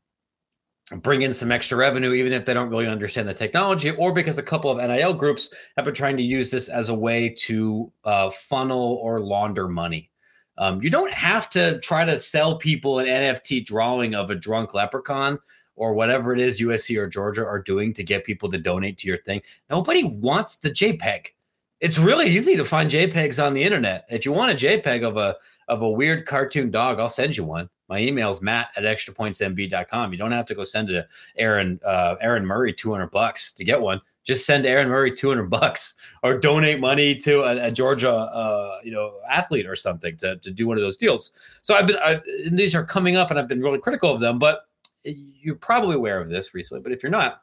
bring 0.97 1.23
in 1.23 1.33
some 1.33 1.53
extra 1.53 1.77
revenue, 1.77 2.13
even 2.13 2.33
if 2.33 2.45
they 2.45 2.55
don't 2.55 2.71
really 2.71 2.87
understand 2.87 3.29
the 3.29 3.35
technology, 3.35 3.91
or 3.91 4.13
because 4.13 4.39
a 4.39 4.43
couple 4.43 4.71
of 4.71 4.79
NIL 4.79 5.15
groups 5.15 5.51
have 5.77 5.85
been 5.85 5.95
trying 5.95 6.17
to 6.17 6.23
use 6.23 6.51
this 6.51 6.69
as 6.69 6.89
a 6.89 6.95
way 6.95 7.29
to 7.29 7.93
uh, 8.05 8.31
funnel 8.31 8.99
or 9.03 9.21
launder 9.21 9.69
money. 9.69 10.11
Um, 10.57 10.83
you 10.83 10.91
don't 10.91 11.13
have 11.13 11.49
to 11.51 11.79
try 11.81 12.05
to 12.05 12.19
sell 12.19 12.57
people 12.57 12.99
an 12.99 13.07
NFT 13.07 13.65
drawing 13.65 14.15
of 14.15 14.31
a 14.31 14.35
drunk 14.35 14.75
leprechaun 14.75 15.39
or 15.77 15.95
whatever 15.95 16.33
it 16.33 16.41
is 16.41 16.61
USC 16.61 16.99
or 16.99 17.07
Georgia 17.07 17.47
are 17.47 17.63
doing 17.63 17.93
to 17.93 18.03
get 18.03 18.25
people 18.25 18.51
to 18.51 18.59
donate 18.59 18.99
to 18.99 19.07
your 19.07 19.19
thing. 19.19 19.41
Nobody 19.71 20.03
wants 20.03 20.57
the 20.57 20.71
JPEG. 20.71 21.27
It's 21.81 21.99
really 21.99 22.27
easy 22.27 22.57
to 22.57 22.65
find 22.65 22.91
JPEGs 22.91 23.45
on 23.45 23.55
the 23.55 23.63
internet. 23.63 24.05
If 24.11 24.27
you 24.27 24.33
want 24.33 24.51
a 24.51 24.67
JPEG 24.67 25.07
of 25.07 25.17
a 25.17 25.37
of 25.69 25.83
a 25.83 25.91
weird 25.91 26.27
cartoon 26.27 26.71
dog, 26.71 26.99
I'll 26.99 27.09
send 27.09 27.37
you 27.37 27.45
one. 27.45 27.69
My 27.89 27.99
email 27.99 28.31
is 28.31 28.43
matt 28.43 28.71
at 28.77 28.85
extrapointsmb.com. 28.85 30.13
You 30.13 30.19
don't 30.19 30.33
have 30.33 30.45
to 30.47 30.55
go 30.55 30.65
send 30.65 30.91
it 30.91 30.93
to 30.95 31.09
Aaron, 31.37 31.81
uh, 31.85 32.17
Aaron 32.21 32.45
Murray 32.45 32.73
200 32.73 33.11
bucks 33.11 33.53
to 33.55 33.65
get 33.65 33.81
one. 33.81 34.01
Just 34.25 34.45
send 34.45 34.67
Aaron 34.67 34.89
Murray 34.89 35.11
200 35.11 35.45
bucks 35.51 35.95
or 36.23 36.39
donate 36.39 36.81
money 36.81 37.15
to 37.17 37.43
a, 37.45 37.69
a 37.69 37.71
Georgia, 37.71 38.11
uh, 38.11 38.77
you 38.85 38.93
know, 38.93 39.15
athlete 39.31 39.67
or 39.67 39.75
something 39.75 40.17
to, 40.19 40.37
to 40.37 40.51
do 40.51 40.67
one 40.67 40.77
of 40.77 40.83
those 40.83 40.99
deals. 40.99 41.33
So 41.63 41.75
I've 41.75 41.87
been, 41.87 41.97
I've, 41.97 42.23
these 42.51 42.75
are 42.75 42.85
coming 42.85 43.17
up 43.17 43.31
and 43.31 43.39
I've 43.39 43.49
been 43.49 43.61
really 43.61 43.79
critical 43.79 44.13
of 44.13 44.21
them, 44.21 44.39
but 44.39 44.69
you're 45.05 45.55
probably 45.55 45.97
aware 45.97 46.21
of 46.21 46.29
this 46.29 46.53
recently. 46.53 46.83
But 46.83 46.93
if 46.93 47.03
you're 47.03 47.11
not, 47.11 47.41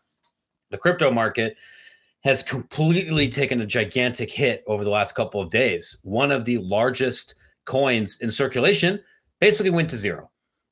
the 0.69 0.77
crypto 0.77 1.09
market 1.09 1.57
has 2.23 2.43
completely 2.43 3.29
taken 3.29 3.61
a 3.61 3.65
gigantic 3.65 4.31
hit 4.31 4.63
over 4.67 4.83
the 4.83 4.89
last 4.89 5.13
couple 5.13 5.39
of 5.39 5.49
days. 5.49 5.97
One 6.03 6.31
of 6.31 6.45
the 6.45 6.57
largest 6.57 7.35
coins 7.65 8.19
in 8.21 8.31
circulation 8.31 8.99
basically 9.39 9.71
went 9.71 9.89
to 9.89 9.97
zero. 9.97 10.31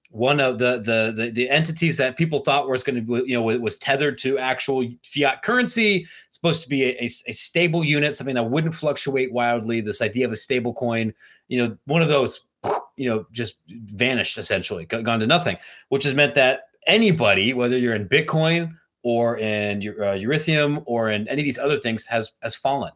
One 0.10 0.40
of 0.40 0.60
the 0.60 0.78
the 0.78 1.12
the, 1.16 1.32
the 1.32 1.50
entities 1.50 1.98
that 1.98 2.18
people 2.18 2.40
thought 2.40 2.70
was 2.70 2.84
going 2.84 3.06
to 3.06 3.26
you 3.26 3.36
know 3.36 3.42
was 3.42 3.78
tethered 3.78 4.18
to 4.20 4.38
actual 4.38 4.86
fiat 5.04 5.42
currency, 5.42 6.06
supposed 6.30 6.62
to 6.64 6.70
be 6.70 6.84
a, 6.84 7.06
a, 7.06 7.34
stable 7.34 7.84
unit, 7.84 8.14
something 8.14 8.36
that 8.36 8.44
wouldn't 8.44 8.76
fluctuate 8.76 9.34
wildly. 9.34 9.82
This 9.82 10.02
idea 10.02 10.26
of 10.26 10.32
a 10.32 10.36
stable 10.36 10.74
coin, 10.74 11.14
you 11.48 11.58
know, 11.58 11.78
one 11.86 12.04
of 12.04 12.10
those, 12.10 12.46
you 12.96 13.10
know, 13.10 13.26
just 13.32 13.56
vanished 13.68 14.38
essentially, 14.38 14.86
gone 14.86 15.20
to 15.20 15.26
nothing, 15.26 15.58
which 15.90 16.04
has 16.04 16.14
meant 16.14 16.36
that 16.36 16.66
anybody, 16.86 17.54
whether 17.54 17.78
you're 17.78 17.96
in 17.96 18.08
Bitcoin 18.08 18.76
or 19.02 19.40
in 19.40 19.82
uh, 20.00 20.14
Ethereum 20.14 20.84
or 20.86 21.10
in 21.10 21.28
any 21.28 21.42
of 21.42 21.46
these 21.46 21.58
other 21.58 21.78
things, 21.78 22.06
has 22.06 22.34
has 22.44 22.56
fallen. 22.56 22.92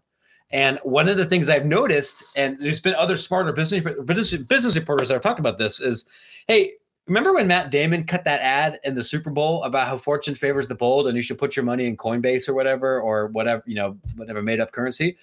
And 0.52 0.80
one 0.84 1.10
of 1.10 1.18
the 1.18 1.26
things 1.26 1.50
I've 1.50 1.66
noticed, 1.66 2.24
and 2.36 2.60
there's 2.60 2.82
been 2.82 2.96
other 2.96 3.18
smarter 3.18 3.52
business 3.52 3.84
business, 3.84 4.76
reporters 4.76 5.10
that 5.10 5.16
have 5.16 5.24
talked 5.24 5.40
about 5.40 5.58
this, 5.58 5.82
is 5.82 6.08
hey, 6.48 6.74
remember 7.06 7.34
when 7.34 7.48
Matt 7.48 7.70
Damon 7.70 8.06
cut 8.06 8.24
that 8.24 8.40
ad 8.40 8.80
in 8.86 8.96
the 8.96 9.04
Super 9.04 9.30
Bowl 9.30 9.64
about 9.64 9.88
how 9.88 9.98
fortune 9.98 10.36
favors 10.36 10.68
the 10.68 10.76
bold 10.76 11.08
and 11.08 11.18
you 11.18 11.22
should 11.22 11.38
put 11.38 11.56
your 11.56 11.66
money 11.66 11.86
in 11.86 11.98
Coinbase 11.98 12.48
or 12.48 12.54
whatever 12.54 13.02
or 13.02 13.28
whatever 13.28 13.62
you 13.66 13.76
know 13.76 13.98
whatever 14.16 14.42
made 14.42 14.62
up 14.62 14.72
currency? 14.72 15.18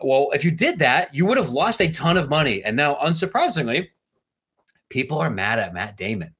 Well, 0.00 0.30
if 0.32 0.44
you 0.44 0.50
did 0.50 0.78
that, 0.78 1.14
you 1.14 1.26
would 1.26 1.38
have 1.38 1.50
lost 1.50 1.80
a 1.80 1.90
ton 1.90 2.16
of 2.16 2.28
money. 2.28 2.62
And 2.62 2.76
now, 2.76 2.96
unsurprisingly, 2.96 3.88
people 4.88 5.18
are 5.18 5.30
mad 5.30 5.58
at 5.58 5.74
Matt 5.74 5.96
Damon. 5.96 6.34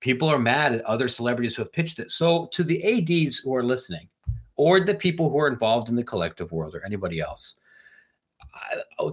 People 0.00 0.28
are 0.28 0.38
mad 0.38 0.72
at 0.72 0.84
other 0.84 1.08
celebrities 1.08 1.54
who 1.54 1.62
have 1.62 1.72
pitched 1.72 1.98
it. 1.98 2.10
So, 2.10 2.46
to 2.52 2.64
the 2.64 2.82
ads 2.84 3.38
who 3.38 3.54
are 3.54 3.62
listening, 3.62 4.08
or 4.56 4.80
the 4.80 4.94
people 4.94 5.30
who 5.30 5.38
are 5.38 5.48
involved 5.48 5.88
in 5.88 5.96
the 5.96 6.04
collective 6.04 6.52
world 6.52 6.74
or 6.74 6.84
anybody 6.84 7.20
else. 7.20 7.56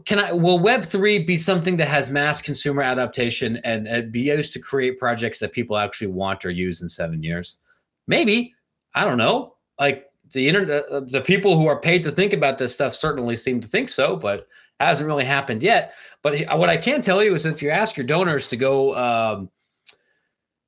Can 0.05 0.19
I 0.19 0.31
will 0.31 0.59
Web 0.59 0.83
three 0.83 1.23
be 1.23 1.37
something 1.37 1.77
that 1.77 1.87
has 1.87 2.11
mass 2.11 2.41
consumer 2.41 2.81
adaptation 2.81 3.57
and, 3.63 3.87
and 3.87 4.11
be 4.11 4.21
used 4.21 4.53
to 4.53 4.59
create 4.59 4.99
projects 4.99 5.39
that 5.39 5.53
people 5.53 5.77
actually 5.77 6.07
want 6.07 6.43
or 6.43 6.49
use 6.49 6.81
in 6.81 6.89
seven 6.89 7.23
years? 7.23 7.59
Maybe 8.07 8.53
I 8.95 9.05
don't 9.05 9.17
know. 9.17 9.55
Like 9.79 10.07
the 10.33 10.47
internet, 10.47 10.83
the 10.89 11.21
people 11.25 11.57
who 11.57 11.67
are 11.67 11.79
paid 11.79 12.03
to 12.03 12.11
think 12.11 12.33
about 12.33 12.57
this 12.57 12.73
stuff 12.73 12.93
certainly 12.93 13.35
seem 13.35 13.61
to 13.61 13.67
think 13.67 13.89
so, 13.89 14.15
but 14.15 14.45
hasn't 14.79 15.07
really 15.07 15.25
happened 15.25 15.63
yet. 15.63 15.93
But 16.21 16.39
what 16.57 16.69
I 16.69 16.77
can 16.77 17.01
tell 17.01 17.23
you 17.23 17.33
is 17.33 17.45
if 17.45 17.61
you 17.61 17.69
ask 17.69 17.97
your 17.97 18.05
donors 18.05 18.47
to 18.47 18.57
go 18.57 18.95
um, 18.95 19.49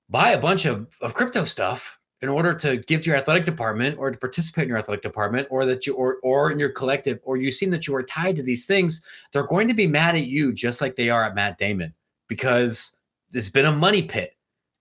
buy 0.10 0.32
a 0.32 0.40
bunch 0.40 0.66
of, 0.66 0.88
of 1.02 1.14
crypto 1.14 1.46
stuff, 1.46 2.00
in 2.22 2.30
order 2.30 2.54
to 2.54 2.78
give 2.78 3.02
to 3.02 3.10
your 3.10 3.18
athletic 3.18 3.46
department 3.46 3.98
or 3.98 4.12
to 4.12 4.18
participate 4.18 4.64
in 4.64 4.70
your 4.70 4.78
athletic 4.78 5.02
department 5.02 5.48
or 5.50 5.66
that 5.66 5.88
you 5.88 5.94
or 5.96 6.18
or 6.24 6.52
in 6.52 6.60
your 6.60 6.70
collective 6.70 7.20
or 7.24 7.38
you've 7.38 7.54
seen 7.54 7.72
that 7.72 7.88
you 7.88 7.96
are 7.96 8.04
tied 8.04 8.36
to 8.36 8.44
these 8.44 8.66
things 8.66 9.02
they're 9.34 9.48
going 9.48 9.68
to 9.68 9.74
be 9.74 9.88
mad 9.88 10.16
at 10.16 10.28
you 10.28 10.54
just 10.54 10.82
like 10.82 10.96
they 10.96 11.10
are 11.10 11.24
at 11.24 11.36
matt 11.36 11.58
damon 11.58 11.94
because 12.28 12.96
there's 13.32 13.50
been 13.50 13.66
a 13.66 13.72
money 13.72 14.04
pit. 14.04 14.36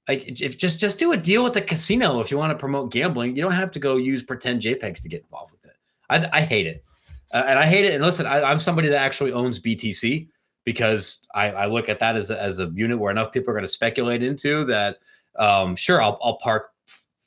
Like 0.09 0.41
if 0.41 0.59
just 0.59 0.79
just 0.79 0.99
do 0.99 1.13
a 1.13 1.17
deal 1.17 1.45
with 1.45 1.55
the 1.55 1.63
casino 1.63 2.21
if 2.21 2.31
you 2.31 2.39
want 2.39 2.51
to 2.51 2.59
promote 2.59 2.91
gambling. 2.91 3.37
You 3.37 3.43
don't 3.43 3.53
have 3.53 3.71
to 3.73 3.79
go 3.79 3.97
use 3.97 4.23
pretend 4.23 4.61
jpegs 4.61 5.03
to 5.03 5.09
get 5.09 5.23
involved 5.23 5.53
with 5.53 5.65
it. 5.65 5.77
I, 6.09 6.29
I 6.33 6.41
hate 6.43 6.67
it. 6.67 6.85
Uh, 7.33 7.45
and 7.47 7.59
i 7.59 7.67
hate 7.67 7.85
it. 7.85 7.95
And 7.95 8.05
listen 8.05 8.27
I, 8.27 8.51
am 8.51 8.59
somebody 8.59 8.89
that 8.89 8.99
actually 8.99 9.33
owns 9.33 9.61
btc 9.61 10.29
because 10.65 11.21
I, 11.35 11.53
I 11.53 11.67
look 11.67 11.89
at 11.89 12.01
that 12.01 12.17
as 12.17 12.31
a, 12.31 12.41
as 12.41 12.59
a 12.59 12.71
unit 12.75 12.99
where 12.99 13.13
enough 13.13 13.31
people 13.31 13.51
are 13.51 13.55
going 13.55 13.65
to 13.65 13.69
speculate 13.69 14.23
into 14.23 14.65
that 14.65 14.99
um, 15.39 15.77
sure 15.77 16.03
I'll, 16.03 16.19
I'll 16.23 16.39
park 16.39 16.71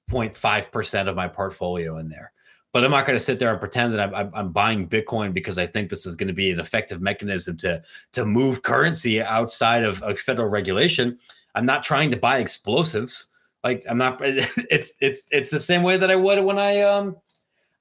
0.5% 0.09 1.07
of 1.07 1.15
my 1.15 1.27
portfolio 1.27 1.97
in 1.97 2.09
there. 2.09 2.31
But 2.71 2.83
I'm 2.83 2.91
not 2.91 3.05
going 3.05 3.17
to 3.17 3.23
sit 3.23 3.37
there 3.37 3.51
and 3.51 3.59
pretend 3.59 3.93
that 3.93 4.13
I'm, 4.13 4.31
I'm, 4.33 4.51
buying 4.51 4.89
Bitcoin 4.89 5.31
because 5.31 5.59
I 5.59 5.67
think 5.67 5.89
this 5.89 6.07
is 6.07 6.15
going 6.15 6.27
to 6.27 6.33
be 6.33 6.49
an 6.49 6.59
effective 6.59 7.01
mechanism 7.01 7.55
to, 7.57 7.83
to 8.13 8.25
move 8.25 8.63
currency 8.63 9.21
outside 9.21 9.83
of, 9.83 10.01
of 10.01 10.19
federal 10.19 10.49
regulation. 10.49 11.19
I'm 11.53 11.67
not 11.67 11.83
trying 11.83 12.09
to 12.11 12.17
buy 12.17 12.39
explosives. 12.39 13.29
Like 13.63 13.83
I'm 13.89 13.97
not. 13.97 14.19
It's 14.23 14.93
it's 14.99 15.27
it's 15.31 15.49
the 15.49 15.59
same 15.59 15.83
way 15.83 15.97
that 15.97 16.11
I 16.11 16.15
would 16.15 16.43
when 16.43 16.59
I 16.59 16.81
um 16.81 17.15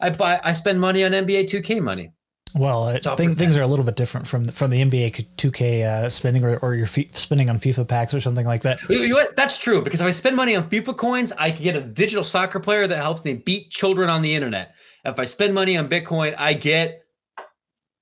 I 0.00 0.10
buy 0.10 0.40
I 0.44 0.52
spend 0.52 0.80
money 0.80 1.04
on 1.04 1.12
NBA 1.12 1.44
2K 1.44 1.82
money. 1.82 2.12
Well, 2.54 2.84
I 2.88 2.98
think 2.98 3.38
things 3.38 3.56
are 3.56 3.62
a 3.62 3.66
little 3.66 3.84
bit 3.84 3.96
different 3.96 4.26
from 4.26 4.44
from 4.46 4.70
the 4.70 4.82
NBA 4.82 5.26
2K 5.36 5.84
uh, 5.84 6.08
spending 6.08 6.44
or, 6.44 6.58
or 6.58 6.74
your 6.74 6.86
spending 6.86 7.48
on 7.48 7.56
FIFA 7.56 7.88
packs 7.88 8.12
or 8.12 8.20
something 8.20 8.44
like 8.44 8.62
that. 8.62 8.80
You 8.88 9.08
know 9.08 9.14
what? 9.14 9.36
That's 9.36 9.58
true 9.58 9.80
because 9.80 10.00
if 10.00 10.06
I 10.06 10.10
spend 10.10 10.36
money 10.36 10.54
on 10.54 10.68
FIFA 10.68 10.96
coins, 10.96 11.32
I 11.38 11.50
can 11.50 11.62
get 11.62 11.76
a 11.76 11.80
digital 11.80 12.24
soccer 12.24 12.60
player 12.60 12.86
that 12.86 12.96
helps 12.96 13.24
me 13.24 13.34
beat 13.34 13.70
children 13.70 14.10
on 14.10 14.22
the 14.22 14.34
internet. 14.34 14.74
If 15.04 15.18
I 15.18 15.24
spend 15.24 15.54
money 15.54 15.76
on 15.76 15.88
Bitcoin, 15.88 16.34
I 16.38 16.54
get 16.54 17.04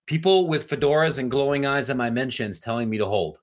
people 0.07 0.49
with 0.49 0.69
fedoras 0.69 1.19
and 1.19 1.31
glowing 1.31 1.65
eyes 1.65 1.89
at 1.89 1.97
my 1.97 2.11
mentions 2.11 2.59
telling 2.59 2.91
me 2.91 2.99
to 2.99 3.07
hold. 3.07 3.41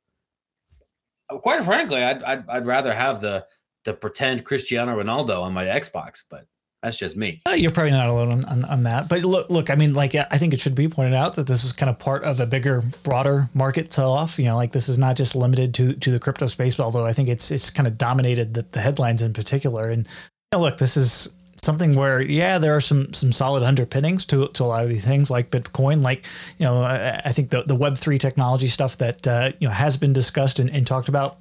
Quite 1.30 1.63
frankly, 1.63 2.04
I'd, 2.04 2.22
I'd, 2.24 2.50
I'd 2.50 2.65
rather 2.65 2.93
have 2.93 3.22
the 3.22 3.46
the 3.86 3.93
pretend 3.93 4.43
Cristiano 4.43 5.02
Ronaldo 5.02 5.41
on 5.41 5.54
my 5.54 5.63
Xbox, 5.63 6.22
but 6.30 6.46
that's 6.88 6.97
just 6.97 7.17
me. 7.17 7.41
Uh, 7.45 7.52
you're 7.52 7.71
probably 7.71 7.91
not 7.91 8.08
alone 8.08 8.32
on, 8.32 8.45
on, 8.45 8.63
on, 8.63 8.82
that. 8.84 9.10
But 9.10 9.23
look, 9.23 9.50
look, 9.50 9.69
I 9.69 9.76
mean, 9.76 9.93
like, 9.93 10.15
I 10.15 10.38
think 10.38 10.54
it 10.54 10.62
should 10.62 10.73
be 10.73 10.88
pointed 10.88 11.15
out 11.15 11.36
that 11.36 11.45
this 11.45 11.65
is 11.65 11.73
kind 11.73 11.89
of 11.89 12.00
part 12.00 12.23
of 12.23 12.39
a 12.39 12.45
bigger, 12.45 12.82
broader 13.04 13.50
market 13.54 13.93
sell 13.93 14.13
off. 14.13 14.39
You 14.39 14.45
know, 14.45 14.56
like 14.56 14.71
this 14.71 14.88
is 14.88 14.97
not 14.97 15.17
just 15.17 15.36
limited 15.36 15.73
to 15.73 15.93
to 15.93 16.12
the 16.12 16.19
crypto 16.19 16.47
space, 16.47 16.80
although 16.80 17.06
I 17.06 17.12
think 17.12 17.28
it's 17.28 17.52
it's 17.52 17.69
kind 17.69 17.88
of 17.88 17.97
dominated 17.97 18.54
the, 18.54 18.62
the 18.62 18.80
headlines 18.80 19.21
in 19.21 19.34
particular. 19.34 19.89
And 19.89 20.08
you 20.08 20.13
know, 20.54 20.60
look, 20.62 20.78
this 20.78 20.95
is 20.95 21.28
something 21.62 21.95
where 21.95 22.21
yeah 22.21 22.58
there 22.58 22.73
are 22.73 22.80
some 22.80 23.12
some 23.13 23.34
solid 23.34 23.63
underpinnings 23.63 24.23
to 24.28 24.47
to 24.50 24.63
a 24.63 24.65
lot 24.65 24.84
of 24.84 24.89
these 24.89 25.04
things 25.04 25.30
like 25.30 25.50
bitcoin 25.50 26.02
like 26.02 26.23
you 26.60 26.65
know 26.65 26.82
i, 26.84 27.19
I 27.26 27.32
think 27.34 27.50
the 27.50 27.63
the 27.63 27.76
web3 27.76 28.17
technology 28.19 28.67
stuff 28.67 29.00
that 29.00 29.28
uh, 29.28 29.52
you 29.60 29.67
know 29.67 29.73
has 29.73 29.97
been 29.97 30.13
discussed 30.13 30.60
and, 30.60 30.69
and 30.69 30.88
talked 30.88 31.10
about 31.10 31.39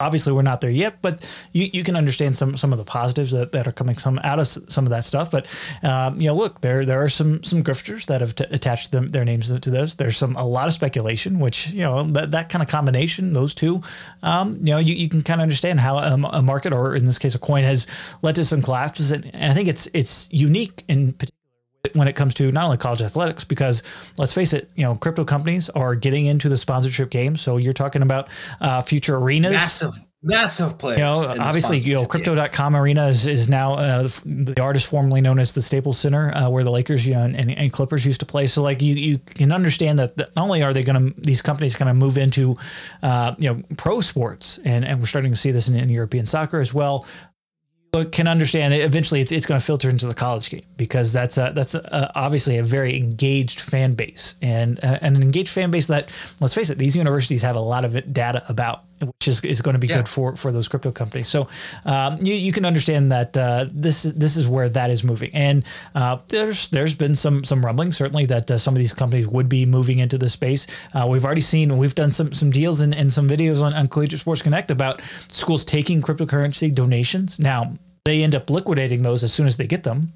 obviously 0.00 0.32
we're 0.32 0.42
not 0.42 0.60
there 0.60 0.70
yet, 0.70 0.96
but 1.02 1.30
you, 1.52 1.68
you 1.72 1.84
can 1.84 1.94
understand 1.94 2.34
some 2.34 2.56
some 2.56 2.72
of 2.72 2.78
the 2.78 2.84
positives 2.84 3.30
that, 3.32 3.52
that 3.52 3.68
are 3.68 3.72
coming 3.72 3.96
some 3.96 4.18
out 4.24 4.38
of 4.38 4.46
some 4.46 4.84
of 4.84 4.90
that 4.90 5.04
stuff. 5.04 5.30
But 5.30 5.46
um, 5.82 6.20
you 6.20 6.26
know, 6.26 6.34
look, 6.34 6.60
there 6.62 6.84
there 6.84 7.02
are 7.02 7.08
some 7.08 7.42
some 7.42 7.62
grifters 7.62 8.06
that 8.06 8.20
have 8.20 8.34
t- 8.34 8.46
attached 8.50 8.92
them, 8.92 9.08
their 9.08 9.24
names 9.24 9.58
to 9.58 9.70
those. 9.70 9.96
There's 9.96 10.16
some 10.16 10.36
a 10.36 10.46
lot 10.46 10.66
of 10.66 10.72
speculation, 10.72 11.38
which 11.38 11.70
you 11.70 11.80
know 11.82 12.02
that, 12.02 12.30
that 12.32 12.48
kind 12.48 12.62
of 12.62 12.68
combination, 12.68 13.32
those 13.32 13.54
two, 13.54 13.82
um, 14.22 14.56
you 14.58 14.72
know, 14.72 14.78
you, 14.78 14.94
you 14.94 15.08
can 15.08 15.20
kind 15.20 15.40
of 15.40 15.42
understand 15.42 15.80
how 15.80 15.98
a, 15.98 16.14
a, 16.32 16.42
market 16.42 16.72
or 16.72 16.94
in 16.96 17.04
this 17.04 17.18
case 17.18 17.34
a 17.34 17.38
coin 17.38 17.64
has 17.64 17.86
led 18.22 18.34
to 18.34 18.44
some 18.44 18.62
collapses, 18.62 19.12
and, 19.12 19.26
and 19.34 19.52
I 19.52 19.54
think 19.54 19.68
it's 19.68 19.88
it's 19.92 20.28
unique 20.32 20.84
in 20.88 21.12
particular 21.12 21.39
when 21.94 22.08
it 22.08 22.16
comes 22.16 22.34
to 22.34 22.50
not 22.52 22.64
only 22.64 22.76
college 22.76 23.02
athletics, 23.02 23.44
because 23.44 23.82
let's 24.18 24.32
face 24.32 24.52
it, 24.52 24.70
you 24.74 24.84
know, 24.84 24.94
crypto 24.94 25.24
companies 25.24 25.70
are 25.70 25.94
getting 25.94 26.26
into 26.26 26.48
the 26.48 26.56
sponsorship 26.56 27.10
game. 27.10 27.36
So 27.36 27.56
you're 27.56 27.72
talking 27.72 28.02
about 28.02 28.28
uh, 28.60 28.82
future 28.82 29.16
arenas. 29.16 29.52
Massive, 29.52 29.94
massive 30.22 30.78
players. 30.78 30.98
You 30.98 31.04
know, 31.04 31.36
obviously, 31.40 31.78
you 31.78 31.94
know, 31.94 32.04
crypto.com 32.04 32.76
arena 32.76 33.08
is, 33.08 33.26
is 33.26 33.48
now 33.48 33.74
uh, 33.74 34.02
the 34.26 34.60
artist 34.60 34.90
formerly 34.90 35.22
known 35.22 35.38
as 35.38 35.54
the 35.54 35.62
Staples 35.62 35.98
Center, 35.98 36.30
uh, 36.34 36.50
where 36.50 36.64
the 36.64 36.70
Lakers, 36.70 37.06
you 37.06 37.14
know, 37.14 37.22
and, 37.22 37.50
and, 37.50 37.72
Clippers 37.72 38.04
used 38.04 38.20
to 38.20 38.26
play. 38.26 38.46
So 38.46 38.62
like 38.62 38.82
you, 38.82 38.94
you 38.94 39.18
can 39.18 39.52
understand 39.52 39.98
that 40.00 40.18
not 40.18 40.30
only 40.36 40.62
are 40.62 40.74
they 40.74 40.82
going 40.82 41.14
to, 41.14 41.20
these 41.20 41.40
companies 41.40 41.76
going 41.76 41.86
to 41.86 41.94
move 41.94 42.18
into, 42.18 42.58
uh, 43.02 43.34
you 43.38 43.48
know, 43.48 43.62
pro 43.78 44.00
sports 44.00 44.58
and, 44.64 44.84
and 44.84 45.00
we're 45.00 45.06
starting 45.06 45.32
to 45.32 45.36
see 45.36 45.50
this 45.50 45.68
in, 45.68 45.76
in 45.76 45.88
European 45.88 46.26
soccer 46.26 46.60
as 46.60 46.74
well 46.74 47.06
can 48.12 48.28
understand 48.28 48.72
it. 48.72 48.82
Eventually, 48.82 49.20
it's, 49.20 49.32
it's 49.32 49.46
going 49.46 49.60
to 49.60 49.64
filter 49.64 49.90
into 49.90 50.06
the 50.06 50.14
college 50.14 50.48
game 50.50 50.62
because 50.76 51.12
that's 51.12 51.38
a, 51.38 51.52
that's 51.54 51.74
a, 51.74 52.12
obviously 52.14 52.58
a 52.58 52.62
very 52.62 52.96
engaged 52.96 53.60
fan 53.60 53.94
base 53.94 54.36
and 54.40 54.78
uh, 54.84 54.98
and 55.00 55.16
an 55.16 55.22
engaged 55.22 55.50
fan 55.50 55.70
base 55.70 55.88
that 55.88 56.12
let's 56.40 56.54
face 56.54 56.70
it, 56.70 56.78
these 56.78 56.96
universities 56.96 57.42
have 57.42 57.56
a 57.56 57.60
lot 57.60 57.84
of 57.84 58.12
data 58.12 58.44
about, 58.48 58.84
which 59.00 59.28
is, 59.28 59.44
is 59.44 59.62
going 59.62 59.74
to 59.74 59.80
be 59.80 59.86
yeah. 59.86 59.96
good 59.96 60.08
for 60.08 60.36
for 60.36 60.52
those 60.52 60.68
crypto 60.68 60.92
companies. 60.92 61.28
So 61.28 61.48
um, 61.84 62.18
you 62.20 62.34
you 62.34 62.52
can 62.52 62.64
understand 62.64 63.12
that 63.12 63.36
uh, 63.36 63.66
this 63.72 64.04
is 64.04 64.14
this 64.14 64.36
is 64.36 64.48
where 64.48 64.68
that 64.68 64.90
is 64.90 65.04
moving. 65.04 65.30
And 65.34 65.64
uh, 65.94 66.18
there's 66.28 66.68
there's 66.70 66.94
been 66.94 67.14
some 67.14 67.44
some 67.44 67.64
rumbling 67.64 67.92
certainly 67.92 68.26
that 68.26 68.50
uh, 68.50 68.58
some 68.58 68.74
of 68.74 68.78
these 68.78 68.94
companies 68.94 69.28
would 69.28 69.48
be 69.48 69.66
moving 69.66 69.98
into 69.98 70.18
the 70.18 70.28
space. 70.28 70.66
Uh, 70.94 71.06
we've 71.08 71.24
already 71.24 71.40
seen 71.40 71.78
we've 71.78 71.94
done 71.94 72.10
some 72.10 72.32
some 72.32 72.50
deals 72.50 72.80
and, 72.80 72.94
and 72.94 73.12
some 73.12 73.28
videos 73.28 73.62
on, 73.62 73.72
on 73.72 73.86
Collegiate 73.86 74.20
Sports 74.20 74.42
Connect 74.42 74.70
about 74.70 75.00
schools 75.28 75.64
taking 75.64 76.00
cryptocurrency 76.00 76.74
donations. 76.74 77.38
Now 77.38 77.72
they 78.04 78.22
end 78.22 78.34
up 78.34 78.50
liquidating 78.50 79.02
those 79.02 79.22
as 79.22 79.32
soon 79.32 79.46
as 79.46 79.56
they 79.56 79.66
get 79.66 79.84
them. 79.84 80.12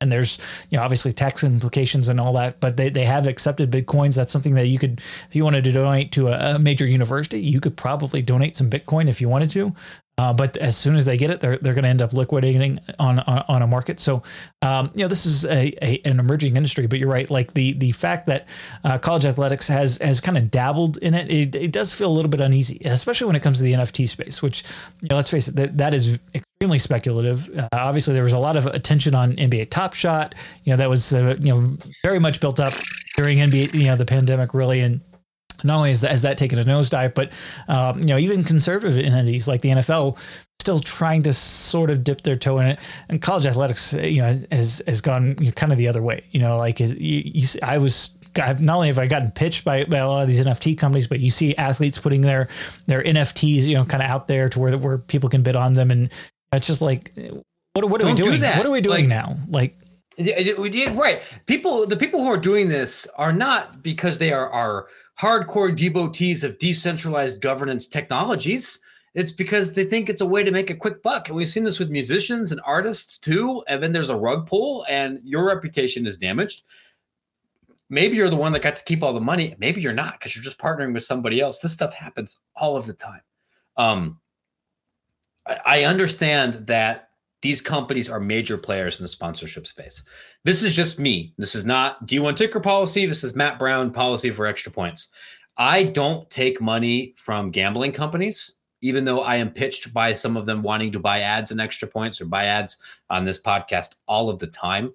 And 0.00 0.10
there's, 0.10 0.38
you 0.70 0.78
know, 0.78 0.82
obviously 0.84 1.12
tax 1.12 1.44
implications 1.44 2.08
and 2.08 2.18
all 2.18 2.32
that, 2.34 2.58
but 2.60 2.76
they, 2.76 2.88
they 2.88 3.04
have 3.04 3.26
accepted 3.26 3.70
Bitcoins. 3.70 4.16
That's 4.16 4.32
something 4.32 4.54
that 4.54 4.66
you 4.66 4.78
could, 4.78 4.98
if 4.98 5.28
you 5.32 5.44
wanted 5.44 5.64
to 5.64 5.72
donate 5.72 6.10
to 6.12 6.28
a, 6.28 6.56
a 6.56 6.58
major 6.58 6.86
university, 6.86 7.40
you 7.40 7.60
could 7.60 7.76
probably 7.76 8.22
donate 8.22 8.56
some 8.56 8.70
Bitcoin 8.70 9.08
if 9.08 9.20
you 9.20 9.28
wanted 9.28 9.50
to. 9.50 9.74
Uh, 10.20 10.34
but 10.34 10.54
as 10.58 10.76
soon 10.76 10.96
as 10.96 11.06
they 11.06 11.16
get 11.16 11.30
it, 11.30 11.40
they're, 11.40 11.56
they're 11.56 11.72
going 11.72 11.84
to 11.84 11.88
end 11.88 12.02
up 12.02 12.12
liquidating 12.12 12.78
on, 12.98 13.20
on, 13.20 13.44
on 13.48 13.62
a 13.62 13.66
market. 13.66 13.98
So, 13.98 14.22
um, 14.60 14.90
you 14.94 15.02
know, 15.02 15.08
this 15.08 15.24
is 15.24 15.46
a, 15.46 15.72
a, 15.82 16.02
an 16.04 16.20
emerging 16.20 16.58
industry, 16.58 16.86
but 16.86 16.98
you're 16.98 17.08
right. 17.08 17.30
Like 17.30 17.54
the, 17.54 17.72
the 17.72 17.92
fact 17.92 18.26
that 18.26 18.46
uh, 18.84 18.98
college 18.98 19.24
athletics 19.24 19.68
has, 19.68 19.96
has 19.96 20.20
kind 20.20 20.36
of 20.36 20.50
dabbled 20.50 20.98
in 20.98 21.14
it, 21.14 21.30
it, 21.30 21.56
it 21.56 21.72
does 21.72 21.94
feel 21.94 22.10
a 22.10 22.12
little 22.12 22.28
bit 22.30 22.40
uneasy, 22.40 22.82
especially 22.84 23.28
when 23.28 23.36
it 23.36 23.42
comes 23.42 23.58
to 23.58 23.64
the 23.64 23.72
NFT 23.72 24.06
space, 24.10 24.42
which, 24.42 24.62
you 25.00 25.08
know, 25.08 25.16
let's 25.16 25.30
face 25.30 25.48
it, 25.48 25.56
that, 25.56 25.78
that 25.78 25.94
is 25.94 26.20
extremely 26.60 26.78
speculative. 26.78 27.48
Uh, 27.58 27.68
obviously 27.72 28.12
there 28.12 28.22
was 28.22 28.34
a 28.34 28.38
lot 28.38 28.54
of 28.54 28.66
attention 28.66 29.14
on 29.14 29.32
NBA 29.32 29.70
top 29.70 29.94
shot, 29.94 30.34
you 30.64 30.70
know, 30.70 30.76
that 30.76 30.90
was, 30.90 31.14
uh, 31.14 31.34
you 31.40 31.54
know, 31.54 31.78
very 32.02 32.18
much 32.18 32.38
built 32.38 32.60
up 32.60 32.74
during 33.16 33.38
NBA, 33.38 33.72
you 33.72 33.86
know, 33.86 33.96
the 33.96 34.04
pandemic 34.04 34.52
really. 34.52 34.80
And, 34.80 35.00
not 35.62 35.76
only 35.76 35.90
has 35.90 36.00
that, 36.00 36.10
has 36.10 36.22
that 36.22 36.38
taken 36.38 36.58
a 36.58 36.64
nosedive, 36.64 37.12
but 37.12 37.32
um, 37.68 37.98
you 37.98 38.06
know 38.06 38.16
even 38.16 38.42
conservative 38.42 38.96
entities 38.96 39.46
like 39.46 39.60
the 39.60 39.68
NFL 39.68 40.18
still 40.58 40.78
trying 40.78 41.22
to 41.24 41.34
sort 41.34 41.90
of 41.90 42.02
dip 42.02 42.22
their 42.22 42.36
toe 42.36 42.58
in 42.60 42.66
it. 42.66 42.78
And 43.10 43.20
college 43.20 43.44
athletics, 43.44 43.92
you 43.92 44.22
know, 44.22 44.32
has 44.50 44.80
has 44.86 45.02
gone 45.02 45.34
kind 45.34 45.70
of 45.70 45.76
the 45.76 45.88
other 45.88 46.00
way. 46.00 46.24
You 46.30 46.40
know, 46.40 46.56
like 46.56 46.80
you, 46.80 46.94
you, 46.96 47.46
I 47.62 47.76
was. 47.76 48.16
I've, 48.40 48.62
not 48.62 48.76
only 48.76 48.88
have 48.88 48.98
I 48.98 49.06
gotten 49.06 49.32
pitched 49.32 49.66
by, 49.66 49.84
by 49.84 49.98
a 49.98 50.08
lot 50.08 50.22
of 50.22 50.28
these 50.28 50.40
NFT 50.40 50.78
companies, 50.78 51.08
but 51.08 51.20
you 51.20 51.28
see 51.28 51.54
athletes 51.56 51.98
putting 51.98 52.22
their 52.22 52.48
their 52.86 53.02
NFTs, 53.02 53.64
you 53.64 53.74
know, 53.74 53.84
kind 53.84 54.02
of 54.02 54.08
out 54.08 54.28
there 54.28 54.48
to 54.48 54.58
where 54.58 54.78
where 54.78 54.96
people 54.96 55.28
can 55.28 55.42
bid 55.42 55.56
on 55.56 55.74
them, 55.74 55.90
and 55.90 56.10
it's 56.52 56.66
just 56.66 56.82
like, 56.82 57.12
what, 57.72 57.84
what 57.88 58.00
are 58.00 58.04
Don't 58.04 58.16
we 58.16 58.22
doing? 58.22 58.40
Do 58.40 58.46
what 58.46 58.66
are 58.66 58.70
we 58.70 58.80
doing 58.80 59.08
like, 59.08 59.08
now? 59.08 59.36
Like, 59.48 59.76
right? 60.96 61.22
People, 61.46 61.86
the 61.86 61.96
people 61.96 62.20
who 62.20 62.28
are 62.28 62.36
doing 62.36 62.68
this 62.68 63.06
are 63.16 63.32
not 63.32 63.82
because 63.82 64.18
they 64.18 64.32
are 64.32 64.50
are 64.50 64.88
hardcore 65.20 65.74
devotees 65.74 66.42
of 66.42 66.58
decentralized 66.58 67.40
governance 67.40 67.86
technologies. 67.86 68.78
It's 69.14 69.32
because 69.32 69.74
they 69.74 69.84
think 69.84 70.08
it's 70.08 70.20
a 70.20 70.26
way 70.26 70.42
to 70.44 70.50
make 70.50 70.70
a 70.70 70.74
quick 70.74 71.02
buck. 71.02 71.28
And 71.28 71.36
we've 71.36 71.48
seen 71.48 71.64
this 71.64 71.78
with 71.78 71.90
musicians 71.90 72.52
and 72.52 72.60
artists 72.64 73.18
too. 73.18 73.62
And 73.68 73.82
then 73.82 73.92
there's 73.92 74.10
a 74.10 74.16
rug 74.16 74.46
pull 74.46 74.86
and 74.88 75.20
your 75.24 75.44
reputation 75.44 76.06
is 76.06 76.16
damaged. 76.16 76.62
Maybe 77.88 78.16
you're 78.16 78.30
the 78.30 78.36
one 78.36 78.52
that 78.52 78.62
got 78.62 78.76
to 78.76 78.84
keep 78.84 79.02
all 79.02 79.12
the 79.12 79.20
money. 79.20 79.56
Maybe 79.58 79.80
you're 79.80 79.92
not 79.92 80.14
because 80.14 80.36
you're 80.36 80.44
just 80.44 80.60
partnering 80.60 80.94
with 80.94 81.02
somebody 81.02 81.40
else. 81.40 81.60
This 81.60 81.72
stuff 81.72 81.92
happens 81.92 82.40
all 82.54 82.76
of 82.76 82.86
the 82.86 82.94
time. 82.94 83.22
Um, 83.76 84.20
I, 85.46 85.84
understand 85.84 86.66
that 86.66 87.10
these 87.42 87.62
companies 87.62 88.10
are 88.10 88.20
major 88.20 88.58
players 88.58 89.00
in 89.00 89.04
the 89.04 89.08
sponsorship 89.08 89.66
space. 89.66 90.02
This 90.44 90.62
is 90.62 90.76
just 90.76 90.98
me. 90.98 91.32
This 91.38 91.54
is 91.54 91.64
not 91.64 92.06
D1 92.06 92.36
ticker 92.36 92.60
policy. 92.60 93.06
This 93.06 93.24
is 93.24 93.34
Matt 93.34 93.58
Brown 93.58 93.90
policy 93.90 94.30
for 94.30 94.46
extra 94.46 94.70
points. 94.70 95.08
I 95.56 95.84
don't 95.84 96.28
take 96.30 96.60
money 96.60 97.14
from 97.16 97.50
gambling 97.50 97.92
companies, 97.92 98.56
even 98.82 99.04
though 99.04 99.22
I 99.22 99.36
am 99.36 99.50
pitched 99.50 99.92
by 99.92 100.12
some 100.12 100.36
of 100.36 100.46
them 100.46 100.62
wanting 100.62 100.92
to 100.92 101.00
buy 101.00 101.20
ads 101.20 101.50
and 101.50 101.60
extra 101.60 101.88
points 101.88 102.20
or 102.20 102.26
buy 102.26 102.44
ads 102.44 102.78
on 103.08 103.24
this 103.24 103.40
podcast 103.40 103.96
all 104.06 104.30
of 104.30 104.38
the 104.38 104.46
time. 104.46 104.92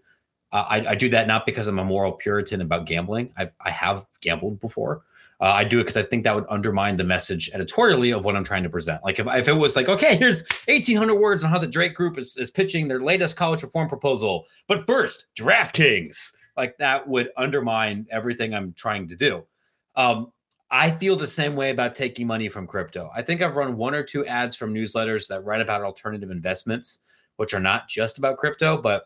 Uh, 0.51 0.65
I, 0.69 0.87
I, 0.89 0.95
do 0.95 1.09
that 1.09 1.27
not 1.27 1.45
because 1.45 1.67
I'm 1.67 1.79
a 1.79 1.83
moral 1.83 2.13
Puritan 2.13 2.61
about 2.61 2.85
gambling. 2.85 3.33
I've 3.35 3.55
I 3.59 3.71
have 3.71 4.05
gambled 4.21 4.59
before, 4.59 5.03
uh, 5.41 5.45
I 5.45 5.63
do 5.63 5.79
it 5.79 5.83
because 5.83 5.97
I 5.97 6.03
think 6.03 6.23
that 6.23 6.36
would 6.36 6.45
undermine 6.49 6.95
the 6.95 7.03
message 7.03 7.49
editorially 7.53 8.11
of 8.11 8.23
what 8.23 8.36
I'm 8.36 8.43
trying 8.43 8.63
to 8.63 8.69
present. 8.69 9.03
Like 9.03 9.19
if, 9.19 9.27
if 9.27 9.47
it 9.47 9.53
was 9.53 9.75
like, 9.75 9.89
okay, 9.89 10.15
here's 10.15 10.47
1,800 10.67 11.15
words 11.15 11.43
on 11.43 11.49
how 11.49 11.59
the 11.59 11.67
Drake 11.67 11.93
Group 11.93 12.17
is, 12.17 12.38
is 12.38 12.51
pitching 12.51 12.88
their 12.88 13.01
latest 13.01 13.36
college 13.36 13.63
reform 13.63 13.89
proposal, 13.89 14.45
but 14.67 14.86
first, 14.88 15.27
DraftKings, 15.38 16.33
like 16.55 16.77
that 16.77 17.07
would 17.07 17.29
undermine 17.36 18.07
everything 18.11 18.53
I'm 18.53 18.73
trying 18.73 19.07
to 19.09 19.15
do. 19.15 19.43
Um, 19.95 20.31
I 20.71 20.91
feel 20.91 21.15
the 21.15 21.27
same 21.27 21.55
way 21.55 21.69
about 21.69 21.95
taking 21.95 22.27
money 22.27 22.49
from 22.49 22.65
crypto. 22.65 23.09
I 23.15 23.21
think 23.21 23.41
I've 23.41 23.55
run 23.55 23.77
one 23.77 23.93
or 23.93 24.03
two 24.03 24.25
ads 24.25 24.55
from 24.55 24.73
newsletters 24.73 25.27
that 25.27 25.43
write 25.43 25.61
about 25.61 25.81
alternative 25.81 26.31
investments, 26.31 26.99
which 27.36 27.53
are 27.53 27.59
not 27.59 27.88
just 27.88 28.17
about 28.17 28.38
crypto, 28.38 28.81
but 28.81 29.05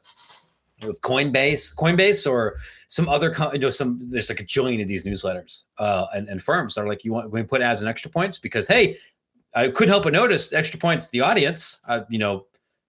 with 0.83 1.01
Coinbase, 1.01 1.75
Coinbase, 1.75 2.29
or 2.29 2.57
some 2.87 3.07
other, 3.09 3.35
you 3.53 3.59
know, 3.59 3.69
some 3.69 3.99
there's 4.11 4.29
like 4.29 4.39
a 4.39 4.45
jillion 4.45 4.81
of 4.81 4.87
these 4.87 5.05
newsletters 5.05 5.65
uh, 5.77 6.07
and, 6.13 6.27
and 6.27 6.41
firms 6.41 6.77
are 6.77 6.87
like, 6.87 7.03
you 7.03 7.13
want 7.13 7.31
we 7.31 7.43
put 7.43 7.61
ads 7.61 7.81
and 7.81 7.89
extra 7.89 8.09
points 8.09 8.39
because 8.39 8.67
hey, 8.67 8.97
I 9.55 9.69
couldn't 9.69 9.89
help 9.89 10.03
but 10.03 10.13
notice 10.13 10.53
extra 10.53 10.79
points. 10.79 11.09
The 11.09 11.21
audience, 11.21 11.79
uh, 11.87 12.01
you 12.09 12.19
know, 12.19 12.45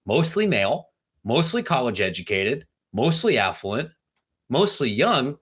mostly 0.07 0.47
male, 0.47 0.89
mostly 1.25 1.63
college 1.63 2.01
educated, 2.01 2.67
mostly 2.93 3.39
affluent, 3.39 3.91
mostly 4.49 4.91
young, 4.91 5.39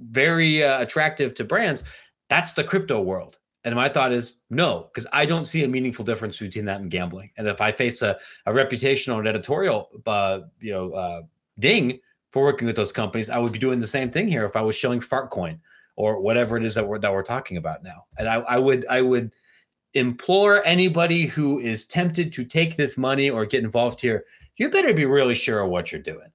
very 0.00 0.62
uh, 0.62 0.80
attractive 0.80 1.34
to 1.34 1.44
brands. 1.44 1.82
That's 2.28 2.52
the 2.52 2.64
crypto 2.64 3.00
world. 3.00 3.38
And 3.64 3.74
my 3.74 3.88
thought 3.90 4.12
is 4.12 4.36
no, 4.48 4.88
because 4.92 5.06
I 5.12 5.26
don't 5.26 5.44
see 5.44 5.64
a 5.64 5.68
meaningful 5.68 6.04
difference 6.04 6.38
between 6.38 6.64
that 6.64 6.80
and 6.80 6.90
gambling. 6.90 7.30
And 7.36 7.46
if 7.46 7.60
I 7.60 7.72
face 7.72 8.00
a, 8.00 8.18
a 8.46 8.52
reputational 8.52 9.18
and 9.18 9.28
editorial, 9.28 9.90
uh, 10.06 10.40
you 10.60 10.72
know, 10.72 10.92
uh, 10.92 11.22
ding 11.58 12.00
for 12.30 12.44
working 12.44 12.66
with 12.66 12.76
those 12.76 12.92
companies. 12.92 13.28
I 13.28 13.38
would 13.38 13.52
be 13.52 13.58
doing 13.58 13.80
the 13.80 13.86
same 13.86 14.10
thing 14.10 14.28
here 14.28 14.44
if 14.44 14.56
I 14.56 14.62
was 14.62 14.76
showing 14.76 15.00
Fartcoin 15.00 15.58
or 15.96 16.20
whatever 16.20 16.56
it 16.56 16.64
is 16.64 16.74
that 16.74 16.86
we're 16.86 16.98
that 16.98 17.12
we're 17.12 17.22
talking 17.22 17.56
about 17.56 17.82
now. 17.82 18.04
And 18.18 18.28
I, 18.28 18.36
I 18.36 18.58
would 18.58 18.86
I 18.88 19.02
would 19.02 19.34
implore 19.94 20.64
anybody 20.64 21.26
who 21.26 21.58
is 21.58 21.84
tempted 21.84 22.32
to 22.32 22.44
take 22.44 22.76
this 22.76 22.96
money 22.96 23.28
or 23.28 23.44
get 23.44 23.64
involved 23.64 24.00
here, 24.00 24.24
you 24.56 24.70
better 24.70 24.94
be 24.94 25.04
really 25.04 25.34
sure 25.34 25.60
of 25.60 25.70
what 25.70 25.90
you're 25.90 26.00
doing. 26.00 26.30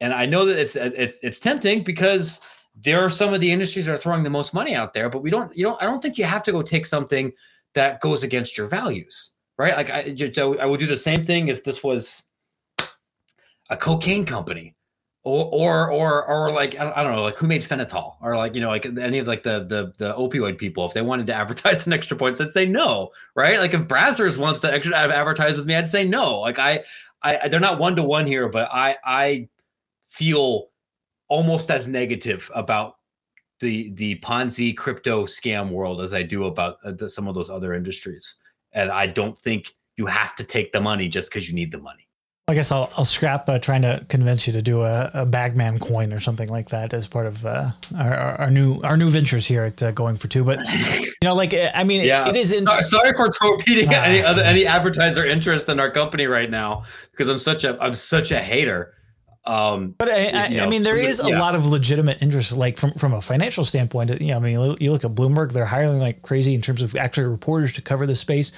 And 0.00 0.14
I 0.14 0.26
know 0.26 0.44
that 0.44 0.58
it's 0.58 0.76
it's 0.76 1.20
it's 1.22 1.40
tempting 1.40 1.82
because 1.82 2.40
there 2.74 3.00
are 3.00 3.10
some 3.10 3.34
of 3.34 3.40
the 3.40 3.52
industries 3.52 3.86
that 3.86 3.94
are 3.94 3.98
throwing 3.98 4.22
the 4.22 4.30
most 4.30 4.54
money 4.54 4.74
out 4.74 4.94
there, 4.94 5.10
but 5.10 5.22
we 5.22 5.30
don't 5.30 5.54
you 5.56 5.64
don't 5.64 5.82
I 5.82 5.86
don't 5.86 6.00
think 6.00 6.16
you 6.16 6.24
have 6.24 6.42
to 6.44 6.52
go 6.52 6.62
take 6.62 6.86
something 6.86 7.32
that 7.74 8.00
goes 8.00 8.22
against 8.22 8.56
your 8.56 8.68
values, 8.68 9.32
right? 9.58 9.76
Like 9.76 9.90
I 9.90 10.10
just 10.10 10.38
I 10.38 10.64
would 10.64 10.80
do 10.80 10.86
the 10.86 10.96
same 10.96 11.24
thing 11.24 11.48
if 11.48 11.64
this 11.64 11.82
was 11.84 12.22
a 13.70 13.76
cocaine 13.76 14.26
company 14.26 14.74
or 15.22 15.50
or 15.50 15.90
or 15.90 16.26
or 16.26 16.52
like 16.52 16.78
I 16.78 17.02
don't 17.02 17.14
know, 17.14 17.22
like 17.22 17.36
who 17.36 17.46
made 17.46 17.62
phenol 17.62 18.16
or 18.22 18.36
like 18.36 18.54
you 18.54 18.60
know 18.60 18.68
like 18.68 18.86
any 18.86 19.18
of 19.18 19.26
like 19.26 19.42
the 19.42 19.64
the 19.64 19.92
the 19.98 20.14
opioid 20.14 20.58
people 20.58 20.84
if 20.84 20.94
they 20.94 21.02
wanted 21.02 21.26
to 21.28 21.34
advertise 21.40 21.86
an 21.86 21.92
extra 21.92 22.16
points, 22.16 22.40
I'd 22.40 22.50
say 22.50 22.66
no, 22.66 23.10
right? 23.34 23.60
Like 23.60 23.74
if 23.74 23.82
Brazzers 23.82 24.38
wants 24.38 24.60
to 24.62 24.72
extra 24.72 24.96
advertise 24.96 25.56
with 25.58 25.66
me, 25.66 25.74
I'd 25.74 25.86
say 25.86 26.06
no. 26.06 26.40
Like 26.40 26.58
I 26.58 26.82
I 27.22 27.48
they're 27.48 27.60
not 27.60 27.78
one 27.78 27.96
to 27.96 28.02
one 28.02 28.26
here, 28.26 28.48
but 28.48 28.68
I 28.72 28.96
I 29.04 29.48
feel 30.04 30.68
almost 31.28 31.70
as 31.70 31.86
negative 31.86 32.50
about 32.54 32.96
the 33.60 33.90
the 33.92 34.18
Ponzi 34.20 34.74
crypto 34.74 35.26
scam 35.26 35.70
world 35.70 36.00
as 36.00 36.14
I 36.14 36.22
do 36.22 36.44
about 36.46 36.78
uh, 36.84 37.08
some 37.08 37.28
of 37.28 37.34
those 37.34 37.50
other 37.50 37.74
industries, 37.74 38.36
and 38.72 38.90
I 38.90 39.06
don't 39.06 39.36
think 39.36 39.74
you 39.96 40.06
have 40.06 40.34
to 40.36 40.44
take 40.44 40.72
the 40.72 40.80
money 40.80 41.08
just 41.08 41.30
because 41.30 41.48
you 41.48 41.54
need 41.54 41.72
the 41.72 41.78
money. 41.78 42.09
I 42.50 42.54
guess 42.54 42.72
I'll, 42.72 42.90
I'll 42.96 43.04
scrap 43.04 43.48
uh, 43.48 43.58
trying 43.58 43.82
to 43.82 44.04
convince 44.08 44.46
you 44.46 44.52
to 44.54 44.62
do 44.62 44.82
a, 44.82 45.10
a 45.14 45.26
Bagman 45.26 45.78
coin 45.78 46.12
or 46.12 46.20
something 46.20 46.48
like 46.48 46.70
that 46.70 46.92
as 46.92 47.06
part 47.06 47.26
of 47.26 47.46
uh, 47.46 47.70
our, 47.96 48.14
our, 48.14 48.50
new 48.50 48.80
our 48.82 48.96
new 48.96 49.08
ventures 49.08 49.46
here 49.46 49.64
at 49.64 49.82
uh, 49.82 49.92
Going 49.92 50.16
for 50.16 50.28
Two. 50.28 50.44
But 50.44 50.58
you 50.68 51.12
know, 51.22 51.34
like 51.34 51.54
I 51.54 51.84
mean, 51.84 52.04
yeah. 52.04 52.28
it, 52.28 52.36
it 52.36 52.40
is. 52.40 52.50
Sorry, 52.50 52.82
sorry 52.82 53.12
for 53.12 53.28
torpedoing 53.28 53.86
ah, 53.90 54.04
any 54.04 54.22
other 54.22 54.42
any 54.42 54.66
advertiser 54.66 55.24
interest 55.24 55.68
in 55.68 55.78
our 55.78 55.90
company 55.90 56.26
right 56.26 56.50
now 56.50 56.84
because 57.12 57.28
I'm 57.28 57.38
such 57.38 57.64
a 57.64 57.80
I'm 57.80 57.94
such 57.94 58.32
a 58.32 58.40
hater. 58.40 58.94
Um, 59.46 59.94
but 59.96 60.10
I, 60.10 60.28
I, 60.28 60.48
know, 60.48 60.64
I 60.64 60.68
mean, 60.68 60.82
there 60.82 60.98
is 60.98 61.22
yeah. 61.24 61.36
a 61.36 61.40
lot 61.40 61.54
of 61.54 61.66
legitimate 61.66 62.20
interest, 62.20 62.56
like 62.56 62.78
from 62.78 62.92
from 62.92 63.14
a 63.14 63.20
financial 63.20 63.64
standpoint. 63.64 64.20
You 64.20 64.28
know, 64.28 64.36
I 64.36 64.40
mean, 64.40 64.76
you 64.80 64.92
look 64.92 65.04
at 65.04 65.12
Bloomberg; 65.12 65.52
they're 65.52 65.64
hiring 65.64 65.98
like 65.98 66.22
crazy 66.22 66.54
in 66.54 66.60
terms 66.60 66.82
of 66.82 66.94
actually 66.96 67.26
reporters 67.26 67.72
to 67.74 67.82
cover 67.82 68.06
the 68.06 68.14
space. 68.14 68.52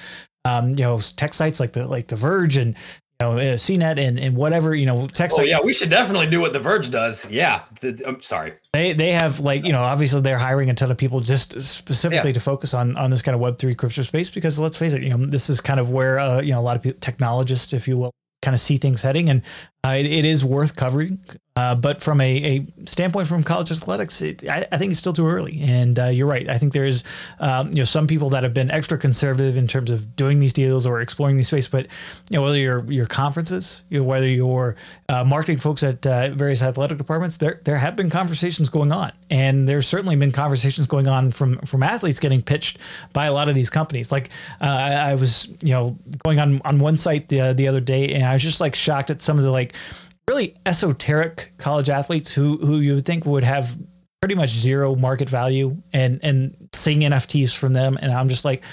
Um, 0.45 0.71
you 0.71 0.83
know, 0.83 0.99
tech 0.99 1.33
sites 1.33 1.59
like 1.59 1.71
the 1.71 1.87
like 1.87 2.07
the 2.07 2.17
Verge 2.17 2.57
and 2.57 2.75
know, 3.23 3.37
uh, 3.37 3.55
CNET 3.55 3.97
and, 3.97 4.19
and 4.19 4.35
whatever, 4.35 4.75
you 4.75 4.85
know. 4.85 5.07
Oh, 5.19 5.41
yeah, 5.41 5.59
we 5.61 5.73
should 5.73 5.89
definitely 5.89 6.27
do 6.27 6.41
what 6.41 6.53
The 6.53 6.59
Verge 6.59 6.91
does. 6.91 7.29
Yeah. 7.29 7.63
I'm 8.05 8.21
sorry. 8.21 8.53
They, 8.73 8.93
they 8.93 9.11
have 9.11 9.39
like, 9.39 9.65
you 9.65 9.71
know, 9.71 9.81
obviously 9.81 10.21
they're 10.21 10.37
hiring 10.37 10.69
a 10.69 10.73
ton 10.73 10.91
of 10.91 10.97
people 10.97 11.19
just 11.19 11.61
specifically 11.61 12.29
yeah. 12.29 12.33
to 12.33 12.39
focus 12.39 12.73
on, 12.73 12.97
on 12.97 13.09
this 13.09 13.21
kind 13.21 13.35
of 13.35 13.41
Web3 13.41 13.77
crypto 13.77 14.01
space 14.01 14.29
because 14.29 14.59
let's 14.59 14.77
face 14.77 14.93
it, 14.93 15.01
you 15.01 15.09
know, 15.09 15.25
this 15.25 15.49
is 15.49 15.61
kind 15.61 15.79
of 15.79 15.91
where, 15.91 16.19
uh, 16.19 16.41
you 16.41 16.51
know, 16.51 16.59
a 16.59 16.61
lot 16.61 16.75
of 16.75 16.83
people, 16.83 16.99
technologists, 16.99 17.73
if 17.73 17.87
you 17.87 17.97
will, 17.97 18.11
kind 18.41 18.53
of 18.53 18.59
see 18.59 18.77
things 18.77 19.01
heading. 19.01 19.29
And 19.29 19.41
uh, 19.85 19.95
it, 19.97 20.05
it 20.05 20.25
is 20.25 20.45
worth 20.45 20.75
covering. 20.75 21.19
Uh, 21.55 21.75
but 21.75 22.01
from 22.01 22.19
a, 22.19 22.43
a, 22.43 22.65
standpoint 22.87 23.27
from 23.27 23.43
college 23.43 23.71
athletics, 23.71 24.23
it, 24.23 24.47
I, 24.49 24.65
I, 24.71 24.77
think 24.79 24.89
it's 24.89 24.99
still 24.99 25.13
too 25.13 25.27
early. 25.27 25.59
And 25.61 25.99
uh, 25.99 26.05
you're 26.05 26.25
right. 26.25 26.49
I 26.49 26.57
think 26.57 26.73
there 26.73 26.85
is, 26.85 27.03
um, 27.39 27.69
you 27.69 27.75
know, 27.75 27.83
some 27.83 28.07
people 28.07 28.31
that 28.31 28.41
have 28.41 28.55
been 28.55 28.71
extra 28.71 28.97
conservative 28.97 29.55
in 29.55 29.67
terms 29.67 29.91
of 29.91 30.15
doing 30.15 30.39
these 30.39 30.51
deals 30.51 30.87
or 30.87 30.99
exploring 30.99 31.37
these 31.37 31.49
space. 31.49 31.67
But 31.67 31.87
you 32.31 32.37
know, 32.37 32.41
whether 32.41 32.57
you're 32.57 32.91
your 32.91 33.05
conferences, 33.05 33.83
you 33.89 33.99
know, 33.99 34.03
whether 34.03 34.27
you're 34.27 34.75
uh, 35.09 35.23
marketing 35.25 35.57
folks 35.57 35.83
at 35.83 36.03
uh, 36.07 36.31
various 36.31 36.63
athletic 36.63 36.97
departments, 36.97 37.37
there 37.37 37.61
there 37.65 37.77
have 37.77 37.95
been 37.95 38.09
conversations 38.09 38.69
going 38.69 38.91
on, 38.91 39.11
and 39.29 39.69
there's 39.69 39.87
certainly 39.87 40.15
been 40.15 40.31
conversations 40.31 40.87
going 40.87 41.07
on 41.07 41.29
from 41.29 41.59
from 41.59 41.83
athletes 41.83 42.19
getting 42.19 42.41
pitched 42.41 42.79
by 43.13 43.25
a 43.25 43.33
lot 43.33 43.47
of 43.47 43.53
these 43.53 43.69
companies. 43.69 44.11
Like 44.11 44.29
uh, 44.59 44.65
I, 44.65 45.11
I, 45.11 45.15
was, 45.15 45.49
you 45.61 45.73
know, 45.73 45.99
going 46.23 46.39
on 46.39 46.61
on 46.65 46.79
one 46.79 46.97
site 46.97 47.29
the 47.29 47.53
the 47.53 47.67
other 47.67 47.81
day, 47.81 48.09
and 48.09 48.25
I 48.25 48.33
was 48.33 48.41
just 48.41 48.59
like 48.59 48.73
shocked 48.73 49.11
at 49.11 49.21
some 49.21 49.37
of 49.37 49.43
the 49.43 49.51
like 49.51 49.72
really 50.27 50.55
esoteric 50.65 51.51
college 51.57 51.89
athletes 51.89 52.33
who 52.33 52.57
who 52.57 52.77
you 52.77 52.95
would 52.95 53.05
think 53.05 53.25
would 53.25 53.43
have 53.43 53.75
pretty 54.21 54.35
much 54.35 54.49
zero 54.49 54.95
market 54.95 55.29
value 55.29 55.77
and 55.91 56.19
and 56.23 56.55
seeing 56.73 57.01
NFTs 57.01 57.55
from 57.55 57.73
them. 57.73 57.97
And 58.01 58.11
I'm 58.11 58.29
just 58.29 58.45
like 58.45 58.63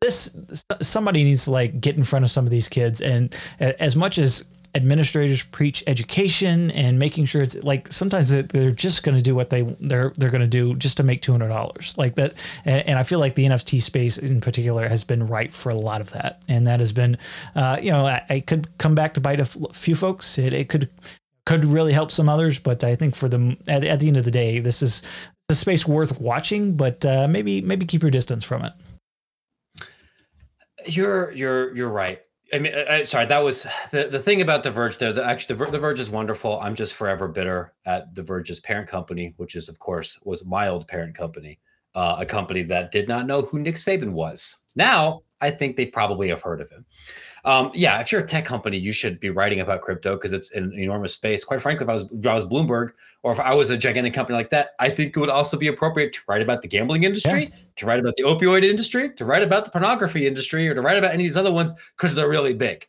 this 0.00 0.36
somebody 0.82 1.24
needs 1.24 1.44
to 1.44 1.52
like 1.52 1.80
get 1.80 1.96
in 1.96 2.02
front 2.02 2.24
of 2.24 2.30
some 2.30 2.44
of 2.44 2.50
these 2.50 2.68
kids. 2.68 3.00
And 3.00 3.34
as 3.60 3.96
much 3.96 4.18
as 4.18 4.44
administrators 4.76 5.42
preach 5.42 5.82
education 5.86 6.70
and 6.70 6.98
making 6.98 7.24
sure 7.24 7.40
it's 7.40 7.62
like 7.64 7.88
sometimes 7.88 8.30
they're 8.30 8.70
just 8.70 9.02
going 9.02 9.16
to 9.16 9.22
do 9.22 9.34
what 9.34 9.50
they 9.50 9.62
they're 9.62 10.12
they're 10.16 10.30
going 10.30 10.42
to 10.42 10.46
do 10.46 10.76
just 10.76 10.98
to 10.98 11.02
make 11.02 11.22
two 11.22 11.32
hundred 11.32 11.48
dollars 11.48 11.96
like 11.96 12.14
that. 12.16 12.34
And, 12.64 12.96
I 12.96 13.02
feel 13.02 13.18
like 13.18 13.34
the 13.34 13.44
NFT 13.44 13.82
space 13.82 14.16
in 14.16 14.40
particular 14.40 14.88
has 14.88 15.04
been 15.04 15.26
ripe 15.26 15.50
for 15.50 15.68
a 15.68 15.74
lot 15.74 16.00
of 16.00 16.10
that, 16.12 16.42
and 16.48 16.66
that 16.66 16.80
has 16.80 16.92
been, 16.92 17.18
uh, 17.54 17.78
you 17.82 17.90
know, 17.90 18.06
I, 18.06 18.22
I, 18.30 18.40
could 18.40 18.78
come 18.78 18.94
back 18.94 19.12
to 19.14 19.20
bite 19.20 19.38
a 19.38 19.44
few 19.44 19.94
folks. 19.94 20.38
It 20.38 20.54
it 20.54 20.70
could 20.70 20.88
could 21.44 21.64
really 21.64 21.92
help 21.92 22.10
some 22.10 22.28
others, 22.28 22.58
but 22.58 22.82
I 22.84 22.94
think 22.94 23.14
for 23.14 23.28
the 23.28 23.56
at, 23.68 23.84
at 23.84 24.00
the 24.00 24.08
end 24.08 24.16
of 24.16 24.24
the 24.24 24.30
day, 24.30 24.60
this 24.60 24.82
is 24.82 25.02
a 25.50 25.54
space 25.54 25.86
worth 25.86 26.20
watching, 26.20 26.76
but 26.76 27.04
uh, 27.04 27.28
maybe 27.28 27.60
maybe 27.60 27.86
keep 27.86 28.02
your 28.02 28.10
distance 28.10 28.44
from 28.46 28.64
it. 28.64 28.72
You're 30.86 31.32
you're 31.32 31.76
you're 31.76 31.88
right. 31.88 32.22
I 32.52 32.58
mean, 32.60 32.74
I, 32.74 33.02
sorry, 33.02 33.26
that 33.26 33.42
was 33.42 33.66
the, 33.90 34.08
the 34.08 34.20
thing 34.20 34.40
about 34.40 34.62
The 34.62 34.70
Verge 34.70 34.98
there. 34.98 35.12
The, 35.12 35.24
actually, 35.24 35.56
the, 35.56 35.70
the 35.70 35.80
Verge 35.80 35.98
is 35.98 36.10
wonderful. 36.10 36.60
I'm 36.60 36.76
just 36.76 36.94
forever 36.94 37.26
bitter 37.26 37.74
at 37.84 38.14
The 38.14 38.22
Verge's 38.22 38.60
parent 38.60 38.88
company, 38.88 39.34
which 39.36 39.56
is, 39.56 39.68
of 39.68 39.78
course, 39.80 40.20
was 40.24 40.46
my 40.46 40.68
old 40.68 40.86
parent 40.86 41.16
company, 41.16 41.58
uh, 41.96 42.16
a 42.20 42.26
company 42.26 42.62
that 42.62 42.92
did 42.92 43.08
not 43.08 43.26
know 43.26 43.42
who 43.42 43.58
Nick 43.58 43.74
Saban 43.74 44.12
was. 44.12 44.58
Now, 44.76 45.22
I 45.40 45.50
think 45.50 45.76
they 45.76 45.86
probably 45.86 46.28
have 46.28 46.42
heard 46.42 46.60
of 46.60 46.70
him. 46.70 46.84
Um, 47.46 47.70
yeah, 47.74 48.00
if 48.00 48.10
you're 48.10 48.22
a 48.22 48.26
tech 48.26 48.44
company, 48.44 48.76
you 48.76 48.90
should 48.90 49.20
be 49.20 49.30
writing 49.30 49.60
about 49.60 49.80
crypto 49.80 50.16
because 50.16 50.32
it's 50.32 50.50
an 50.50 50.72
enormous 50.72 51.12
space. 51.12 51.44
Quite 51.44 51.60
frankly, 51.60 51.84
if 51.84 51.88
I 51.88 51.92
was 51.92 52.10
if 52.10 52.26
I 52.26 52.34
was 52.34 52.44
Bloomberg 52.44 52.90
or 53.22 53.30
if 53.30 53.38
I 53.38 53.54
was 53.54 53.70
a 53.70 53.78
gigantic 53.78 54.14
company 54.14 54.36
like 54.36 54.50
that, 54.50 54.70
I 54.80 54.88
think 54.88 55.16
it 55.16 55.20
would 55.20 55.30
also 55.30 55.56
be 55.56 55.68
appropriate 55.68 56.12
to 56.14 56.20
write 56.26 56.42
about 56.42 56.60
the 56.60 56.68
gambling 56.68 57.04
industry, 57.04 57.44
yeah. 57.44 57.56
to 57.76 57.86
write 57.86 58.00
about 58.00 58.16
the 58.16 58.24
opioid 58.24 58.64
industry, 58.64 59.14
to 59.14 59.24
write 59.24 59.44
about 59.44 59.64
the 59.64 59.70
pornography 59.70 60.26
industry, 60.26 60.68
or 60.68 60.74
to 60.74 60.82
write 60.82 60.98
about 60.98 61.12
any 61.12 61.22
of 61.22 61.28
these 61.28 61.36
other 61.36 61.52
ones 61.52 61.72
because 61.96 62.16
they're 62.16 62.28
really 62.28 62.52
big. 62.52 62.88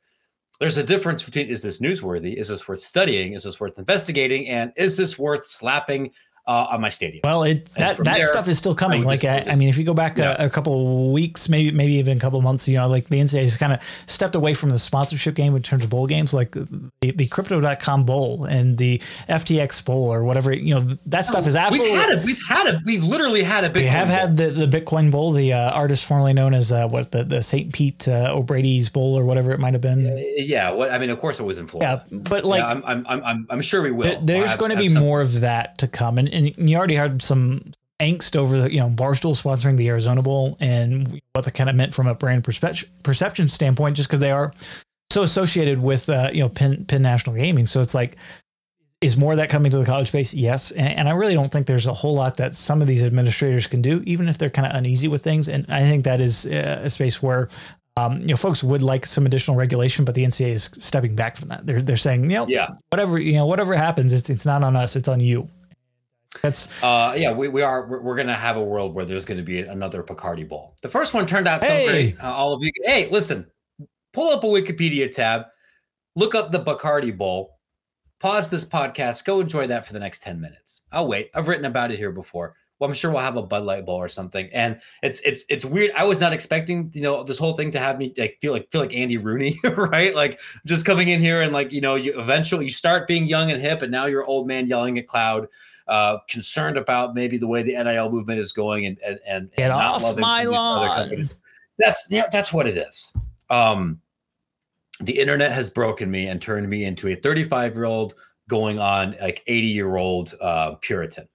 There's 0.59 0.77
a 0.77 0.83
difference 0.83 1.21
between 1.21 1.49
is 1.49 1.61
this 1.61 1.79
newsworthy, 1.79 2.35
is 2.35 2.47
this 2.47 2.67
worth 2.67 2.81
studying, 2.81 3.33
is 3.33 3.43
this 3.43 3.59
worth 3.59 3.77
investigating, 3.77 4.49
and 4.49 4.73
is 4.75 4.97
this 4.97 5.19
worth 5.19 5.45
slapping 5.45 6.09
uh, 6.47 6.67
on 6.71 6.81
my 6.81 6.89
stadium. 6.89 7.21
Well, 7.23 7.43
it 7.43 7.65
that 7.75 7.97
that 7.97 8.03
there, 8.03 8.23
stuff 8.23 8.47
is 8.47 8.57
still 8.57 8.73
coming. 8.73 9.03
I 9.03 9.05
like 9.05 9.25
I, 9.25 9.43
I, 9.47 9.55
mean, 9.55 9.67
if 9.67 9.77
you 9.77 9.83
go 9.83 9.93
back 9.93 10.17
yeah. 10.17 10.41
a, 10.41 10.47
a, 10.47 10.49
couple 10.49 11.11
weeks, 11.11 11.49
maybe 11.49 11.71
maybe 11.71 11.93
even 11.95 12.17
a 12.17 12.19
couple 12.19 12.41
months, 12.41 12.67
you 12.67 12.77
know, 12.77 12.87
like 12.87 13.07
the 13.07 13.19
NCAA 13.19 13.41
has 13.41 13.57
kind 13.57 13.73
of 13.73 13.83
stepped 14.07 14.35
away 14.35 14.53
from 14.53 14.69
the 14.69 14.77
sponsorship 14.77 15.35
game 15.35 15.55
in 15.55 15.61
terms 15.61 15.83
of 15.83 15.89
bowl 15.89 16.07
games, 16.07 16.33
like 16.33 16.51
the, 16.51 16.91
the 17.01 17.27
Crypto.com 17.27 18.05
Bowl 18.05 18.45
and 18.45 18.77
the 18.77 18.99
FTX 19.27 19.83
Bowl 19.83 20.11
or 20.11 20.23
whatever. 20.23 20.53
You 20.53 20.75
know, 20.75 20.97
that 21.07 21.25
stuff 21.25 21.47
is 21.47 21.55
absolutely. 21.55 21.91
We've 21.91 21.99
had 21.99 22.09
it. 22.11 22.23
We've 22.23 22.41
had 22.47 22.67
it. 22.67 22.81
We've 22.85 23.03
literally 23.03 23.43
had 23.43 23.65
a. 23.65 23.69
Bitcoin 23.69 23.75
we 23.75 23.85
have 23.87 24.07
bowl. 24.07 24.17
had 24.17 24.37
the, 24.37 24.65
the 24.65 24.79
Bitcoin 24.79 25.11
Bowl, 25.11 25.31
the 25.31 25.51
uh, 25.51 25.71
artist 25.71 26.05
formerly 26.05 26.33
known 26.33 26.53
as 26.53 26.71
uh, 26.71 26.87
what 26.87 27.11
the 27.11 27.25
the 27.25 27.41
St. 27.41 27.73
Pete 27.73 28.07
uh, 28.07 28.33
O'Brady's 28.33 28.89
Bowl 28.89 29.19
or 29.19 29.25
whatever 29.25 29.51
it 29.51 29.59
might 29.59 29.73
have 29.73 29.81
been. 29.81 30.05
Yeah. 30.37 30.71
What 30.71 30.91
I 30.91 30.97
mean, 30.97 31.09
of 31.09 31.19
course, 31.19 31.41
it 31.41 31.43
was 31.43 31.57
in 31.57 31.67
Florida. 31.67 32.03
Yeah, 32.09 32.19
but 32.19 32.45
like, 32.45 32.59
yeah, 32.59 32.81
I'm, 32.85 33.05
I'm 33.05 33.23
I'm 33.23 33.47
I'm 33.49 33.61
sure 33.61 33.81
we 33.81 33.91
will. 33.91 34.21
There's 34.21 34.55
going 34.55 34.71
to 34.71 34.77
be 34.77 34.93
more 34.93 35.19
of 35.19 35.41
that 35.41 35.77
to 35.79 35.87
come, 35.87 36.17
and, 36.17 36.36
and 36.37 36.69
you 36.69 36.77
already 36.77 36.95
had 36.95 37.21
some 37.21 37.61
angst 37.99 38.35
over 38.35 38.59
the 38.59 38.71
you 38.71 38.79
know 38.79 38.89
Barstool 38.89 39.33
sponsoring 39.33 39.77
the 39.77 39.89
Arizona 39.89 40.21
Bowl 40.21 40.57
and 40.59 41.21
what 41.33 41.45
that 41.45 41.53
kind 41.53 41.69
of 41.69 41.75
meant 41.75 41.93
from 41.93 42.07
a 42.07 42.15
brand 42.15 42.43
perception 42.43 42.89
perception 43.03 43.47
standpoint, 43.47 43.95
just 43.95 44.09
because 44.09 44.19
they 44.19 44.31
are 44.31 44.53
so 45.09 45.23
associated 45.23 45.81
with 45.81 46.09
uh, 46.09 46.29
you 46.33 46.41
know 46.41 46.49
Penn, 46.49 46.85
Penn 46.85 47.01
National 47.01 47.35
Gaming. 47.35 47.65
So 47.65 47.81
it's 47.81 47.95
like, 47.95 48.15
is 49.01 49.17
more 49.17 49.31
of 49.33 49.37
that 49.37 49.49
coming 49.49 49.71
to 49.71 49.77
the 49.77 49.85
college 49.85 50.09
space? 50.09 50.33
Yes, 50.33 50.71
and, 50.71 50.99
and, 50.99 51.09
I 51.09 51.13
really 51.13 51.33
don't 51.33 51.51
think 51.51 51.67
there's 51.67 51.87
a 51.87 51.93
whole 51.93 52.13
lot 52.13 52.37
that 52.37 52.55
some 52.55 52.81
of 52.81 52.87
these 52.87 53.03
administrators 53.03 53.67
can 53.67 53.81
do, 53.81 54.03
even 54.05 54.27
if 54.27 54.37
they're 54.37 54.49
kind 54.49 54.67
of 54.67 54.75
uneasy 54.75 55.07
with 55.07 55.23
things. 55.23 55.49
And 55.49 55.65
I 55.69 55.81
think 55.81 56.03
that 56.03 56.21
is 56.21 56.45
uh, 56.45 56.81
a 56.83 56.89
space 56.89 57.21
where. 57.21 57.49
Um, 57.99 58.21
you 58.21 58.27
know, 58.27 58.35
folks 58.35 58.63
would 58.63 58.83
like 58.83 59.07
some 59.07 59.25
additional 59.25 59.57
regulation, 59.57 60.05
but 60.05 60.13
the 60.13 60.23
NCAA 60.23 60.51
is 60.51 60.69
stepping 60.77 61.15
back 61.15 61.35
from 61.35 61.47
that. 61.47 61.65
They're 61.65 61.81
they're 61.81 61.97
saying, 61.97 62.25
you 62.25 62.37
know, 62.37 62.47
yeah, 62.47 62.69
whatever 62.91 63.17
you 63.17 63.33
know, 63.33 63.47
whatever 63.47 63.73
happens, 63.73 64.13
it's 64.13 64.29
it's 64.29 64.45
not 64.45 64.61
on 64.61 64.75
us, 64.75 64.95
it's 64.95 65.07
on 65.07 65.19
you. 65.19 65.49
That's 66.41 66.83
uh 66.83 67.15
yeah, 67.17 67.31
we, 67.31 67.47
we 67.47 67.61
are 67.61 67.87
we're, 67.87 68.01
we're 68.01 68.15
gonna 68.15 68.35
have 68.35 68.57
a 68.57 68.63
world 68.63 68.93
where 68.93 69.05
there's 69.05 69.25
gonna 69.25 69.43
be 69.43 69.61
another 69.61 70.03
Bacardi 70.03 70.47
Bowl. 70.47 70.75
The 70.81 70.89
first 70.89 71.13
one 71.13 71.25
turned 71.25 71.47
out 71.47 71.61
so 71.61 71.69
hey. 71.69 71.87
great. 71.87 72.23
Uh, 72.23 72.33
all 72.33 72.53
of 72.53 72.63
you, 72.63 72.71
hey, 72.83 73.09
listen, 73.09 73.47
pull 74.13 74.31
up 74.31 74.43
a 74.43 74.47
Wikipedia 74.47 75.11
tab, 75.11 75.43
look 76.15 76.35
up 76.35 76.51
the 76.51 76.63
Bacardi 76.63 77.15
Bowl, 77.15 77.57
pause 78.19 78.49
this 78.49 78.65
podcast, 78.65 79.25
go 79.25 79.39
enjoy 79.39 79.67
that 79.67 79.85
for 79.85 79.93
the 79.93 79.99
next 79.99 80.23
10 80.23 80.39
minutes. 80.41 80.81
I'll 80.91 81.07
wait. 81.07 81.29
I've 81.33 81.47
written 81.47 81.65
about 81.65 81.91
it 81.91 81.97
here 81.97 82.11
before. 82.11 82.55
Well, 82.79 82.87
I'm 82.87 82.93
sure 82.93 83.11
we'll 83.11 83.21
have 83.21 83.37
a 83.37 83.41
Bud 83.41 83.63
Light 83.63 83.85
Bowl 83.85 83.95
or 83.95 84.07
something. 84.07 84.49
And 84.53 84.79
it's 85.01 85.19
it's 85.21 85.45
it's 85.49 85.65
weird. 85.65 85.91
I 85.95 86.03
was 86.03 86.19
not 86.19 86.31
expecting, 86.31 86.91
you 86.93 87.01
know, 87.01 87.23
this 87.23 87.39
whole 87.39 87.53
thing 87.53 87.71
to 87.71 87.79
have 87.79 87.97
me 87.97 88.13
like 88.17 88.37
feel 88.39 88.53
like 88.53 88.69
feel 88.69 88.81
like 88.81 88.93
Andy 88.93 89.17
Rooney, 89.17 89.57
right? 89.75 90.15
Like 90.15 90.39
just 90.65 90.85
coming 90.85 91.09
in 91.09 91.19
here 91.19 91.41
and 91.41 91.51
like, 91.51 91.71
you 91.71 91.81
know, 91.81 91.95
you 91.95 92.19
eventually 92.19 92.65
you 92.65 92.71
start 92.71 93.07
being 93.07 93.25
young 93.25 93.49
and 93.49 93.59
hip, 93.59 93.81
and 93.81 93.91
now 93.91 94.05
you're 94.05 94.23
old 94.23 94.47
man 94.47 94.67
yelling 94.67 94.99
at 94.99 95.07
cloud 95.07 95.47
uh, 95.87 96.17
concerned 96.29 96.77
about 96.77 97.15
maybe 97.15 97.37
the 97.37 97.47
way 97.47 97.63
the 97.63 97.81
NIL 97.83 98.11
movement 98.11 98.39
is 98.39 98.51
going 98.51 98.85
and 98.85 98.97
and 99.05 99.19
and, 99.27 99.51
Get 99.57 99.69
not 99.69 100.01
loving 100.01 100.21
my 100.21 100.43
lawn. 100.43 101.11
That's 101.79 102.07
yeah, 102.09 102.27
that's 102.31 102.51
what 102.51 102.67
it 102.67 102.77
is. 102.77 103.15
Um, 103.49 104.01
the 104.99 105.19
internet 105.19 105.51
has 105.51 105.69
broken 105.69 106.09
me 106.09 106.27
and 106.27 106.41
turned 106.41 106.67
me 106.69 106.83
into 106.83 107.07
a 107.07 107.15
35 107.15 107.75
year 107.75 107.85
old 107.85 108.15
going 108.49 108.79
on 108.79 109.15
like 109.21 109.43
80 109.47 109.67
year 109.67 109.95
old 109.95 110.33
uh, 110.41 110.75
Puritan. 110.81 111.27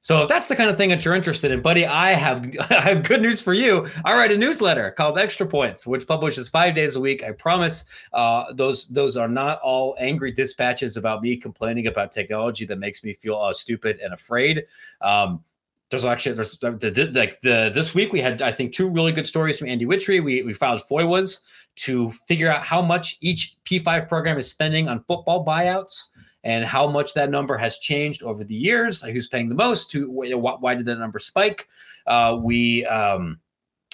So 0.00 0.22
if 0.22 0.28
that's 0.28 0.46
the 0.46 0.54
kind 0.56 0.70
of 0.70 0.76
thing 0.76 0.90
that 0.90 1.04
you're 1.04 1.14
interested 1.14 1.50
in, 1.50 1.60
buddy, 1.60 1.84
I 1.84 2.12
have 2.12 2.54
I 2.70 2.80
have 2.80 3.02
good 3.02 3.20
news 3.20 3.40
for 3.40 3.52
you. 3.52 3.86
I 4.04 4.14
write 4.14 4.32
a 4.32 4.38
newsletter 4.38 4.90
called 4.92 5.18
Extra 5.18 5.46
Points, 5.46 5.86
which 5.86 6.06
publishes 6.06 6.48
five 6.48 6.74
days 6.74 6.96
a 6.96 7.00
week. 7.00 7.22
I 7.24 7.32
promise 7.32 7.84
uh, 8.12 8.52
those 8.52 8.86
those 8.88 9.16
are 9.16 9.28
not 9.28 9.60
all 9.60 9.96
angry 9.98 10.32
dispatches 10.32 10.96
about 10.96 11.22
me 11.22 11.36
complaining 11.36 11.88
about 11.88 12.12
technology 12.12 12.64
that 12.66 12.78
makes 12.78 13.02
me 13.02 13.12
feel 13.12 13.36
uh, 13.36 13.52
stupid 13.52 13.98
and 14.00 14.14
afraid. 14.14 14.64
Um, 15.00 15.44
there's 15.90 16.04
actually 16.04 16.34
there's 16.34 16.62
like 16.62 17.40
the 17.40 17.70
this 17.74 17.94
week 17.94 18.12
we 18.12 18.20
had 18.20 18.42
I 18.42 18.52
think 18.52 18.72
two 18.72 18.88
really 18.88 19.12
good 19.12 19.26
stories 19.26 19.58
from 19.58 19.68
Andy 19.68 19.86
Wittry. 19.86 20.22
We 20.22 20.42
we 20.42 20.52
filed 20.52 20.80
FOIAs 20.80 21.40
to 21.76 22.10
figure 22.10 22.50
out 22.50 22.62
how 22.62 22.82
much 22.82 23.16
each 23.20 23.56
P5 23.64 24.08
program 24.08 24.38
is 24.38 24.50
spending 24.50 24.88
on 24.88 25.00
football 25.04 25.44
buyouts 25.44 26.08
and 26.44 26.64
how 26.64 26.88
much 26.88 27.14
that 27.14 27.30
number 27.30 27.56
has 27.56 27.78
changed 27.78 28.22
over 28.22 28.44
the 28.44 28.54
years. 28.54 29.02
Who's 29.02 29.28
paying 29.28 29.48
the 29.48 29.54
most? 29.54 29.92
Who, 29.92 30.10
why 30.10 30.74
did 30.74 30.86
that 30.86 30.98
number 30.98 31.18
spike? 31.18 31.68
Uh, 32.06 32.38
we 32.40 32.86
um, 32.86 33.40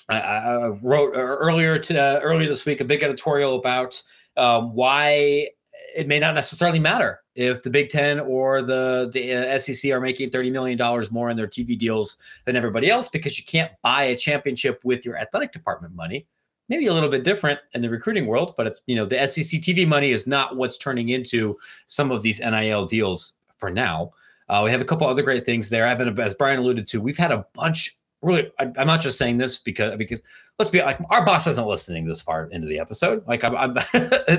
I, 0.09 0.21
I, 0.21 0.69
wrote 0.83 1.13
earlier 1.15 1.79
to, 1.79 1.99
uh, 1.99 2.21
earlier 2.23 2.49
this 2.49 2.67
week 2.67 2.81
a 2.81 2.85
big 2.85 3.03
editorial 3.03 3.57
about 3.57 4.01
um, 4.37 4.75
why 4.75 5.49
it 5.97 6.07
may 6.07 6.19
not 6.19 6.35
necessarily 6.35 6.79
matter 6.79 7.21
if 7.35 7.63
the 7.63 7.71
Big 7.71 7.89
Ten 7.89 8.21
or 8.21 8.63
the 8.63 9.11
the 9.13 9.35
uh, 9.35 9.59
SEC 9.59 9.91
are 9.91 10.01
making 10.01 10.31
thirty 10.31 10.51
million 10.51 10.77
dollars 10.77 11.11
more 11.11 11.31
in 11.31 11.37
their 11.37 11.47
TV 11.47 11.79
deals 11.79 12.19
than 12.45 12.57
everybody 12.57 12.91
else 12.91 13.09
because 13.09 13.39
you 13.39 13.45
can't 13.45 13.73
buy 13.83 14.05
a 14.05 14.17
championship 14.17 14.81
with 14.85 15.05
your 15.05 15.17
athletic 15.17 15.53
department 15.53 15.95
money 15.95 16.27
maybe 16.69 16.87
a 16.87 16.95
little 16.95 17.09
bit 17.09 17.25
different 17.25 17.61
in 17.73 17.83
the 17.83 17.91
recruiting 17.91 18.27
world, 18.27 18.55
but 18.57 18.67
it's 18.67 18.83
you 18.87 18.97
know 18.97 19.05
the 19.05 19.27
SEC 19.27 19.61
TV 19.61 19.87
money 19.87 20.11
is 20.11 20.27
not 20.27 20.57
what's 20.57 20.79
turning 20.79 21.09
into 21.09 21.57
some 21.87 22.11
of 22.11 22.23
these 22.23 22.41
NIL 22.41 22.87
deals 22.87 23.35
for 23.59 23.71
now. 23.71 24.13
Uh, 24.49 24.63
we 24.65 24.71
have 24.71 24.83
a 24.83 24.85
couple 24.85 25.07
other 25.07 25.23
great 25.23 25.47
things 25.47 25.71
there. 25.71 25.87
I've 25.87 25.99
been, 25.99 26.19
as 26.21 26.35
Brian 26.35 26.59
alluded 26.59 26.87
to, 26.89 27.01
we've 27.01 27.17
had 27.17 27.33
a 27.33 27.47
bunch. 27.55 27.97
Really, 28.21 28.51
I, 28.59 28.71
am 28.77 28.87
not 28.87 29.01
just 29.01 29.19
saying 29.19 29.37
this 29.39 29.59
because 29.59 29.97
because 29.97 30.21
let's 30.59 30.71
be 30.71 30.81
like 30.81 30.99
our 31.11 31.25
boss 31.25 31.47
isn't 31.47 31.67
listening 31.67 32.07
this 32.07 32.23
far 32.23 32.47
into 32.47 32.67
the 32.67 32.79
episode. 32.79 33.27
Like 33.27 33.45
I'm 33.45 33.57
I'm, 33.57 33.75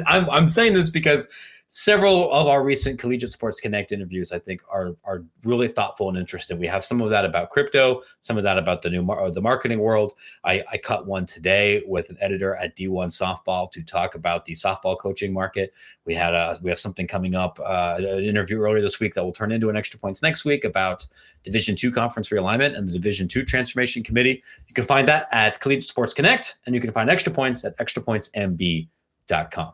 I'm, 0.07 0.29
I'm 0.29 0.47
saying 0.47 0.73
this 0.73 0.89
because 0.89 1.27
several 1.67 2.31
of 2.31 2.47
our 2.47 2.63
recent 2.63 2.99
collegiate 2.99 3.31
sports 3.31 3.59
connect 3.59 3.91
interviews 3.91 4.31
i 4.31 4.39
think 4.39 4.61
are 4.71 4.95
are 5.03 5.23
really 5.43 5.67
thoughtful 5.67 6.09
and 6.09 6.17
interesting. 6.17 6.59
We 6.59 6.67
have 6.67 6.83
some 6.83 7.01
of 7.01 7.09
that 7.11 7.23
about 7.25 7.49
crypto 7.49 8.01
some 8.21 8.37
of 8.37 8.43
that 8.43 8.57
about 8.57 8.81
the 8.81 8.89
new 8.89 9.03
mar- 9.03 9.29
the 9.29 9.41
marketing 9.41 9.79
world. 9.79 10.13
I, 10.43 10.63
I 10.71 10.77
cut 10.77 11.05
one 11.05 11.25
today 11.25 11.83
with 11.85 12.09
an 12.09 12.17
editor 12.19 12.55
at 12.55 12.75
d1 12.75 13.07
softball 13.07 13.71
to 13.71 13.83
talk 13.83 14.15
about 14.15 14.45
the 14.45 14.53
softball 14.53 14.97
coaching 14.97 15.31
market. 15.33 15.73
We 16.05 16.15
had 16.15 16.33
a 16.33 16.57
we 16.61 16.69
have 16.69 16.79
something 16.79 17.07
coming 17.07 17.35
up 17.35 17.59
uh, 17.63 17.95
an 17.99 18.23
interview 18.23 18.59
earlier 18.59 18.81
this 18.81 18.99
week 18.99 19.13
that 19.13 19.23
will 19.23 19.31
turn 19.31 19.51
into 19.51 19.69
an 19.69 19.77
extra 19.77 19.99
points 19.99 20.21
next 20.21 20.45
week 20.45 20.63
about 20.63 21.05
division 21.43 21.75
two 21.75 21.91
conference 21.91 22.29
realignment 22.29 22.75
and 22.77 22.87
the 22.87 22.93
division 22.93 23.27
two 23.27 23.43
transformation 23.43 24.03
committee. 24.03 24.43
You 24.67 24.73
can 24.73 24.85
find 24.85 25.07
that 25.07 25.27
at 25.31 25.59
collegiate 25.59 25.89
sports 25.89 26.13
connect 26.13 26.57
and 26.65 26.73
you 26.73 26.81
can 26.81 26.91
find 26.91 27.09
extra 27.09 27.31
points 27.31 27.63
at 27.63 27.77
extrapointsmb.com 27.77 29.73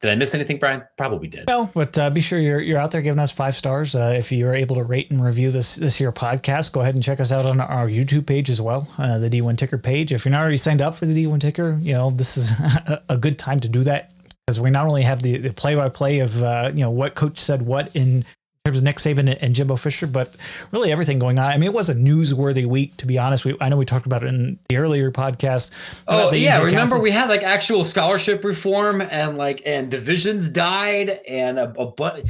did 0.00 0.10
I 0.10 0.14
miss 0.14 0.34
anything, 0.34 0.58
Brian? 0.58 0.82
Probably 0.98 1.26
did. 1.26 1.46
No, 1.48 1.70
but 1.74 1.98
uh, 1.98 2.10
be 2.10 2.20
sure 2.20 2.38
you're 2.38 2.60
you're 2.60 2.78
out 2.78 2.90
there 2.90 3.00
giving 3.00 3.18
us 3.18 3.32
five 3.32 3.54
stars. 3.54 3.94
Uh, 3.94 4.14
if 4.18 4.30
you 4.30 4.46
are 4.46 4.54
able 4.54 4.76
to 4.76 4.82
rate 4.82 5.10
and 5.10 5.24
review 5.24 5.50
this 5.50 5.76
this 5.76 5.96
here 5.96 6.12
podcast, 6.12 6.72
go 6.72 6.80
ahead 6.80 6.94
and 6.94 7.02
check 7.02 7.18
us 7.18 7.32
out 7.32 7.46
on 7.46 7.60
our 7.60 7.88
YouTube 7.88 8.26
page 8.26 8.50
as 8.50 8.60
well, 8.60 8.88
uh, 8.98 9.18
the 9.18 9.30
D1 9.30 9.56
Ticker 9.56 9.78
page. 9.78 10.12
If 10.12 10.24
you're 10.24 10.32
not 10.32 10.42
already 10.42 10.58
signed 10.58 10.82
up 10.82 10.94
for 10.94 11.06
the 11.06 11.24
D1 11.24 11.40
Ticker, 11.40 11.78
you 11.80 11.94
know 11.94 12.10
this 12.10 12.36
is 12.36 12.52
a 13.08 13.16
good 13.16 13.38
time 13.38 13.60
to 13.60 13.68
do 13.68 13.84
that 13.84 14.12
because 14.46 14.60
we 14.60 14.70
not 14.70 14.86
only 14.86 15.02
have 15.02 15.22
the 15.22 15.50
play 15.52 15.74
by 15.74 15.88
play 15.88 16.20
of 16.20 16.42
uh, 16.42 16.70
you 16.74 16.80
know 16.80 16.90
what 16.90 17.14
coach 17.14 17.38
said 17.38 17.62
what 17.62 17.90
in 17.96 18.24
terms 18.66 18.78
of 18.78 18.84
Nick 18.84 18.96
Saban 18.96 19.36
and 19.40 19.54
Jimbo 19.54 19.76
Fisher, 19.76 20.06
but 20.06 20.36
really 20.72 20.92
everything 20.92 21.18
going 21.18 21.38
on. 21.38 21.46
I 21.50 21.56
mean, 21.56 21.70
it 21.70 21.72
was 21.72 21.88
a 21.88 21.94
newsworthy 21.94 22.66
week, 22.66 22.96
to 22.98 23.06
be 23.06 23.18
honest. 23.18 23.44
We, 23.44 23.56
I 23.60 23.68
know 23.68 23.78
we 23.78 23.84
talked 23.84 24.06
about 24.06 24.22
it 24.22 24.28
in 24.28 24.58
the 24.68 24.76
earlier 24.76 25.10
podcast. 25.10 26.04
Oh 26.08 26.32
yeah, 26.34 26.58
remember 26.58 26.76
Council. 26.76 27.00
we 27.00 27.10
had 27.10 27.28
like 27.28 27.42
actual 27.42 27.84
scholarship 27.84 28.44
reform 28.44 29.00
and 29.00 29.38
like 29.38 29.62
and 29.64 29.90
divisions 29.90 30.48
died 30.48 31.10
and 31.28 31.58
a, 31.58 31.72
a 31.78 31.86
but. 31.86 32.24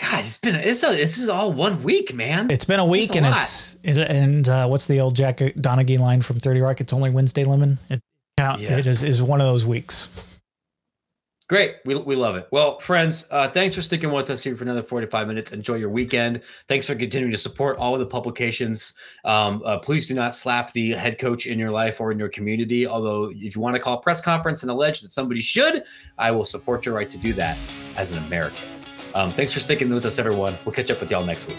God, 0.00 0.24
it's 0.24 0.38
been 0.38 0.56
it's 0.56 0.82
a 0.82 0.88
this 0.88 1.18
is 1.18 1.28
all 1.28 1.52
one 1.52 1.84
week, 1.84 2.12
man. 2.12 2.50
It's 2.50 2.64
been 2.64 2.80
a 2.80 2.86
week, 2.86 3.10
it's 3.10 3.14
a 3.14 3.18
and 3.18 3.26
lot. 3.26 3.36
it's 3.36 3.78
it, 3.84 3.98
and 3.98 4.48
uh, 4.48 4.66
what's 4.66 4.88
the 4.88 4.98
old 4.98 5.14
Jack 5.14 5.36
Donaghy 5.36 5.96
line 5.96 6.22
from 6.22 6.40
Thirty 6.40 6.60
Rock? 6.60 6.80
It's 6.80 6.92
only 6.92 7.10
Wednesday, 7.10 7.44
Lemon. 7.44 7.78
It, 7.88 8.00
yeah. 8.38 8.56
it 8.58 8.86
is 8.86 9.04
is 9.04 9.22
one 9.22 9.40
of 9.40 9.46
those 9.46 9.64
weeks. 9.64 10.31
Great. 11.52 11.76
We, 11.84 11.94
we 11.96 12.16
love 12.16 12.36
it. 12.36 12.48
Well, 12.50 12.78
friends, 12.78 13.26
uh, 13.30 13.46
thanks 13.46 13.74
for 13.74 13.82
sticking 13.82 14.10
with 14.10 14.30
us 14.30 14.42
here 14.42 14.56
for 14.56 14.64
another 14.64 14.82
45 14.82 15.28
minutes. 15.28 15.52
Enjoy 15.52 15.74
your 15.74 15.90
weekend. 15.90 16.40
Thanks 16.66 16.86
for 16.86 16.94
continuing 16.94 17.30
to 17.30 17.36
support 17.36 17.76
all 17.76 17.92
of 17.92 18.00
the 18.00 18.06
publications. 18.06 18.94
Um, 19.26 19.60
uh, 19.62 19.78
please 19.78 20.06
do 20.06 20.14
not 20.14 20.34
slap 20.34 20.72
the 20.72 20.92
head 20.92 21.18
coach 21.18 21.46
in 21.46 21.58
your 21.58 21.70
life 21.70 22.00
or 22.00 22.10
in 22.10 22.18
your 22.18 22.30
community. 22.30 22.86
Although, 22.86 23.32
if 23.36 23.54
you 23.54 23.60
want 23.60 23.76
to 23.76 23.82
call 23.82 23.98
a 23.98 24.00
press 24.00 24.22
conference 24.22 24.62
and 24.62 24.70
allege 24.70 25.02
that 25.02 25.12
somebody 25.12 25.42
should, 25.42 25.84
I 26.16 26.30
will 26.30 26.44
support 26.44 26.86
your 26.86 26.94
right 26.94 27.10
to 27.10 27.18
do 27.18 27.34
that 27.34 27.58
as 27.98 28.12
an 28.12 28.24
American. 28.24 28.66
Um, 29.14 29.30
thanks 29.34 29.52
for 29.52 29.60
sticking 29.60 29.90
with 29.90 30.06
us, 30.06 30.18
everyone. 30.18 30.56
We'll 30.64 30.74
catch 30.74 30.90
up 30.90 31.00
with 31.02 31.10
y'all 31.10 31.26
next 31.26 31.48
week. 31.48 31.58